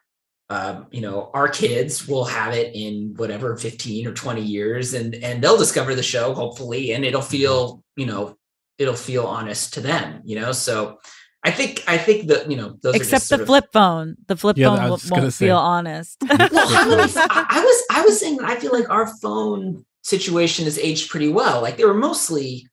um, 0.49 0.87
you 0.91 1.01
know, 1.01 1.29
our 1.33 1.47
kids 1.47 2.07
will 2.07 2.25
have 2.25 2.53
it 2.55 2.75
in 2.75 3.13
whatever 3.17 3.55
fifteen 3.55 4.07
or 4.07 4.13
twenty 4.13 4.41
years, 4.43 4.95
and 4.95 5.13
and 5.15 5.43
they'll 5.43 5.57
discover 5.57 5.93
the 5.93 6.03
show 6.03 6.33
hopefully, 6.33 6.93
and 6.93 7.05
it'll 7.05 7.21
feel 7.21 7.83
you 7.95 8.07
know 8.07 8.35
it'll 8.79 8.95
feel 8.95 9.25
honest 9.25 9.73
to 9.75 9.81
them. 9.81 10.21
You 10.25 10.39
know, 10.39 10.51
so. 10.53 10.97
I 11.43 11.51
think 11.51 11.83
I 11.87 11.97
think 11.97 12.27
that 12.27 12.49
you 12.51 12.57
know 12.57 12.77
those 12.81 12.95
Except 12.95 13.11
just 13.11 13.29
the 13.29 13.35
sort 13.37 13.41
of- 13.41 13.47
flip 13.47 13.65
phone. 13.71 14.17
The 14.27 14.35
flip 14.35 14.57
Yeah, 14.57 14.67
phone 14.69 14.79
I 14.79 14.83
w- 14.83 14.91
was 14.93 15.09
won't 15.11 15.33
say. 15.33 15.45
feel 15.47 15.57
honest. 15.57 16.17
well. 16.29 16.37
I 16.41 17.45
I 17.49 17.61
was 17.61 17.83
I 17.91 18.01
was 18.01 18.19
saying 18.19 18.37
that 18.37 18.49
I 18.49 18.55
feel 18.59 18.71
like 18.73 18.89
our 18.89 19.07
phone 19.07 19.85
situation 20.03 20.65
has 20.65 20.77
aged 20.77 21.09
pretty 21.09 21.29
well. 21.29 21.61
Like 21.61 21.77
they 21.77 21.85
were 21.85 21.93
mostly 21.93 22.67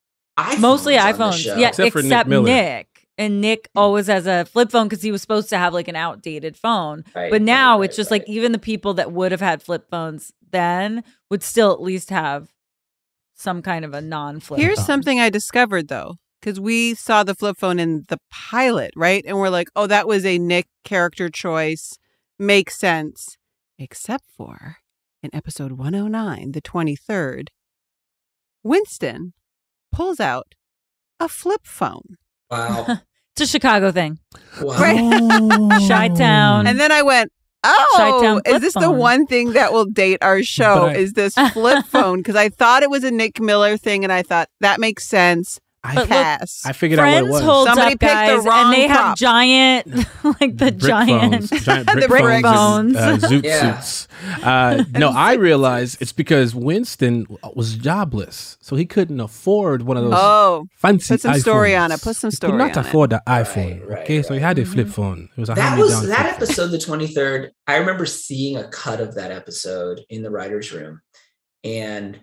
Mostly 0.58 0.98
on 0.98 1.06
the 1.12 1.18
iPhones. 1.18 1.38
show. 1.42 1.56
Yeah, 1.56 1.68
Except 1.68 1.86
except, 1.86 1.92
for 1.92 2.02
Nick 2.02 2.26
Miller. 2.26 2.44
Nick. 2.44 2.88
And 3.18 3.40
Nick 3.40 3.70
hmm. 3.72 3.78
always 3.78 4.06
has 4.08 4.26
a 4.26 4.44
flip 4.44 4.70
phone 4.70 4.86
because 4.88 5.02
he 5.02 5.10
was 5.10 5.22
supposed 5.22 5.48
to 5.50 5.56
have 5.58 5.72
like 5.72 5.88
an 5.88 5.96
outdated 5.96 6.56
phone. 6.56 7.04
Right, 7.14 7.30
but 7.30 7.40
now 7.42 7.78
right, 7.78 7.84
it's 7.88 7.96
just 7.96 8.10
like 8.10 8.28
even 8.28 8.52
the 8.52 8.58
people 8.58 8.94
that 8.94 9.12
would 9.12 9.32
have 9.32 9.40
had 9.40 9.62
flip 9.62 9.86
phones 9.90 10.32
then 10.50 11.02
would 11.30 11.42
still 11.42 11.72
at 11.72 11.80
least 11.80 12.10
have 12.10 12.48
some 13.34 13.62
kind 13.62 13.84
of 13.84 13.94
a 13.94 14.00
non-flip. 14.02 14.58
Phone. 14.58 14.64
Here's 14.64 14.78
phone. 14.78 14.86
something 14.86 15.20
I 15.20 15.30
discovered 15.30 15.88
though, 15.88 16.16
because 16.40 16.60
we 16.60 16.94
saw 16.94 17.22
the 17.24 17.34
flip 17.34 17.56
phone 17.58 17.78
in 17.78 18.04
the 18.08 18.18
pilot, 18.30 18.92
right? 18.96 19.24
And 19.26 19.38
we're 19.38 19.48
like, 19.50 19.68
oh, 19.76 19.86
that 19.86 20.06
was 20.06 20.24
a 20.24 20.38
Nick 20.38 20.66
character 20.84 21.28
choice. 21.28 21.98
Makes 22.38 22.78
sense. 22.78 23.36
Except 23.78 24.24
for 24.36 24.76
in 25.22 25.34
episode 25.34 25.72
109, 25.72 26.52
the 26.52 26.62
23rd, 26.62 27.48
Winston 28.62 29.32
pulls 29.92 30.20
out 30.20 30.54
a 31.20 31.28
flip 31.28 31.62
phone. 31.64 32.16
Wow. 32.50 32.98
It's 33.38 33.50
a 33.50 33.52
Chicago 33.52 33.92
thing. 33.92 34.18
Wow. 34.62 34.78
Right. 34.80 34.96
Chi 35.88 36.08
Town. 36.08 36.66
And 36.66 36.80
then 36.80 36.90
I 36.90 37.02
went, 37.02 37.30
oh, 37.62 38.40
is 38.46 38.50
flip 38.52 38.62
this 38.62 38.72
the 38.72 38.90
one 38.90 39.26
thing 39.26 39.52
that 39.52 39.74
will 39.74 39.84
date 39.84 40.20
our 40.22 40.42
show? 40.42 40.86
I- 40.86 40.94
is 40.94 41.12
this 41.12 41.34
flip 41.52 41.84
phone? 41.84 42.20
Because 42.20 42.34
I 42.34 42.48
thought 42.48 42.82
it 42.82 42.88
was 42.88 43.04
a 43.04 43.10
Nick 43.10 43.38
Miller 43.38 43.76
thing, 43.76 44.04
and 44.04 44.12
I 44.12 44.22
thought 44.22 44.48
that 44.60 44.80
makes 44.80 45.06
sense. 45.06 45.60
I, 45.86 45.94
But 45.94 46.08
look, 46.10 46.48
I 46.64 46.72
figured 46.72 46.98
out 47.00 47.04
what 47.12 47.24
it 47.24 47.28
was. 47.30 47.42
holds 47.42 47.68
Somebody 47.70 47.94
up, 47.94 48.00
picked 48.00 48.12
the 48.12 48.36
guys, 48.36 48.44
wrong 48.44 48.64
and 48.64 48.72
they 48.74 48.88
have 48.88 49.16
giant, 49.16 49.86
like 50.40 50.56
the 50.56 50.72
brick 50.72 50.78
giant, 50.78 51.48
phones, 51.48 51.50
giant 51.64 51.86
The 51.86 52.06
brick, 52.08 52.22
brick 52.22 52.42
phones, 52.44 52.96
and, 52.96 53.24
uh, 53.24 53.28
zoot 53.28 53.42
Yeah. 53.44 53.78
suits. 53.80 54.08
Uh, 54.42 54.84
no, 54.92 55.10
I 55.10 55.34
realized 55.34 55.98
it's 56.00 56.12
because 56.12 56.54
Winston 56.54 57.26
was 57.54 57.74
jobless, 57.76 58.56
so 58.60 58.76
he 58.76 58.84
couldn't 58.86 59.20
afford 59.20 59.82
one 59.82 59.96
of 59.96 60.04
those 60.04 60.14
Oh, 60.16 60.66
fancy. 60.76 61.14
put 61.14 61.20
some 61.20 61.38
story 61.38 61.76
on 61.76 61.90
iPhones. 61.90 61.94
it. 61.94 62.02
Put 62.02 62.16
some 62.16 62.30
He 62.30 62.36
story 62.36 62.52
could 62.52 62.58
not 62.58 62.76
on 62.76 62.84
it. 62.84 62.88
afford 62.88 63.10
the 63.10 63.22
iPhone. 63.26 63.86
right, 63.88 63.98
okay, 64.02 64.22
so 64.22 64.34
he 64.34 64.40
had 64.40 64.58
a 64.58 64.64
flip 64.64 64.86
Mhm. 64.88 64.92
phone. 64.92 65.28
It 65.36 65.40
was 65.40 65.50
a 65.50 65.54
that 65.54 65.78
was 65.78 66.06
that 66.08 66.26
episode 66.26 66.68
the 66.68 66.78
23rd 66.78 67.50
i 67.66 67.76
remember 67.76 68.06
seeing 68.06 68.56
a 68.56 68.68
cut 68.68 69.00
of 69.00 69.14
that 69.16 69.30
episode 69.30 70.00
in 70.08 70.22
the 70.22 70.30
writers 70.30 70.72
room 70.72 71.00
and 71.64 72.18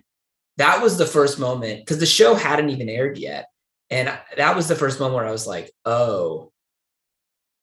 that 0.56 0.80
was 0.82 0.96
the 0.98 1.06
first 1.06 1.38
moment 1.38 1.80
because 1.80 1.98
the 1.98 2.06
show 2.06 2.34
hadn't 2.34 2.70
even 2.70 2.88
aired 2.88 3.18
yet 3.18 3.46
and 3.94 4.06
that 4.36 4.56
was 4.56 4.66
the 4.68 4.74
first 4.76 4.98
moment 5.00 5.14
where 5.16 5.26
i 5.26 5.30
was 5.30 5.46
like 5.46 5.70
oh 5.86 6.50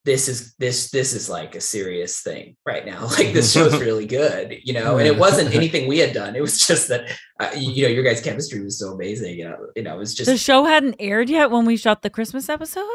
this 0.04 0.28
is 0.28 0.56
this 0.56 0.90
this 0.90 1.14
is 1.14 1.30
like 1.30 1.54
a 1.56 1.62
serious 1.62 2.22
thing 2.22 2.56
right 2.66 2.86
now 2.86 3.06
like 3.18 3.34
this 3.34 3.52
show's 3.54 3.80
really 3.88 4.08
good 4.08 4.58
you 4.64 4.74
know 4.74 4.98
and 4.98 5.08
it 5.08 5.18
wasn't 5.18 5.54
anything 5.60 5.88
we 5.88 6.00
had 6.00 6.14
done 6.14 6.36
it 6.36 6.42
was 6.42 6.66
just 6.66 6.88
that 6.88 7.02
uh, 7.40 7.52
you 7.56 7.84
know 7.84 7.90
your 7.90 8.04
guys 8.04 8.22
chemistry 8.22 8.62
was 8.64 8.80
so 8.80 8.88
amazing 8.94 9.38
you 9.38 9.44
know 9.46 9.58
you 9.76 9.84
know 9.84 9.96
it 9.96 10.00
was 10.00 10.16
just 10.16 10.30
the 10.30 10.38
show 10.38 10.64
hadn't 10.66 10.96
aired 11.00 11.30
yet 11.30 11.52
when 11.52 11.66
we 11.66 11.78
shot 11.78 12.02
the 12.02 12.10
Christmas 12.10 12.50
episode. 12.50 12.88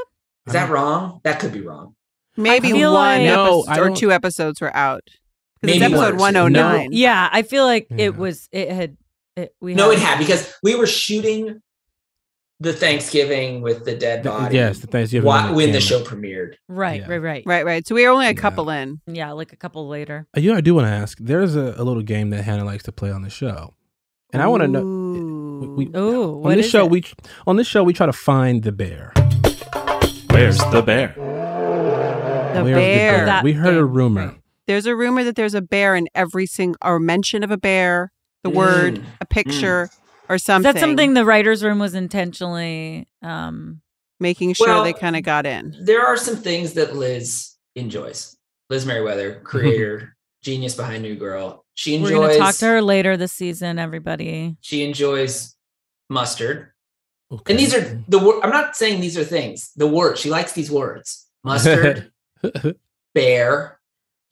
is 0.47 0.53
that 0.53 0.69
wrong 0.71 1.21
that 1.23 1.39
could 1.39 1.53
be 1.53 1.61
wrong 1.61 1.95
maybe 2.37 2.73
one 2.73 2.93
like- 2.93 3.23
No, 3.23 3.63
episode 3.69 3.81
or 3.93 3.95
two 3.97 4.11
episodes 4.13 4.61
were 4.61 4.75
out. 4.77 5.03
'Cause 5.63 5.71
it's 5.71 5.81
Maybe 5.81 5.95
one 5.95 6.03
or 6.05 6.09
episode 6.09 6.17
two. 6.19 6.23
109. 6.23 6.89
Yeah, 6.93 7.29
I 7.33 7.41
feel 7.43 7.65
like 7.65 7.87
Yeah. 7.89 8.05
it 8.07 8.17
was. 8.17 8.47
It 8.53 8.71
had. 8.71 8.97
It, 9.37 9.55
we 9.59 9.75
No, 9.75 9.91
it 9.91 9.99
had- 9.99 10.09
had 10.09 10.19
because 10.19 10.53
we 10.63 10.75
were 10.75 10.87
shooting 10.87 11.63
the 12.61 12.73
Thanksgiving 12.73 13.61
with 13.61 13.85
the 13.85 13.95
dead 13.95 14.23
The- 14.23 14.31
body. 14.31 14.55
yes, 14.57 14.79
the 14.79 14.87
Thanksgiving 14.87 15.27
whi- 15.27 15.41
on 15.43 15.49
the 15.51 15.55
when 15.57 15.73
the 15.73 15.81
show 15.81 16.01
premiered. 16.03 16.55
Right, 16.69 17.01
Yeah. 17.03 17.09
right, 17.09 17.19
right, 17.23 17.43
Right, 17.47 17.65
right. 17.67 17.87
So 17.87 17.95
we 17.95 18.05
were 18.05 18.11
only 18.11 18.27
a 18.27 18.31
Yeah. 18.31 18.35
couple 18.35 18.71
in. 18.71 19.01
Yeah, 19.07 19.33
like 19.33 19.53
a 19.53 19.57
couple 19.57 19.87
later. 19.89 20.27
Uh, 20.37 20.41
You 20.41 20.53
know, 20.53 20.57
I 20.57 20.61
do 20.63 20.75
want 20.75 20.87
to 20.87 20.91
ask. 20.93 21.19
There's 21.21 21.55
a, 21.57 21.75
a 21.77 21.85
little 21.85 22.03
game 22.03 22.31
that 22.31 22.43
Hannah 22.45 22.65
likes 22.65 22.83
to 22.85 22.93
play 22.93 23.11
on 23.11 23.23
the 23.23 23.31
show, 23.31 23.75
and 24.33 24.43
I 24.43 24.47
want 24.47 24.63
to 24.63 24.69
know. 24.69 24.83
Ooh. 24.83 25.75
We, 25.77 25.91
Oh, 25.95 26.35
on 26.37 26.41
what 26.43 26.57
this 26.57 26.67
is 26.67 26.71
show, 26.73 26.85
it? 26.85 26.91
we 26.91 27.05
on 27.47 27.57
this 27.57 27.67
show 27.67 27.83
we 27.83 27.93
try 27.95 28.05
to 28.07 28.13
find 28.13 28.63
the 28.63 28.73
bear. 28.73 29.13
Where's 30.31 30.59
the 30.71 30.83
bear? 30.85 31.15
The 31.17 32.63
Where's 32.65 32.77
bear. 32.77 33.27
That 33.27 33.45
we 33.45 33.53
heard 33.53 33.77
a 33.77 33.85
rumor. 33.85 34.35
There's 34.67 34.87
a 34.87 34.95
rumor 34.97 35.25
that 35.25 35.35
there's 35.37 35.55
a 35.55 35.63
bear 35.63 35.95
in 35.95 36.09
every 36.15 36.47
single 36.47 36.77
or 36.85 36.99
mention 36.99 37.43
of 37.43 37.51
a 37.51 37.57
bear, 37.57 38.13
the 38.43 38.51
word, 38.51 38.97
Mm. 38.97 39.05
a 39.21 39.25
picture, 39.27 39.89
or 40.29 40.37
Is 40.37 40.45
something. 40.45 40.73
that 40.73 40.81
something 40.81 41.15
the 41.15 41.25
writers' 41.25 41.63
room 41.65 41.79
was 41.79 41.95
intentionally? 41.95 43.09
um 43.23 43.81
making 44.19 44.55
sure 44.55 44.67
Well, 44.69 44.85
they 44.85 44.93
kind 44.95 45.15
of 45.17 45.23
got 45.23 45.45
in. 45.47 45.75
There 45.83 46.05
are 46.07 46.17
some 46.17 46.37
things 46.37 46.73
that 46.75 46.97
Liz 46.97 47.55
enjoys. 47.75 48.37
Liz 48.71 48.87
Meriwether, 48.87 49.41
creator, 49.45 50.17
genius 50.43 50.75
behind 50.75 51.03
New 51.03 51.17
Girl. 51.17 51.65
She 51.75 51.95
enjoys. 51.97 52.11
We're 52.11 52.17
gonna 52.17 52.33
enjoys. 52.33 52.39
talk 52.39 52.55
to 52.57 52.67
her 52.67 52.83
later 52.83 53.17
this 53.17 53.33
season. 53.33 53.79
Everybody. 53.79 54.57
She 54.63 54.85
enjoys 54.85 55.55
mustard. 56.09 56.73
Okay. 57.31 57.53
And 57.53 57.59
these 57.61 57.75
are 57.75 58.03
the 58.09 58.19
word. 58.19 58.41
I'm 58.43 58.51
not 58.51 58.77
saying 58.77 59.01
these 59.01 59.19
are 59.19 59.25
things. 59.25 59.73
The 59.77 59.87
word 59.87 60.17
she 60.17 60.31
likes 60.31 60.53
these 60.53 60.71
words: 60.71 61.27
mustard, 61.45 62.11
bear. 63.15 63.76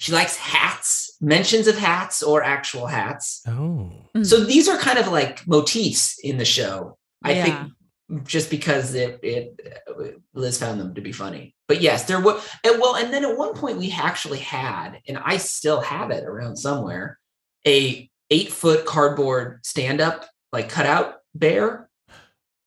She 0.04 0.12
likes 0.12 0.36
hats, 0.36 1.16
mentions 1.22 1.66
of 1.66 1.78
hats 1.78 2.22
or 2.22 2.44
actual 2.44 2.86
hats. 2.86 3.40
oh. 3.48 3.90
Mm. 4.14 4.26
So 4.26 4.44
these 4.44 4.68
are 4.68 4.76
kind 4.76 4.98
of 4.98 5.08
like 5.08 5.48
motifs 5.48 6.18
in 6.22 6.36
the 6.36 6.44
show. 6.44 6.98
I 7.22 7.32
Yeah. 7.32 7.44
think 7.44 8.26
just 8.28 8.50
because 8.50 8.92
it 8.92 9.18
it 9.22 9.58
uh, 9.88 10.18
Liz 10.34 10.58
found 10.58 10.78
them 10.78 10.94
to 10.94 11.00
be 11.00 11.10
funny. 11.10 11.54
But 11.68 11.80
yes, 11.80 12.04
there 12.04 12.20
was 12.20 12.46
and 12.62 12.76
uh, 12.76 12.78
well, 12.82 12.96
and 12.96 13.14
then 13.14 13.24
at 13.24 13.38
one 13.38 13.54
point 13.54 13.78
we 13.78 13.90
actually 13.92 14.40
had, 14.40 15.00
and 15.08 15.16
I 15.16 15.38
still 15.38 15.80
have 15.80 16.10
it 16.10 16.24
around 16.24 16.56
somewhere, 16.58 17.18
a 17.66 18.10
eight 18.28 18.52
foot 18.52 18.84
cardboard 18.84 19.64
stand 19.64 20.02
up 20.02 20.26
like 20.52 20.68
cutout 20.68 21.14
bear 21.34 21.88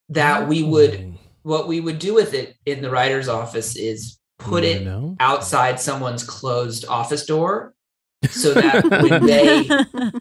that 0.10 0.48
we 0.48 0.64
would 0.64 1.14
what 1.44 1.68
we 1.68 1.82
would 1.82 2.00
do 2.00 2.16
with 2.16 2.34
it 2.34 2.56
in 2.66 2.82
the 2.82 2.90
writer's 2.90 3.30
office 3.30 3.76
is 3.76 4.18
put 4.40 4.64
it 4.64 4.84
know? 4.84 5.16
outside 5.20 5.80
someone's 5.80 6.24
closed 6.24 6.86
office 6.88 7.26
door 7.26 7.74
so 8.30 8.54
that 8.54 8.84
when 9.04 9.26
they 9.26 9.68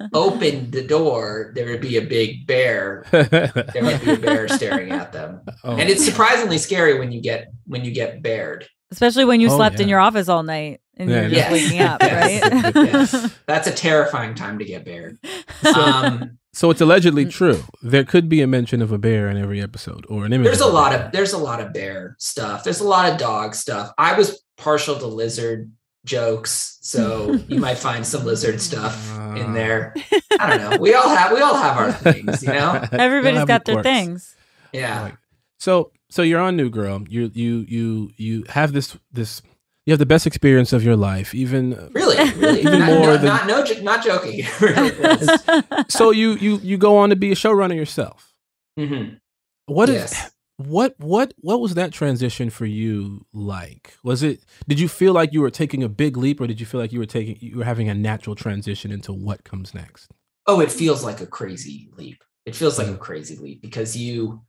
opened 0.14 0.72
the 0.72 0.82
door, 0.86 1.52
there 1.54 1.66
would 1.70 1.80
be 1.80 1.96
a 1.96 2.02
big 2.02 2.46
bear. 2.46 3.06
There 3.10 3.62
would 3.82 4.00
be 4.04 4.12
a 4.12 4.16
bear 4.18 4.48
staring 4.58 4.90
at 4.90 5.12
them, 5.12 5.40
Oh. 5.64 5.76
and 5.76 5.88
it's 5.88 6.04
surprisingly 6.04 6.58
scary 6.58 6.98
when 6.98 7.10
you 7.10 7.22
get 7.22 7.48
when 7.66 7.84
you 7.84 7.92
get 7.92 8.22
bared. 8.22 8.66
Especially 8.90 9.24
when 9.24 9.40
you 9.40 9.48
Oh, 9.50 9.56
slept 9.56 9.80
in 9.80 9.88
your 9.88 9.98
office 9.98 10.28
all 10.28 10.42
night 10.42 10.80
and 10.96 11.10
Yeah, 11.10 11.20
you're 11.22 11.30
just 11.30 11.50
Yes. 11.50 11.52
waking 11.52 11.80
up, 11.80 12.02
Yes. 12.02 12.42
right? 12.42 12.74
Yes. 12.86 13.34
That's 13.46 13.66
a 13.68 13.72
terrifying 13.72 14.34
time 14.34 14.58
to 14.58 14.64
get 14.64 14.84
bared. 14.84 15.18
Um, 15.74 16.38
So 16.52 16.70
it's 16.70 16.80
allegedly 16.80 17.26
true. 17.26 17.62
There 17.82 18.04
could 18.04 18.28
be 18.30 18.40
a 18.40 18.46
mention 18.46 18.80
of 18.80 18.90
a 18.92 18.96
bear 18.98 19.28
in 19.28 19.36
every 19.36 19.60
episode, 19.60 20.06
or 20.08 20.24
an 20.24 20.32
image. 20.32 20.46
there's 20.46 20.60
a 20.62 20.66
lot 20.66 20.94
of 20.94 21.12
there's 21.12 21.32
a 21.34 21.38
lot 21.38 21.60
of 21.60 21.72
bear 21.74 22.16
stuff. 22.18 22.64
There's 22.64 22.80
a 22.80 22.88
lot 22.88 23.10
of 23.12 23.18
dog 23.18 23.54
stuff. 23.54 23.92
I 23.98 24.16
was 24.16 24.42
partial 24.56 24.96
to 24.98 25.06
lizard 25.06 25.70
jokes, 26.06 26.78
so 26.80 27.32
you 27.48 27.58
might 27.60 27.76
find 27.76 28.06
some 28.06 28.24
lizard 28.24 28.60
stuff 28.62 28.96
in 29.36 29.52
there. 29.52 29.92
I 30.40 30.56
don't 30.56 30.70
know. 30.70 30.78
We 30.78 30.94
all 30.94 31.08
have 31.14 31.32
we 31.32 31.40
all 31.40 31.56
have 31.56 31.76
our 31.76 31.92
things, 31.92 32.42
you 32.42 32.48
know. 32.54 32.82
Everybody's 32.92 33.44
got 33.44 33.64
their 33.66 33.76
quirks. 33.82 33.88
things. 33.88 34.34
Yeah. 34.72 35.10
So 35.58 35.92
so 36.08 36.22
you're 36.22 36.40
on 36.40 36.56
New 36.56 36.70
Girl. 36.70 37.02
You 37.08 37.30
you 37.34 37.64
you 37.68 38.10
you 38.16 38.44
have 38.48 38.72
this 38.72 38.96
this 39.12 39.42
you 39.86 39.92
have 39.92 39.98
the 40.00 40.06
best 40.06 40.26
experience 40.26 40.72
of 40.72 40.82
your 40.82 40.96
life. 40.96 41.34
Even 41.34 41.70
Really, 41.94 42.16
really, 42.34 42.60
Even 42.60 42.80
not, 42.80 42.86
more 42.88 43.06
no, 43.06 43.16
than- 43.16 43.46
not 43.46 43.46
no, 43.46 43.82
not 43.82 44.04
joking. 44.04 44.44
So 45.88 46.10
you 46.10 46.32
you 46.34 46.58
you 46.62 46.76
go 46.76 46.96
on 46.98 47.10
to 47.10 47.16
be 47.16 47.32
a 47.32 47.34
showrunner 47.34 47.76
yourself. 47.76 48.32
Mhm. 48.78 49.18
What 49.66 49.88
is 49.88 50.12
Yes. 50.12 50.30
what 50.56 50.94
what 50.98 51.34
what 51.38 51.60
was 51.60 51.74
that 51.74 51.92
transition 51.92 52.50
for 52.50 52.66
you 52.66 53.24
like? 53.32 53.94
Was 54.02 54.22
it 54.22 54.40
did 54.68 54.78
you 54.80 54.88
feel 54.88 55.12
like 55.12 55.32
you 55.32 55.40
were 55.40 55.50
taking 55.50 55.82
a 55.82 55.88
big 55.88 56.16
leap, 56.16 56.40
or 56.40 56.46
did 56.46 56.60
you 56.60 56.66
feel 56.66 56.80
like 56.80 56.92
you 56.92 56.98
were 56.98 57.06
taking 57.06 57.36
you 57.40 57.58
were 57.58 57.64
having 57.64 57.88
a 57.88 57.94
natural 57.94 58.34
transition 58.36 58.90
into 58.92 59.12
what 59.12 59.44
comes 59.44 59.72
next? 59.74 60.10
Oh, 60.46 60.60
it 60.60 60.70
feels 60.70 61.04
like 61.04 61.20
a 61.20 61.26
crazy 61.26 61.88
leap. 61.96 62.22
It 62.44 62.54
feels 62.54 62.78
Mm-hmm. 62.78 62.90
like 62.92 63.00
a 63.00 63.02
crazy 63.04 63.36
leap 63.36 63.60
because 63.62 63.96
you, 63.96 64.42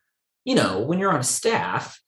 you 0.46 0.54
know, 0.56 0.82
when 0.82 1.00
you're 1.00 1.12
on 1.12 1.24
staff, 1.24 2.00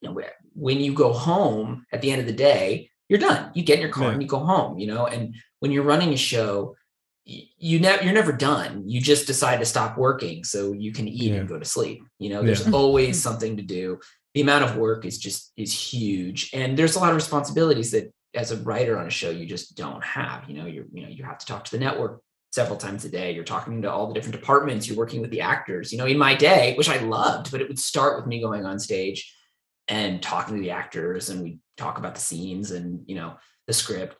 you 0.00 0.08
know, 0.08 0.14
when 0.54 0.80
you 0.80 0.92
go 0.92 1.12
home 1.12 1.86
at 1.92 2.02
the 2.02 2.10
end 2.10 2.20
of 2.20 2.26
the 2.26 2.32
day, 2.32 2.90
you're 3.08 3.18
done. 3.18 3.50
You 3.54 3.62
get 3.62 3.76
in 3.76 3.82
your 3.82 3.90
car 3.90 4.04
Yeah. 4.04 4.12
and 4.12 4.22
you 4.22 4.28
go 4.28 4.38
home. 4.38 4.78
You 4.78 4.86
know, 4.86 5.06
and 5.06 5.34
when 5.60 5.70
you're 5.70 5.82
running 5.82 6.12
a 6.12 6.16
show, 6.16 6.76
you 7.24 7.78
never 7.78 8.02
you're 8.02 8.12
never 8.12 8.32
done. 8.32 8.88
You 8.88 9.00
just 9.00 9.26
decide 9.26 9.58
to 9.58 9.66
stop 9.66 9.96
working 9.96 10.44
so 10.44 10.72
you 10.72 10.92
can 10.92 11.06
eat 11.08 11.30
Yeah. 11.30 11.40
and 11.40 11.48
go 11.48 11.58
to 11.58 11.64
sleep. 11.64 12.02
You 12.18 12.30
know, 12.30 12.42
there's 12.42 12.66
Yeah. 12.66 12.72
always 12.80 13.16
hmm. 13.16 13.28
something 13.28 13.56
to 13.56 13.62
do. 13.62 14.00
The 14.34 14.40
amount 14.40 14.64
of 14.64 14.76
work 14.76 15.04
is 15.04 15.18
just 15.18 15.52
is 15.56 15.72
huge, 15.72 16.50
and 16.54 16.76
there's 16.76 16.96
a 16.96 17.00
lot 17.00 17.10
of 17.10 17.16
responsibilities 17.16 17.90
that 17.90 18.12
as 18.34 18.50
a 18.50 18.56
writer 18.56 18.98
on 18.98 19.06
a 19.06 19.10
show 19.10 19.28
you 19.28 19.44
just 19.44 19.76
don't 19.76 20.02
have. 20.02 20.48
You 20.48 20.56
know, 20.56 20.66
you're 20.66 20.86
you 20.92 21.02
know 21.02 21.08
you 21.10 21.22
have 21.24 21.38
to 21.38 21.46
talk 21.46 21.64
to 21.64 21.70
the 21.70 21.78
network 21.78 22.22
several 22.50 22.78
times 22.78 23.04
a 23.04 23.10
day. 23.10 23.32
You're 23.32 23.44
talking 23.44 23.82
to 23.82 23.92
all 23.92 24.08
the 24.08 24.14
different 24.14 24.36
departments. 24.40 24.88
You're 24.88 24.96
working 24.96 25.20
with 25.20 25.30
the 25.30 25.42
actors. 25.42 25.92
You 25.92 25.98
know, 25.98 26.06
in 26.06 26.18
my 26.18 26.34
day, 26.34 26.74
which 26.76 26.88
I 26.88 26.98
loved, 26.98 27.50
but 27.50 27.60
it 27.60 27.68
would 27.68 27.78
start 27.78 28.16
with 28.16 28.26
me 28.26 28.40
going 28.40 28.64
on 28.64 28.78
stage 28.78 29.32
and 29.92 30.22
talking 30.22 30.54
to 30.54 30.60
the 30.62 30.70
actors, 30.70 31.28
and 31.28 31.42
we 31.42 31.58
talk 31.76 31.98
about 31.98 32.14
the 32.14 32.20
scenes 32.20 32.70
and 32.70 33.04
you 33.06 33.14
know 33.14 33.34
the 33.66 33.74
script. 33.74 34.16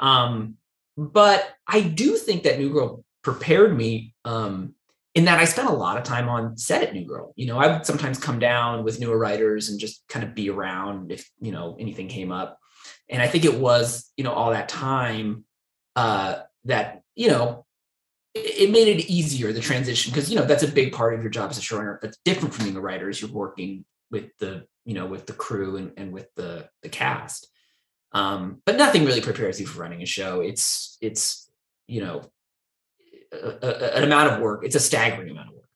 Um, 0.00 0.56
but 0.98 1.48
I 1.66 1.80
do 1.80 2.16
think 2.16 2.42
that 2.42 2.58
New 2.58 2.72
Girl 2.72 3.04
prepared 3.22 3.76
me 3.76 4.14
um, 4.24 4.74
in 5.14 5.26
that 5.26 5.38
I 5.38 5.44
spent 5.44 5.68
a 5.68 5.72
lot 5.72 5.96
of 5.96 6.02
time 6.02 6.28
on 6.28 6.56
set 6.58 6.82
at 6.82 6.92
New 6.92 7.06
Girl. 7.06 7.32
You 7.36 7.46
know, 7.46 7.58
I 7.58 7.68
would 7.68 7.86
sometimes 7.86 8.18
come 8.18 8.40
down 8.40 8.82
with 8.82 8.98
newer 8.98 9.16
writers 9.16 9.68
and 9.68 9.78
just 9.78 10.02
kind 10.08 10.24
of 10.24 10.34
be 10.34 10.50
around 10.50 11.12
if, 11.12 11.30
you 11.40 11.52
know, 11.52 11.76
anything 11.78 12.08
came 12.08 12.32
up. 12.32 12.58
And 13.08 13.22
I 13.22 13.28
think 13.28 13.44
it 13.44 13.54
was, 13.54 14.10
you 14.16 14.24
know, 14.24 14.32
all 14.32 14.50
that 14.50 14.68
time 14.68 15.44
uh 15.94 16.40
that, 16.64 17.02
you 17.14 17.28
know, 17.28 17.64
it, 18.34 18.70
made 18.70 18.88
it 18.88 19.06
easier 19.06 19.52
the 19.52 19.60
transition 19.60 20.10
because 20.10 20.30
you 20.30 20.36
know 20.36 20.46
that's 20.46 20.62
a 20.62 20.68
big 20.68 20.92
part 20.92 21.14
of 21.14 21.20
your 21.20 21.30
job 21.30 21.50
as 21.50 21.58
a 21.58 21.60
showrunner. 21.60 22.00
That's 22.00 22.18
different 22.24 22.54
from 22.54 22.64
being 22.64 22.76
a 22.76 22.80
writer 22.80 23.08
is 23.08 23.20
you're 23.20 23.30
working 23.30 23.84
with 24.12 24.26
the, 24.38 24.66
you 24.84 24.94
know, 24.94 25.06
with 25.06 25.26
the 25.26 25.32
crew 25.32 25.76
and, 25.78 25.92
and 25.96 26.12
with 26.12 26.32
the 26.36 26.68
the 26.82 26.88
cast. 26.88 27.48
Um, 28.12 28.60
but 28.66 28.76
nothing 28.76 29.04
really 29.04 29.22
prepares 29.22 29.58
you 29.58 29.66
for 29.66 29.80
running 29.80 30.02
a 30.02 30.06
show. 30.06 30.40
It's 30.40 30.96
it's, 31.00 31.50
you 31.88 32.02
know, 32.04 32.22
a, 33.32 33.36
a- 33.62 33.96
an 33.96 34.04
amount 34.04 34.32
of 34.32 34.40
work. 34.40 34.64
It's 34.64 34.76
a 34.76 34.80
staggering 34.80 35.30
amount 35.30 35.48
of 35.48 35.54
work. 35.54 35.68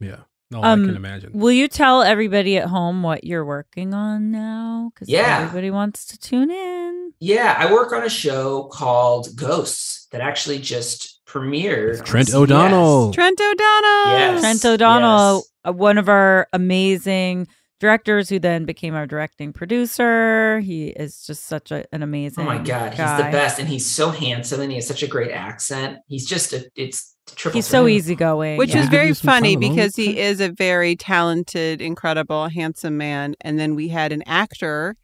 Yeah. 0.00 0.16
No, 0.52 0.64
um, 0.64 0.82
I 0.82 0.86
can 0.86 0.96
imagine. 0.96 1.30
Will 1.32 1.52
you 1.52 1.68
tell 1.68 2.02
everybody 2.02 2.56
at 2.58 2.66
home 2.68 3.02
what 3.04 3.22
you're 3.24 3.44
working 3.44 3.94
on 3.94 4.30
now? 4.32 4.90
Because 4.92 5.08
Yeah. 5.08 5.38
everybody 5.42 5.70
wants 5.70 6.04
to 6.06 6.18
tune 6.18 6.50
in. 6.50 7.12
Yeah, 7.20 7.54
I 7.56 7.72
work 7.72 7.92
on 7.92 8.02
a 8.02 8.08
show 8.10 8.64
called 8.64 9.28
Ghosts 9.36 10.08
that 10.10 10.20
actually 10.20 10.58
just 10.58 11.20
premiered. 11.24 12.00
on 12.00 12.04
Trent 12.04 12.28
CBS. 12.28 12.34
O'Donnell. 12.34 13.12
Trent 13.12 13.40
O'Donnell. 13.40 14.18
Yes. 14.18 14.40
Trent 14.40 14.64
O'Donnell, 14.64 15.44
uh, 15.64 15.72
one 15.72 15.98
of 15.98 16.08
our 16.08 16.48
amazing 16.52 17.46
directors 17.80 18.28
who 18.28 18.38
then 18.38 18.64
became 18.64 18.94
our 18.94 19.06
directing 19.06 19.52
producer. 19.52 20.60
He 20.60 20.88
is 20.88 21.26
just 21.26 21.46
such 21.46 21.72
a, 21.72 21.84
an 21.92 22.02
amazing 22.02 22.44
Oh 22.44 22.46
my 22.46 22.58
god, 22.58 22.90
he's 22.90 22.98
the 22.98 23.28
best, 23.32 23.58
and 23.58 23.68
he's 23.68 23.90
so 23.90 24.10
handsome, 24.10 24.60
and 24.60 24.70
he 24.70 24.76
has 24.76 24.86
such 24.86 25.02
a 25.02 25.08
great 25.08 25.32
accent. 25.32 25.98
He's 26.06 26.26
just 26.26 26.52
a 26.52 26.70
it's 26.76 27.16
triple. 27.34 27.58
He's 27.58 27.66
so 27.66 27.88
easygoing. 27.88 28.58
Which 28.58 28.74
yeah. 28.74 28.82
is 28.82 28.88
very 28.88 29.14
funny 29.14 29.56
because 29.56 29.96
he 29.96 30.18
is 30.18 30.40
a 30.40 30.50
very 30.50 30.96
talented, 30.96 31.80
incredible, 31.80 32.48
handsome 32.48 32.96
man. 32.96 33.34
And 33.40 33.58
then 33.58 33.74
we 33.74 33.88
had 33.88 34.12
an 34.12 34.22
actor 34.26 34.96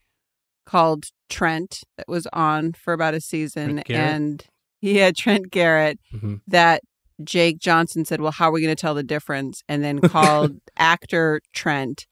called 0.64 1.07
Trent 1.29 1.81
that 1.97 2.09
was 2.09 2.27
on 2.33 2.72
for 2.72 2.93
about 2.93 3.14
a 3.14 3.20
season. 3.20 3.81
And 3.89 4.45
he 4.81 4.97
had 4.99 5.16
Trent 5.16 5.51
Garrett 5.51 5.99
Mhm. 6.12 6.41
that 6.49 6.83
Jake 7.24 7.59
Johnson 7.59 8.05
said, 8.05 8.20
Well, 8.20 8.33
how 8.33 8.49
are 8.49 8.53
we 8.53 8.61
going 8.61 8.74
to 8.74 8.81
tell 8.81 8.95
the 8.95 9.03
difference? 9.03 9.62
And 9.68 9.83
then 9.83 10.01
called 10.01 10.53
actor 10.77 11.41
Trent, 11.55 12.07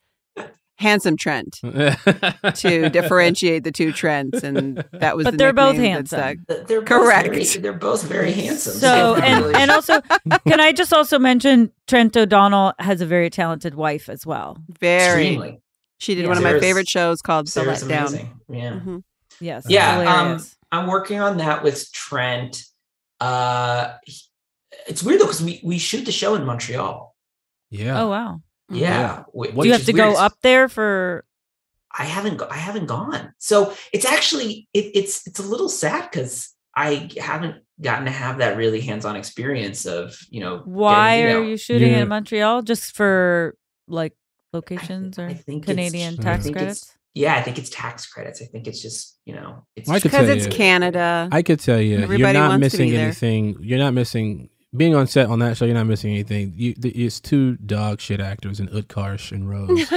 handsome 0.79 1.17
Trent, 1.17 1.55
to 1.63 2.89
differentiate 2.91 3.65
the 3.65 3.71
two 3.73 3.93
Trents. 3.93 4.43
And 4.43 4.85
that 4.93 5.17
was 5.17 5.25
But 5.25 5.31
the 5.33 5.37
they're 5.37 5.53
both 5.53 5.77
nickname 5.77 6.05
that 6.05 6.17
handsome. 6.19 6.45
They're 6.67 6.81
both 6.81 6.89
Correct. 6.89 7.29
very- 7.29 7.45
they're 7.45 7.73
both 7.73 8.03
very 8.03 8.33
handsome. 8.33 8.75
So 8.75 9.15
it's 9.15 9.23
and 9.27 9.45
really- 9.45 9.55
and 9.55 9.71
also, 9.71 10.01
can 10.47 10.61
I 10.61 10.73
just 10.73 10.93
also 10.93 11.19
mention 11.19 11.71
Trent 11.87 12.17
O'Donnell 12.17 12.73
has 12.79 13.01
a 13.01 13.07
very 13.07 13.31
talented 13.31 13.75
wife 13.75 14.09
as 14.09 14.27
well. 14.27 14.59
Very. 14.81 15.29
extremely. 15.29 15.61
She 15.99 16.15
did 16.15 16.23
Yeah, 16.23 16.29
one 16.29 16.37
of 16.39 16.43
my 16.43 16.59
favorite 16.59 16.89
shows 16.89 17.23
called 17.23 17.47
The 17.47 17.51
Sarah's 17.53 17.83
Let 17.83 17.89
Down. 17.89 18.09
amazing. 18.09 18.41
Yeah. 18.49 18.73
Mhm. 18.73 19.03
Yes. 19.41 19.65
yeah 19.69 19.99
um, 20.21 20.45
i'm 20.71 20.87
working 20.87 21.19
on 21.19 21.39
that 21.39 21.65
with 21.65 21.91
trent 21.93 22.63
uh 23.21 23.95
he- 24.05 24.23
it's 24.87 25.03
weird 25.03 25.21
though 25.21 25.25
because 25.25 25.43
we 25.43 25.61
we 25.65 25.77
shoot 25.79 26.05
the 26.05 26.13
show 26.13 26.37
in 26.37 26.45
montreal 26.45 27.17
Yeah. 27.71 28.01
oh 28.01 28.09
wow. 28.11 28.41
Mm-hmm. 28.71 28.77
yeah, 28.83 29.23
whi- 29.33 29.51
Do 29.51 29.67
you 29.67 29.73
have 29.73 29.81
is 29.83 29.87
to 29.87 29.93
go 29.93 30.15
up 30.17 30.35
there 30.43 30.69
for? 30.69 31.25
i 31.97 32.03
haven't 32.05 32.43
i 32.51 32.57
haven't 32.57 32.87
gone 32.87 33.33
so 33.39 33.73
it's 33.93 34.05
actually 34.05 34.67
it, 34.75 34.87
it's 34.97 35.25
it's 35.29 35.39
a 35.39 35.43
little 35.45 35.69
sad 35.69 36.11
because 36.11 36.53
i 36.75 37.09
haven't 37.21 37.63
gotten 37.81 38.05
to 38.07 38.11
have 38.11 38.39
that 38.39 38.57
really 38.57 38.81
hands-on 38.81 39.15
experience 39.15 39.87
of 39.87 40.17
you 40.29 40.41
know 40.41 40.57
getting, 40.59 40.73
Why 40.73 41.21
you 41.21 41.39
are 41.39 41.45
you 41.45 41.57
shooting 41.57 41.93
Yeah. 41.93 42.03
in 42.03 42.09
Montreal? 42.09 42.63
Just 42.63 42.97
for 42.97 43.57
like 43.87 44.13
locations 44.53 45.19
or 45.21 45.29
think 45.35 45.63
it's- 45.69 45.77
Canadian 45.77 46.15
I 46.19 46.23
tax 46.23 46.45
think 46.45 46.57
it's- 46.57 46.65
credits? 46.81 46.99
yeah 47.15 47.37
i 47.37 47.43
think 47.43 47.59
it's 47.61 47.71
tax 47.71 48.07
credits 48.07 48.43
i 48.43 48.47
think 48.47 48.67
it's 48.67 48.83
just 48.83 49.17
you 49.25 49.35
know 49.37 49.65
it's 49.77 49.89
I 49.89 50.01
Because 50.01 50.11
tell 50.11 50.29
it's 50.29 50.47
you- 50.47 50.51
Canada. 50.53 51.29
I 51.31 51.43
could 51.43 51.61
tell 51.61 51.81
you, 51.81 51.99
Everybody 51.99 52.23
you're 52.23 52.33
not 52.33 52.49
wants 52.59 52.73
to 52.73 52.79
be 52.79 52.85
missing 52.91 52.97
anything. 53.01 53.57
You're 53.61 53.79
not 53.79 53.95
missing 53.95 54.51
being 54.77 54.95
on 54.95 55.07
set 55.07 55.29
on 55.29 55.39
that 55.39 55.57
show. 55.57 55.65
You're 55.65 55.75
not 55.75 55.87
missing 55.87 56.13
anything. 56.13 56.53
You, 56.57 56.75
the, 56.77 56.91
it's 56.91 57.21
two 57.21 57.57
dog 57.57 58.01
shit 58.01 58.21
actors 58.21 58.61
in 58.61 58.69
Utkarsh 58.69 59.33
and 59.33 59.49
Rose. 59.49 59.69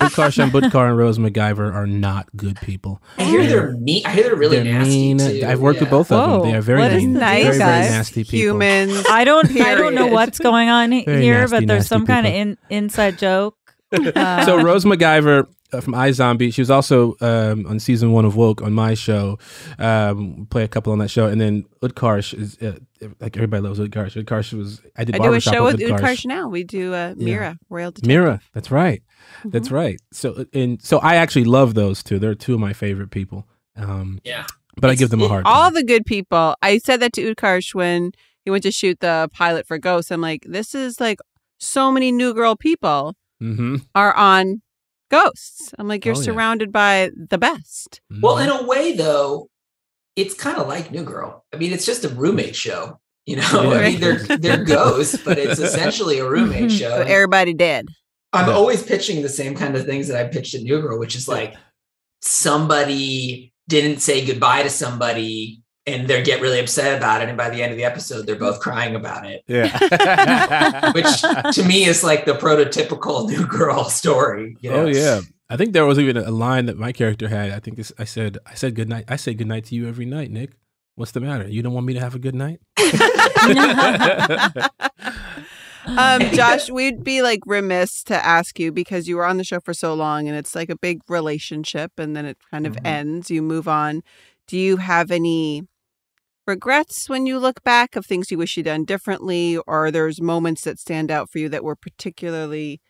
Utkarsh 0.00 0.42
and 0.42 0.52
Buttkar 0.52 0.88
and 0.88 0.98
Rose 0.98 1.18
McIver 1.18 1.72
are 1.72 1.86
not 1.86 2.28
good 2.36 2.60
people. 2.60 3.00
i 3.18 3.24
hear 3.24 3.46
they're 3.46 3.72
mean 3.72 4.02
i 4.04 4.10
hear 4.10 4.24
they're 4.24 4.36
really 4.36 4.56
They're 4.56 4.72
nasty 4.72 5.14
mean. 5.14 5.18
too. 5.18 5.46
I've 5.46 5.60
worked 5.60 5.80
with 5.80 5.88
yeah. 5.88 5.90
both 5.90 6.12
of 6.12 6.42
them. 6.42 6.50
They 6.50 6.56
are 6.56 6.62
very 6.62 6.80
what 6.80 6.92
mean, 6.92 7.14
nice 7.14 7.44
very, 7.44 7.58
very 7.58 7.88
nasty 7.88 8.24
people. 8.24 8.38
Humans. 8.38 9.06
I 9.10 9.24
don't. 9.24 9.60
I 9.60 9.74
don't 9.74 9.94
know 9.94 10.06
what's 10.08 10.38
going 10.38 10.68
on 10.68 10.90
Very 10.90 11.22
here, 11.22 11.40
nasty, 11.40 11.56
but 11.56 11.66
there's 11.66 11.78
nasty 11.78 11.88
some 11.88 12.06
kind 12.06 12.26
of 12.26 12.32
in, 12.32 12.58
inside 12.70 13.18
joke. 13.18 13.56
Uh, 13.96 14.44
so 14.44 14.60
Rose 14.60 14.84
MacGyver 14.84 15.46
uh, 15.72 15.80
from 15.80 15.94
iZombie, 15.94 16.52
she 16.52 16.60
was 16.60 16.70
also 16.70 17.16
um, 17.20 17.66
on 17.66 17.78
season 17.80 18.12
one 18.12 18.24
of 18.24 18.36
Woke 18.36 18.62
on 18.62 18.72
my 18.72 18.94
show. 18.94 19.38
Um, 19.78 20.46
play 20.50 20.64
a 20.64 20.68
couple 20.68 20.92
on 20.92 20.98
that 20.98 21.08
show, 21.08 21.26
and 21.26 21.40
then 21.40 21.64
Utkarsh 21.82 22.38
is 22.38 22.58
uh, 22.58 22.78
like 23.20 23.36
everybody 23.36 23.62
loves 23.62 23.78
Utkarsh. 23.78 24.22
Utkarsh 24.22 24.52
was 24.52 24.80
I 24.96 25.04
did 25.04 25.16
I 25.16 25.18
do 25.18 25.32
a 25.34 25.40
show 25.40 25.64
with 25.64 25.76
Utkarsh. 25.78 25.98
Utkarsh 25.98 26.26
now. 26.26 26.48
We 26.48 26.64
do 26.64 26.94
uh, 26.94 27.14
Mira, 27.16 27.58
Royal 27.68 27.90
Detective. 27.90 28.08
Mira, 28.08 28.40
that's 28.52 28.70
right. 28.70 29.02
Mm-hmm. 29.40 29.50
That's 29.50 29.70
right. 29.70 30.00
So 30.12 30.46
and 30.52 30.80
so 30.82 30.98
I 30.98 31.16
actually 31.16 31.44
love 31.44 31.74
those 31.74 32.02
two. 32.02 32.18
They're 32.18 32.34
two 32.34 32.54
of 32.54 32.60
my 32.60 32.72
favorite 32.72 33.10
people. 33.10 33.46
Um, 33.76 34.20
yeah 34.24 34.46
but 34.78 34.90
I 34.90 34.94
give 34.94 35.10
them 35.10 35.22
a 35.22 35.28
hard 35.28 35.44
time. 35.44 35.54
All 35.54 35.70
the 35.70 35.82
good 35.82 36.04
people. 36.04 36.54
I 36.62 36.78
said 36.78 37.00
that 37.00 37.12
to 37.14 37.34
Utkarsh 37.34 37.74
when 37.74 38.12
he 38.44 38.50
went 38.50 38.62
to 38.64 38.70
shoot 38.70 39.00
the 39.00 39.28
pilot 39.32 39.66
for 39.66 39.78
Ghosts. 39.78 40.10
I'm 40.10 40.20
like, 40.20 40.44
this 40.46 40.74
is 40.74 41.00
like 41.00 41.18
so 41.58 41.90
many 41.90 42.12
new 42.12 42.34
girl 42.34 42.56
people 42.56 43.14
Mm-hmm. 43.42 43.76
are 43.94 44.14
on 44.14 44.62
Ghosts. 45.10 45.74
I'm 45.78 45.88
like, 45.88 46.04
you're 46.04 46.14
Oh, 46.14 46.18
yeah. 46.18 46.24
surrounded 46.24 46.72
by 46.72 47.10
the 47.16 47.38
best. 47.38 48.00
Well, 48.20 48.38
in 48.38 48.48
mm-hmm. 48.48 48.64
a 48.64 48.68
way, 48.68 48.92
though, 48.92 49.48
it's 50.16 50.34
kind 50.34 50.58
of 50.58 50.66
like 50.66 50.90
New 50.90 51.04
Girl. 51.04 51.44
I 51.52 51.56
mean, 51.56 51.72
it's 51.72 51.86
just 51.86 52.04
a 52.04 52.08
roommate 52.08 52.56
show. 52.56 52.98
You 53.26 53.36
know, 53.36 53.42
I 53.74 53.90
mean, 53.90 54.00
they're 54.00 54.18
they're 54.38 54.64
ghosts, 54.64 55.18
but 55.24 55.38
it's 55.38 55.60
essentially 55.60 56.18
a 56.18 56.28
roommate 56.28 56.70
mm-hmm. 56.70 56.76
show. 56.76 56.90
So 56.90 57.02
everybody 57.02 57.54
dead. 57.54 57.86
I'm 58.32 58.50
always 58.50 58.82
pitching 58.82 59.22
the 59.22 59.28
same 59.28 59.54
kind 59.54 59.76
of 59.76 59.86
things 59.86 60.08
that 60.08 60.18
I 60.18 60.28
pitched 60.28 60.54
at 60.54 60.62
New 60.62 60.80
Girl, 60.80 60.98
which 60.98 61.16
is 61.16 61.26
like 61.26 61.54
somebody 62.20 63.52
didn't 63.68 64.00
say 64.00 64.24
goodbye 64.24 64.62
to 64.62 64.70
somebody 64.70 65.62
and 65.86 66.08
they 66.08 66.22
get 66.22 66.40
really 66.40 66.58
upset 66.60 66.96
about 66.98 67.22
it. 67.22 67.28
And 67.28 67.36
by 67.38 67.48
the 67.50 67.62
end 67.62 67.72
of 67.72 67.78
the 67.78 67.84
episode, 67.84 68.26
they're 68.26 68.36
both 68.36 68.60
crying 68.60 68.94
about 68.96 69.24
it. 69.26 69.44
Yeah. 69.46 70.92
Which 70.92 71.20
to 71.54 71.64
me 71.66 71.84
is 71.84 72.02
like 72.02 72.24
the 72.24 72.32
prototypical 72.34 73.28
New 73.28 73.46
Girl 73.46 73.84
story. 73.84 74.56
You 74.60 74.70
know? 74.70 74.76
Oh 74.82 74.86
yeah. 74.86 75.20
I 75.48 75.56
think 75.56 75.72
there 75.74 75.86
was 75.86 75.98
even 75.98 76.16
a 76.16 76.30
line 76.30 76.66
that 76.66 76.76
my 76.76 76.90
character 76.92 77.28
had. 77.28 77.50
I 77.52 77.60
think 77.60 77.78
I 77.98 78.04
said, 78.04 78.38
I 78.46 78.54
said 78.54 78.74
good 78.74 78.88
night. 78.88 79.04
I 79.08 79.14
say 79.16 79.32
good 79.32 79.46
night 79.46 79.64
to 79.66 79.74
you 79.76 79.86
every 79.88 80.04
night, 80.06 80.30
Nick. 80.30 80.50
What's 80.96 81.12
the 81.12 81.20
matter? 81.20 81.46
You 81.46 81.62
don't 81.62 81.72
want 81.74 81.86
me 81.86 81.92
to 81.94 82.00
have 82.00 82.14
a 82.14 82.18
good 82.18 82.34
night? 82.34 82.58
Um, 85.88 86.20
Josh, 86.32 86.68
we'd 86.68 87.04
be 87.04 87.22
like 87.22 87.40
remiss 87.46 88.02
to 88.04 88.26
ask 88.26 88.58
you 88.58 88.72
because 88.72 89.06
you 89.06 89.16
were 89.16 89.24
on 89.24 89.36
the 89.36 89.44
show 89.44 89.60
for 89.60 89.72
so 89.72 89.94
long 89.94 90.26
and 90.26 90.36
it's 90.36 90.54
like 90.56 90.68
a 90.68 90.76
big 90.76 91.00
relationship 91.08 91.92
and 91.96 92.16
then 92.16 92.26
it 92.26 92.38
kind 92.50 92.66
of 92.66 92.74
Mm-hmm. 92.74 92.86
ends. 92.86 93.30
You 93.30 93.40
move 93.40 93.68
on. 93.68 94.02
Do 94.48 94.58
you 94.58 94.78
have 94.78 95.10
any 95.12 95.62
regrets 96.46 97.08
when 97.08 97.26
you 97.26 97.38
look 97.38 97.62
back 97.62 97.96
of 97.96 98.06
things 98.06 98.30
you 98.30 98.38
wish 98.38 98.56
you'd 98.56 98.64
done 98.64 98.84
differently 98.84 99.58
or 99.66 99.90
there's 99.90 100.20
moments 100.20 100.62
that 100.62 100.78
stand 100.78 101.10
out 101.10 101.30
for 101.30 101.38
you 101.38 101.48
that 101.48 101.64
were 101.64 101.76
particularly 101.76 102.80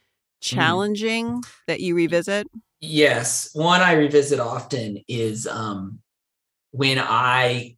challenging 0.41 1.43
that 1.67 1.81
you 1.81 1.95
revisit? 1.95 2.47
Yes. 2.81 3.51
One 3.53 3.81
I 3.81 3.93
revisit 3.93 4.41
often 4.41 4.99
is 5.09 5.47
um 5.47 6.01
when 6.73 6.99
I 6.99 7.77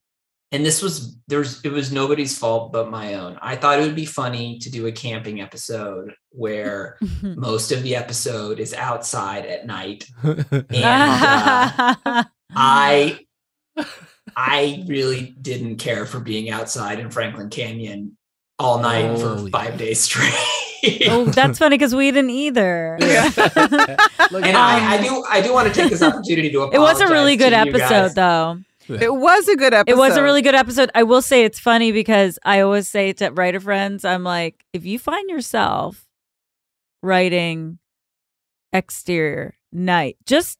and 0.51 0.65
this 0.65 0.83
was 0.83 1.17
there's 1.29 1.63
it 1.65 1.73
was 1.73 1.93
nobody's 1.93 2.37
fault 2.37 2.73
but 2.73 2.91
my 2.91 3.15
own. 3.15 3.39
I 3.43 3.57
thought 3.57 3.79
it 3.79 3.83
would 3.83 3.95
be 3.95 4.07
funny 4.07 4.59
to 4.61 4.71
do 4.71 4.87
a 4.87 4.93
camping 4.93 5.41
episode 5.41 6.15
where 6.31 6.99
most 7.23 7.71
of 7.71 7.83
the 7.83 7.97
episode 7.97 8.59
is 8.59 8.75
outside 8.75 9.47
at 9.47 9.67
night. 9.67 10.07
And 10.25 10.65
uh, 10.75 12.25
I 12.55 13.21
I 14.37 14.85
really 14.87 15.35
didn't 15.41 15.77
care 15.77 16.07
for 16.07 16.21
being 16.21 16.51
outside 16.51 16.99
in 16.99 17.11
Franklin 17.11 17.51
Canyon 17.51 18.17
all 18.59 18.81
night 18.81 19.19
for 19.19 19.37
Holy. 19.37 19.51
five 19.51 19.79
days 19.79 20.01
straight. 20.01 20.35
oh, 21.09 21.25
that's 21.35 21.59
funny 21.59 21.77
because 21.77 21.95
we 21.95 22.11
didn't 22.11 22.31
either. 22.31 22.95
and 23.01 24.57
I, 24.57 24.95
I 24.95 25.03
do 25.03 25.25
I 25.29 25.41
do 25.41 25.53
want 25.53 25.73
to 25.73 25.75
take 25.75 25.91
this 25.91 26.03
opportunity 26.03 26.51
to 26.51 26.63
Um, 26.63 26.71
It 26.73 26.79
was 26.79 27.01
a 27.01 27.09
really 27.09 27.37
good 27.37 27.53
episode, 27.53 27.89
guys. 27.89 28.15
though. 28.15 28.59
It 28.89 29.15
was 29.15 29.49
a 29.49 29.57
good 29.57 29.75
episode. 29.75 29.93
It 29.93 29.99
was 29.99 30.17
a 30.17 30.23
really 30.23 30.41
good 30.41 30.55
episode. 30.55 30.91
I 30.95 31.03
will 31.03 31.21
say 31.21 31.45
it's 31.45 31.59
funny 31.61 31.93
because 31.93 32.39
I 32.43 32.61
always 32.61 32.89
say 32.89 33.13
to 33.15 33.31
writer 33.31 33.61
friends, 33.61 34.05
I'm 34.05 34.25
like, 34.25 34.65
if 34.73 34.87
you 34.87 34.99
find 34.99 35.29
yourself 35.29 36.07
writing 37.03 37.79
exterior 38.73 39.59
night, 39.73 40.17
just 40.25 40.59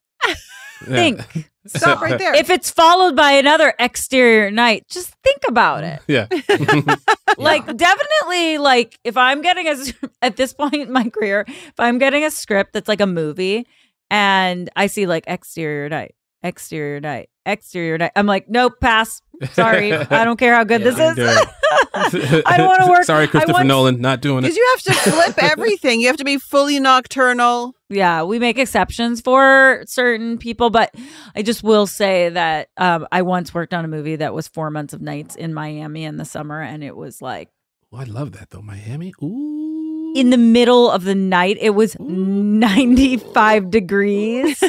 think 0.83 1.48
Stop 1.69 2.01
right 2.01 2.17
there. 2.19 2.33
If 2.35 2.49
it's 2.49 2.69
followed 2.71 3.15
by 3.15 3.31
another 3.33 3.73
exterior 3.79 4.51
night, 4.51 4.85
just 4.89 5.13
think 5.23 5.41
about 5.47 5.83
it. 5.83 6.01
Yeah. 6.07 6.27
Like 7.37 7.65
definitely 7.77 8.57
like 8.57 8.99
if 9.05 9.15
I'm 9.15 9.41
getting 9.41 9.67
a 9.67 9.75
at 10.21 10.35
this 10.35 10.51
point 10.51 10.75
in 10.75 10.91
my 10.91 11.09
career, 11.09 11.45
if 11.47 11.79
I'm 11.79 11.97
getting 11.97 12.25
a 12.25 12.31
script 12.31 12.73
that's 12.73 12.89
like 12.89 12.99
a 12.99 13.07
movie 13.07 13.65
and 14.09 14.69
I 14.75 14.87
see 14.87 15.05
like 15.05 15.23
exterior 15.25 15.87
night, 15.87 16.15
exterior 16.43 16.99
night, 16.99 17.29
exterior 17.51 17.97
night, 17.97 18.11
I'm 18.15 18.25
like, 18.25 18.49
nope, 18.49 18.73
pass. 18.81 19.21
Sorry. 19.53 19.93
I 19.93 20.25
don't 20.25 20.37
care 20.37 20.53
how 20.55 20.63
good 20.63 20.81
this 20.83 20.95
is. 20.95 21.17
I 21.93 22.55
don't 22.57 22.67
want 22.67 22.83
to 22.83 22.89
work. 22.89 23.03
Sorry, 23.03 23.27
Christopher 23.27 23.53
want- 23.53 23.67
Nolan, 23.67 24.01
not 24.01 24.21
doing 24.21 24.39
it. 24.39 24.41
Because 24.41 24.57
you 24.57 24.75
have 24.75 24.81
to 24.83 25.11
flip 25.11 25.35
everything. 25.51 26.01
You 26.01 26.07
have 26.07 26.17
to 26.17 26.25
be 26.25 26.37
fully 26.37 26.79
nocturnal. 26.79 27.75
Yeah, 27.89 28.23
we 28.23 28.37
make 28.39 28.57
exceptions 28.59 29.21
for 29.21 29.83
certain 29.87 30.37
people, 30.37 30.69
but 30.69 30.93
I 31.35 31.41
just 31.41 31.63
will 31.63 31.87
say 31.87 32.29
that 32.29 32.69
um, 32.77 33.07
I 33.11 33.21
once 33.23 33.53
worked 33.53 33.73
on 33.73 33.83
a 33.85 33.87
movie 33.87 34.17
that 34.17 34.33
was 34.33 34.47
four 34.47 34.69
months 34.69 34.93
of 34.93 35.01
nights 35.01 35.35
in 35.35 35.53
Miami 35.53 36.03
in 36.03 36.17
the 36.17 36.25
summer, 36.25 36.61
and 36.61 36.83
it 36.83 36.95
was 36.95 37.21
like 37.21 37.49
Oh, 37.91 37.97
I 37.97 38.03
love 38.03 38.33
that 38.33 38.51
though. 38.51 38.61
Miami. 38.61 39.13
Ooh. 39.23 40.13
in 40.15 40.29
the 40.29 40.37
middle 40.37 40.91
of 40.91 41.03
the 41.03 41.15
night. 41.15 41.57
It 41.59 41.71
was 41.71 41.97
95 41.99 43.71
degrees. 43.71 44.63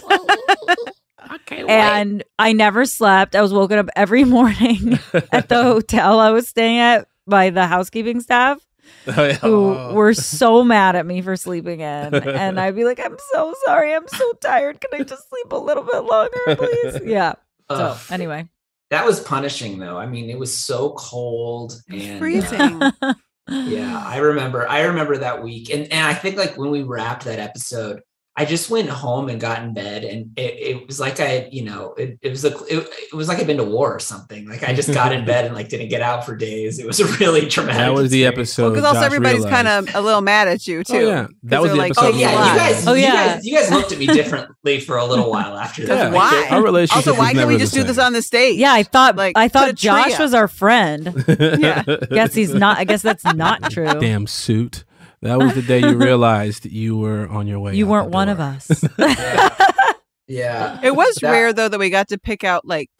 And 1.68 2.22
I 2.38 2.52
never 2.52 2.84
slept. 2.86 3.34
I 3.36 3.42
was 3.42 3.52
woken 3.52 3.78
up 3.78 3.88
every 3.96 4.24
morning 4.36 4.98
at 5.32 5.48
the 5.48 5.62
hotel 5.62 6.18
I 6.20 6.30
was 6.30 6.48
staying 6.48 6.78
at 6.78 7.06
by 7.26 7.50
the 7.50 7.66
housekeeping 7.66 8.20
staff 8.20 8.58
Oh, 9.06 9.24
yeah. 9.24 9.34
who 9.34 9.74
Oh. 9.74 9.94
were 9.94 10.14
so 10.14 10.64
mad 10.64 10.96
at 10.96 11.06
me 11.06 11.22
for 11.22 11.36
sleeping 11.36 11.80
in. 11.80 12.14
And 12.14 12.58
I'd 12.58 12.74
be 12.76 12.84
like, 12.84 12.98
I'm 12.98 13.16
so 13.32 13.54
sorry. 13.64 13.94
I'm 13.94 14.08
so 14.08 14.32
tired. 14.40 14.80
Can 14.80 15.00
I 15.00 15.04
just 15.04 15.28
sleep 15.28 15.52
a 15.52 15.56
little 15.56 15.84
bit 15.84 16.00
longer, 16.04 16.38
please? 16.56 17.00
Yeah. 17.04 17.34
So, 17.70 17.76
Ugh. 17.76 17.98
anyway. 18.10 18.48
That 18.90 19.06
was 19.06 19.20
punishing 19.20 19.78
though. 19.78 19.96
I 19.96 20.06
mean, 20.06 20.28
it 20.28 20.38
was 20.38 20.56
so 20.56 20.94
cold 20.98 21.74
and 21.88 22.16
uh, 22.16 22.18
Freezing. 22.18 22.80
yeah, 23.48 24.02
I 24.04 24.16
remember. 24.18 24.68
I 24.68 24.82
remember 24.82 25.16
that 25.18 25.42
week, 25.44 25.70
and 25.70 25.82
and 25.92 26.04
I 26.06 26.12
think 26.14 26.36
like 26.36 26.56
when 26.58 26.70
we 26.72 26.82
wrapped 26.82 27.24
that 27.26 27.38
episode, 27.38 28.00
I 28.36 28.44
just 28.44 28.70
went 28.70 28.88
home 28.88 29.28
and 29.28 29.40
got 29.40 29.62
in 29.62 29.74
bed, 29.74 30.04
and 30.04 30.38
it, 30.38 30.54
it 30.54 30.86
was 30.86 31.00
like 31.00 31.18
I, 31.18 31.48
you 31.50 31.64
know, 31.64 31.94
it, 31.94 32.18
it 32.22 32.30
was 32.30 32.44
a, 32.44 32.56
it, 32.66 32.88
it 33.12 33.14
was 33.14 33.28
like 33.28 33.38
I'd 33.38 33.46
been 33.46 33.56
to 33.56 33.64
war 33.64 33.94
or 33.94 33.98
something. 33.98 34.48
Like 34.48 34.62
I 34.62 34.72
just 34.72 34.92
got 34.94 35.12
in 35.12 35.24
bed 35.24 35.46
and 35.46 35.54
like 35.54 35.68
didn't 35.68 35.88
get 35.88 36.00
out 36.00 36.24
for 36.24 36.36
days. 36.36 36.78
It 36.78 36.86
was 36.86 37.00
a 37.00 37.06
really 37.18 37.48
traumatic. 37.48 37.80
That 37.80 37.92
was 37.92 38.10
the 38.10 38.24
episode. 38.24 38.70
Because 38.70 38.84
also 38.84 39.00
Josh 39.00 39.06
everybody's 39.06 39.44
kind 39.44 39.66
of 39.66 39.94
a 39.94 40.00
little 40.00 40.20
mad 40.20 40.46
at 40.46 40.66
you 40.66 40.78
oh, 40.78 40.82
too. 40.84 40.96
Oh, 40.96 41.00
yeah. 41.00 41.26
That 41.42 41.56
'Cause 41.56 41.62
was 41.62 41.72
the 41.72 41.78
like, 41.78 41.90
episode 41.90 42.14
Oh 42.14 42.18
yeah, 42.18 42.52
you 42.52 42.58
guys. 42.58 42.86
Oh, 42.86 42.94
you 42.94 43.02
yeah. 43.02 43.34
guys, 43.34 43.46
you 43.46 43.54
guys 43.54 43.70
looked 43.70 43.92
at 43.92 43.98
me 43.98 44.06
differently 44.06 44.80
for 44.80 44.96
a 44.96 45.04
little 45.04 45.28
while 45.28 45.58
after 45.58 45.84
that. 45.86 46.12
Yeah. 46.12 46.14
Why? 46.14 46.48
Our 46.50 46.62
relationship 46.62 47.08
Also, 47.08 47.18
why 47.20 47.32
can't 47.32 47.48
we 47.48 47.58
just 47.58 47.74
do 47.74 47.82
this 47.82 47.98
on 47.98 48.12
the 48.12 48.22
stage? 48.22 48.58
Yeah, 48.58 48.72
I 48.72 48.84
thought 48.84 49.16
Like, 49.16 49.36
I 49.36 49.48
thought 49.48 49.74
Josh 49.74 50.18
was 50.18 50.34
our 50.34 50.48
friend. 50.48 51.24
Yeah. 51.60 51.82
Guess 51.82 52.34
he's 52.34 52.54
not. 52.54 52.78
I 52.78 52.84
guess 52.84 53.02
that's 53.02 53.24
not 53.24 53.70
true. 53.70 53.86
Damn 53.98 54.26
suit. 54.26 54.84
That 55.22 55.38
was 55.38 55.54
the 55.54 55.62
day 55.62 55.80
you 55.80 55.96
realized 55.96 56.64
you 56.66 56.96
were 56.96 57.28
on 57.28 57.46
your 57.46 57.60
way. 57.60 57.74
You 57.76 57.86
out 57.86 57.90
weren't 57.90 58.10
one 58.10 58.28
of 58.30 58.40
us. 58.40 58.68
yeah, 60.26 60.80
It 60.82 60.94
was 60.94 61.16
That- 61.16 61.30
rare 61.32 61.52
though 61.52 61.68
that 61.68 61.78
we 61.78 61.90
got 61.90 62.08
to 62.08 62.18
pick 62.18 62.44
out 62.44 62.64
like 62.66 62.90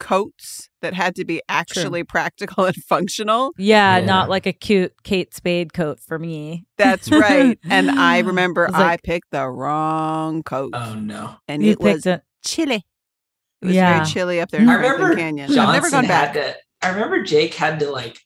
coats 0.00 0.68
that 0.80 0.94
had 0.94 1.14
to 1.14 1.24
be 1.24 1.40
actually 1.48 2.02
practical 2.02 2.64
and 2.66 2.74
functional. 2.76 3.52
Yeah, 3.56 3.98
Yeah. 3.98 4.04
not 4.04 4.28
like 4.28 4.46
a 4.46 4.52
cute 4.52 4.92
Kate 5.04 5.32
Spade 5.32 5.72
coat 5.72 6.00
for 6.00 6.18
me. 6.18 6.64
That's 6.76 7.10
right. 7.10 7.58
and 7.70 7.90
I 7.98 8.18
remember 8.18 8.68
I 8.72 8.80
like- 8.80 9.02
picked 9.02 9.30
the 9.30 9.48
wrong 9.48 10.42
coat. 10.42 10.72
Oh 10.74 10.94
no. 10.94 11.36
and 11.48 11.62
You 11.62 11.72
it 11.72 11.80
was 11.80 11.94
picked 12.02 12.06
it. 12.06 12.22
chilly. 12.44 12.84
It 13.62 13.66
was 13.66 13.74
Yeah. 13.76 13.94
very 13.98 14.06
chilly 14.10 14.40
up 14.40 14.50
there 14.50 14.60
in 14.60 14.68
I 14.68 14.74
Franklin 14.74 14.92
remember 14.94 15.16
Canyon. 15.16 15.48
Johnson 15.48 15.60
I've 15.66 15.74
never 15.74 15.90
gone 15.90 16.04
had 16.04 16.32
back. 16.32 16.34
to. 16.34 16.56
I 16.84 16.90
remember 16.90 17.22
Jake 17.22 17.54
had 17.54 17.78
to 17.78 17.90
like, 17.92 18.18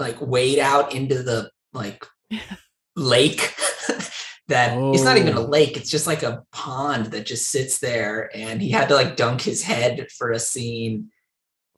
like 0.00 0.20
wade 0.20 0.58
out 0.58 0.94
into 0.96 1.22
the 1.22 1.50
like 1.72 2.04
lake. 2.96 3.54
that 4.48 4.76
it's 4.94 5.02
not 5.04 5.18
even 5.18 5.34
a 5.36 5.40
Oh. 5.40 5.44
lake; 5.44 5.76
it's 5.76 5.90
just 5.90 6.06
like 6.06 6.22
a 6.22 6.42
pond 6.52 7.06
that 7.06 7.26
just 7.26 7.50
sits 7.50 7.78
there, 7.80 8.30
and 8.34 8.60
he 8.62 8.70
had 8.70 8.88
to 8.88 8.94
like 8.94 9.16
dunk 9.16 9.40
his 9.42 9.62
head 9.62 10.06
for 10.16 10.30
a 10.30 10.38
scene. 10.38 11.10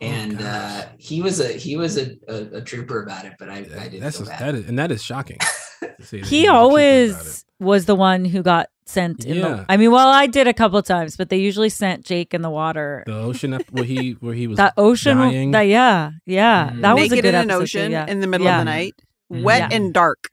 Oh, 0.03 0.07
And 0.07 0.41
uh, 0.41 0.87
he 0.99 1.21
was 1.21 1.41
a 1.41 1.49
he 1.49 1.77
was 1.77 1.99
a, 1.99 2.13
a, 2.29 2.59
a 2.59 2.61
trooper 2.63 3.03
about 3.03 3.25
it, 3.27 3.35
but 3.39 3.49
I, 3.51 3.57
I 3.59 3.63
didn't 3.89 4.01
That's 4.01 4.19
feel 4.19 4.29
a, 4.29 4.31
that 4.31 4.55
is, 4.55 4.69
and 4.69 4.79
that 4.79 4.91
is 4.91 5.03
shocking. 5.03 5.39
see 6.01 6.21
He 6.23 6.23
was 6.23 6.23
a 6.23 6.29
trooper 6.29 6.49
about 6.49 6.55
always 6.57 7.45
was 7.59 7.85
the 7.87 7.95
one 7.95 8.25
who 8.25 8.43
got 8.43 8.69
sent 8.87 9.27
in 9.27 9.37
Yeah. 9.37 9.49
the 9.57 9.67
I 9.69 9.77
mean, 9.77 9.91
well, 9.93 10.09
I 10.09 10.27
did 10.27 10.49
a 10.49 10.55
couple 10.55 10.79
of 10.79 10.87
times, 10.87 11.17
but 11.19 11.29
they 11.29 11.37
usually 11.37 11.69
sent 11.69 12.07
Jake 12.07 12.33
in 12.33 12.41
the 12.41 12.49
water. 12.51 13.03
the 13.07 13.15
ocean 13.19 13.59
where 13.73 13.85
he 13.85 14.13
where 14.21 14.33
he 14.35 14.47
was 14.47 14.57
That 14.57 14.73
ocean 14.79 15.19
dying. 15.19 15.51
that 15.51 15.63
yeah, 15.67 16.13
yeah. 16.25 16.71
Mm. 16.71 16.81
That 16.81 16.95
was 16.95 17.07
a 17.07 17.09
Naked 17.11 17.25
good 17.25 17.29
in 17.29 17.35
an 17.35 17.51
episode 17.51 17.63
ocean 17.63 17.93
yeah. 17.93 18.07
in 18.07 18.21
the 18.21 18.27
middle 18.27 18.47
yeah. 18.47 18.55
of 18.61 18.61
the 18.61 18.71
night, 18.71 18.95
Mhm. 19.31 19.43
wet 19.43 19.71
Yeah. 19.71 19.77
and 19.77 19.93
dark. 19.93 20.29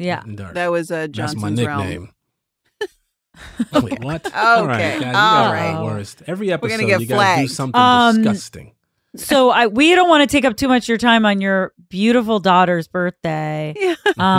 Yeah. 0.00 0.22
and 0.22 0.36
dark. 0.36 0.54
That 0.54 0.70
was 0.70 0.90
uh, 0.90 1.06
That's 1.12 1.36
my 1.36 1.50
nickname. 1.50 2.10
Wait, 3.72 4.02
what? 4.04 4.34
All 4.34 4.66
right, 4.66 4.96
Okay, 4.96 5.00
guys, 5.00 5.06
you 5.06 5.12
guys 5.12 5.74
all 5.74 5.78
the 5.78 5.84
worst. 5.94 6.22
Every 6.26 6.52
episode, 6.52 6.76
gonna 6.76 6.86
get 6.88 7.00
you 7.00 7.06
gotta 7.06 7.42
do 7.42 7.48
something 7.48 7.80
Um, 7.80 8.16
disgusting. 8.22 8.72
So 9.16 9.50
I 9.50 9.66
we 9.66 9.94
don't 9.94 10.08
want 10.08 10.28
to 10.28 10.32
take 10.32 10.44
up 10.44 10.56
too 10.56 10.68
much 10.68 10.84
of 10.84 10.88
your 10.88 10.98
time 10.98 11.24
on 11.26 11.40
your 11.40 11.72
beautiful 11.88 12.38
daughter's 12.40 12.86
birthday. 12.88 13.74
Yeah. 13.80 13.94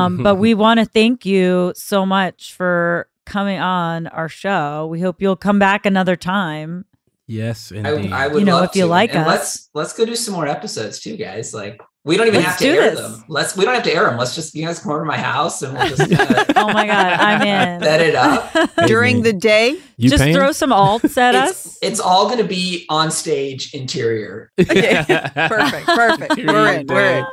Um, 0.06 0.22
but 0.24 0.36
we 0.36 0.54
want 0.54 0.80
to 0.80 0.86
thank 0.86 1.26
you 1.26 1.74
so 1.76 2.06
much 2.06 2.54
for 2.54 3.08
coming 3.26 3.58
on 3.60 4.08
our 4.08 4.28
show. 4.30 4.88
We 4.88 5.00
hope 5.02 5.22
you'll 5.22 5.36
come 5.36 5.60
back 5.60 5.86
another 5.86 6.16
time. 6.16 6.86
Yes, 7.28 7.72
I, 7.72 7.78
indeed. 7.78 8.12
I 8.12 8.28
would 8.28 8.40
You 8.40 8.46
know, 8.46 8.56
love 8.58 8.70
if 8.72 8.76
you 8.76 8.84
to. 8.84 8.88
like 8.88 9.12
and 9.16 9.20
us. 9.22 9.28
let's 9.28 9.70
let's 9.74 9.94
go 9.94 10.06
do 10.06 10.16
some 10.16 10.34
more 10.34 10.48
episodes 10.48 11.00
too, 11.00 11.16
guys. 11.18 11.54
Like 11.54 11.82
we 12.04 12.18
don't 12.18 12.26
even 12.28 12.42
Let's 12.42 12.50
have 12.54 12.58
to 12.60 12.64
do 12.66 12.72
air 12.82 12.90
this. 12.92 13.00
them. 13.00 13.24
Let's 13.28 13.56
we 13.56 13.64
don't 13.64 13.76
have 13.76 13.84
to 13.84 13.94
air 13.94 14.06
them. 14.06 14.18
Let's 14.18 14.34
just 14.34 14.56
you 14.56 14.66
guys 14.66 14.80
come 14.80 14.92
over 14.92 15.02
to 15.02 15.06
my 15.06 15.18
house 15.20 15.62
and 15.62 15.78
we'll 15.78 15.88
just 15.88 16.10
kinda 16.10 16.46
Oh 16.60 16.68
my 16.74 16.88
god, 16.88 17.14
I'm 17.20 17.42
in. 17.48 17.82
set 17.84 18.02
it 18.02 18.16
up. 18.16 18.52
During 18.88 19.22
the 19.22 19.34
day, 19.34 19.78
you 19.98 20.10
Just 20.10 20.24
paying? 20.24 20.36
throw 20.36 20.52
some 20.52 20.72
alts 20.72 21.16
at 21.18 21.36
us. 21.36 21.66
It's, 21.68 21.78
it's 21.84 22.00
all 22.00 22.26
going 22.26 22.40
to 22.40 22.44
be 22.44 22.86
on 22.90 23.12
stage 23.12 23.74
interior. 23.76 24.52
Okay. 24.60 25.04
perfect, 25.36 25.86
perfect. 25.86 26.36
We're 26.38 26.74
in. 26.74 26.88
We're 26.88 27.18
in. 27.20 27.26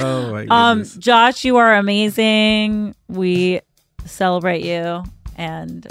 oh 0.00 0.30
my 0.32 0.46
Um. 0.50 0.84
Josh, 0.98 1.44
you 1.44 1.56
are 1.58 1.76
amazing. 1.76 2.94
We 3.08 3.60
celebrate 4.04 4.64
you 4.64 5.04
and 5.36 5.86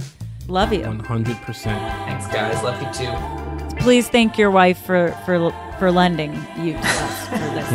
love 0.48 0.74
you. 0.74 0.82
One 0.82 1.00
hundred 1.00 1.38
percent. 1.44 1.80
Thanks, 2.06 2.28
guys. 2.28 2.62
Love 2.62 2.82
you 2.82 2.92
too. 3.06 3.55
Please 3.86 4.10
thank 4.10 4.40
your 4.40 4.50
wife 4.50 4.80
for 4.80 5.12
for 5.28 5.52
for 5.78 5.92
lending 5.92 6.34
you 6.58 6.74
to 6.74 6.80
us 6.80 7.28
for 7.28 7.38
this. 7.38 7.72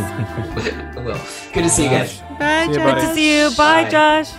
I 0.97 1.03
will. 1.05 1.21
Good 1.53 1.63
to 1.63 1.69
see 1.71 1.85
you 1.85 1.91
guys. 1.91 2.21
Bye, 2.37 2.67
See 2.67 2.75
Josh. 2.75 2.95
Good 2.95 3.01
to 3.01 3.15
see 3.15 3.39
you. 3.39 3.51
Bye, 3.51 3.85
Bye. 3.85 3.91
Josh. 3.91 4.33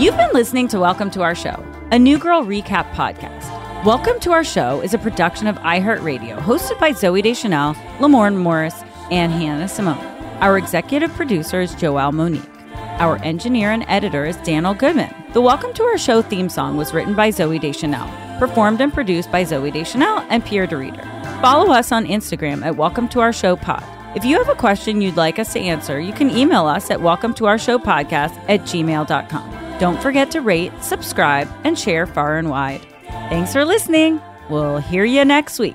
You've 0.00 0.16
been 0.16 0.30
listening 0.32 0.68
to 0.68 0.78
Welcome 0.78 1.10
to 1.10 1.22
Our 1.22 1.34
Show, 1.34 1.66
a 1.90 1.98
New 1.98 2.16
Girl 2.16 2.44
recap 2.44 2.88
podcast. 2.92 3.84
Welcome 3.84 4.20
to 4.20 4.30
Our 4.30 4.44
Show 4.44 4.80
is 4.80 4.94
a 4.94 4.98
production 4.98 5.48
of 5.48 5.56
iHeartRadio, 5.56 6.38
hosted 6.38 6.78
by 6.78 6.92
Zooey 6.92 7.24
Deschanel, 7.24 7.74
Lamorne 7.98 8.36
Morris, 8.36 8.84
and 9.10 9.32
Hannah 9.32 9.66
Simone. 9.66 9.98
Our 10.40 10.56
executive 10.56 11.10
producer 11.14 11.60
is 11.60 11.74
Joelle 11.74 12.12
Monique. 12.12 12.53
Our 12.98 13.16
engineer 13.24 13.72
and 13.72 13.84
editor 13.88 14.24
is 14.24 14.36
Daniel 14.38 14.72
Goodman. 14.72 15.12
The 15.32 15.40
Welcome 15.40 15.72
to 15.74 15.82
Our 15.82 15.98
Show 15.98 16.22
theme 16.22 16.48
song 16.48 16.76
was 16.76 16.94
written 16.94 17.14
by 17.14 17.30
Zooey 17.30 17.60
Deschanel, 17.60 18.08
performed 18.38 18.80
and 18.80 18.94
produced 18.94 19.32
by 19.32 19.42
Zooey 19.44 19.72
Deschanel 19.72 20.24
and 20.30 20.44
Pierre 20.44 20.66
de 20.68 20.76
Reeder. 20.76 21.02
Follow 21.42 21.72
us 21.72 21.90
on 21.90 22.06
Instagram 22.06 22.64
at 22.64 22.76
Welcome 22.76 23.08
to 23.08 23.20
Our 23.20 23.32
Show 23.32 23.56
Pod. 23.56 23.82
If 24.16 24.24
you 24.24 24.38
have 24.38 24.48
a 24.48 24.54
question 24.54 25.00
you'd 25.00 25.16
like 25.16 25.40
us 25.40 25.52
to 25.54 25.60
answer, 25.60 25.98
you 25.98 26.12
can 26.12 26.30
email 26.30 26.66
us 26.66 26.88
at 26.88 27.00
welcome 27.02 27.34
to 27.34 27.46
our 27.46 27.58
show 27.58 27.80
podcast 27.80 28.38
at 28.48 28.60
gmail.com. 28.60 29.78
Don't 29.80 30.00
forget 30.00 30.30
to 30.30 30.40
rate, 30.40 30.72
subscribe, 30.80 31.48
and 31.64 31.76
share 31.76 32.06
far 32.06 32.38
and 32.38 32.48
wide. 32.48 32.86
Thanks 33.08 33.52
for 33.52 33.64
listening. 33.64 34.20
We'll 34.48 34.78
hear 34.78 35.04
you 35.04 35.24
next 35.24 35.58
week. 35.58 35.74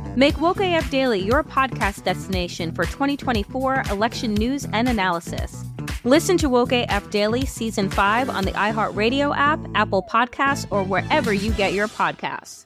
Make 0.17 0.41
Woke 0.41 0.59
AF 0.59 0.89
Daily 0.89 1.19
your 1.19 1.41
podcast 1.41 2.03
destination 2.03 2.73
for 2.73 2.83
2024 2.83 3.83
election 3.89 4.33
news 4.33 4.67
and 4.73 4.89
analysis. 4.89 5.63
Listen 6.03 6.37
to 6.39 6.49
Woke 6.49 6.73
AF 6.73 7.09
Daily 7.11 7.45
Season 7.45 7.89
5 7.89 8.29
on 8.29 8.43
the 8.43 8.51
iHeartRadio 8.51 9.33
app, 9.33 9.61
Apple 9.73 10.03
Podcasts, 10.03 10.67
or 10.69 10.83
wherever 10.83 11.31
you 11.31 11.53
get 11.53 11.71
your 11.71 11.87
podcasts. 11.87 12.65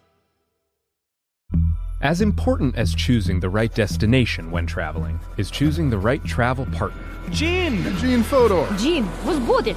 As 2.01 2.19
important 2.19 2.75
as 2.77 2.95
choosing 2.95 3.39
the 3.39 3.49
right 3.49 3.73
destination 3.73 4.49
when 4.49 4.65
traveling 4.65 5.19
is 5.37 5.51
choosing 5.51 5.91
the 5.91 5.99
right 5.99 6.23
travel 6.25 6.65
partner. 6.67 7.03
Gene! 7.29 7.95
Gene 7.97 8.23
Fodor! 8.23 8.67
Gene, 8.75 9.07
was 9.23 9.37
good. 9.63 9.75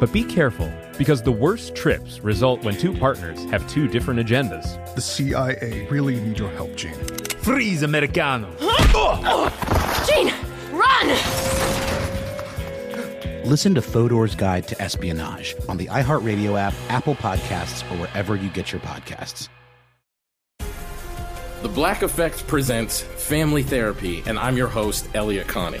But 0.00 0.10
be 0.12 0.24
careful, 0.24 0.72
because 0.98 1.22
the 1.22 1.32
worst 1.32 1.74
trips 1.74 2.20
result 2.20 2.62
when 2.64 2.76
two 2.76 2.96
partners 2.96 3.44
have 3.46 3.68
two 3.68 3.88
different 3.88 4.20
agendas. 4.20 4.94
The 4.94 5.00
CIA 5.00 5.86
really 5.90 6.20
need 6.20 6.38
your 6.38 6.50
help, 6.50 6.76
Gene. 6.76 6.94
Freeze, 7.42 7.82
Americano! 7.82 8.54
Oh, 8.60 9.48
Gene, 10.08 10.32
run! 10.72 11.08
Listen 13.44 13.74
to 13.74 13.82
Fodor's 13.82 14.34
Guide 14.34 14.68
to 14.68 14.80
Espionage 14.80 15.54
on 15.68 15.76
the 15.76 15.86
iHeartRadio 15.86 16.58
app, 16.58 16.74
Apple 16.88 17.16
Podcasts, 17.16 17.82
or 17.90 17.96
wherever 17.98 18.36
you 18.36 18.48
get 18.50 18.70
your 18.70 18.80
podcasts. 18.80 19.48
The 21.62 21.68
Black 21.68 22.02
Effect 22.02 22.46
presents 22.46 23.00
Family 23.00 23.62
Therapy, 23.62 24.22
and 24.26 24.38
I'm 24.38 24.56
your 24.56 24.68
host, 24.68 25.08
Elliott 25.14 25.48
Connie. 25.48 25.80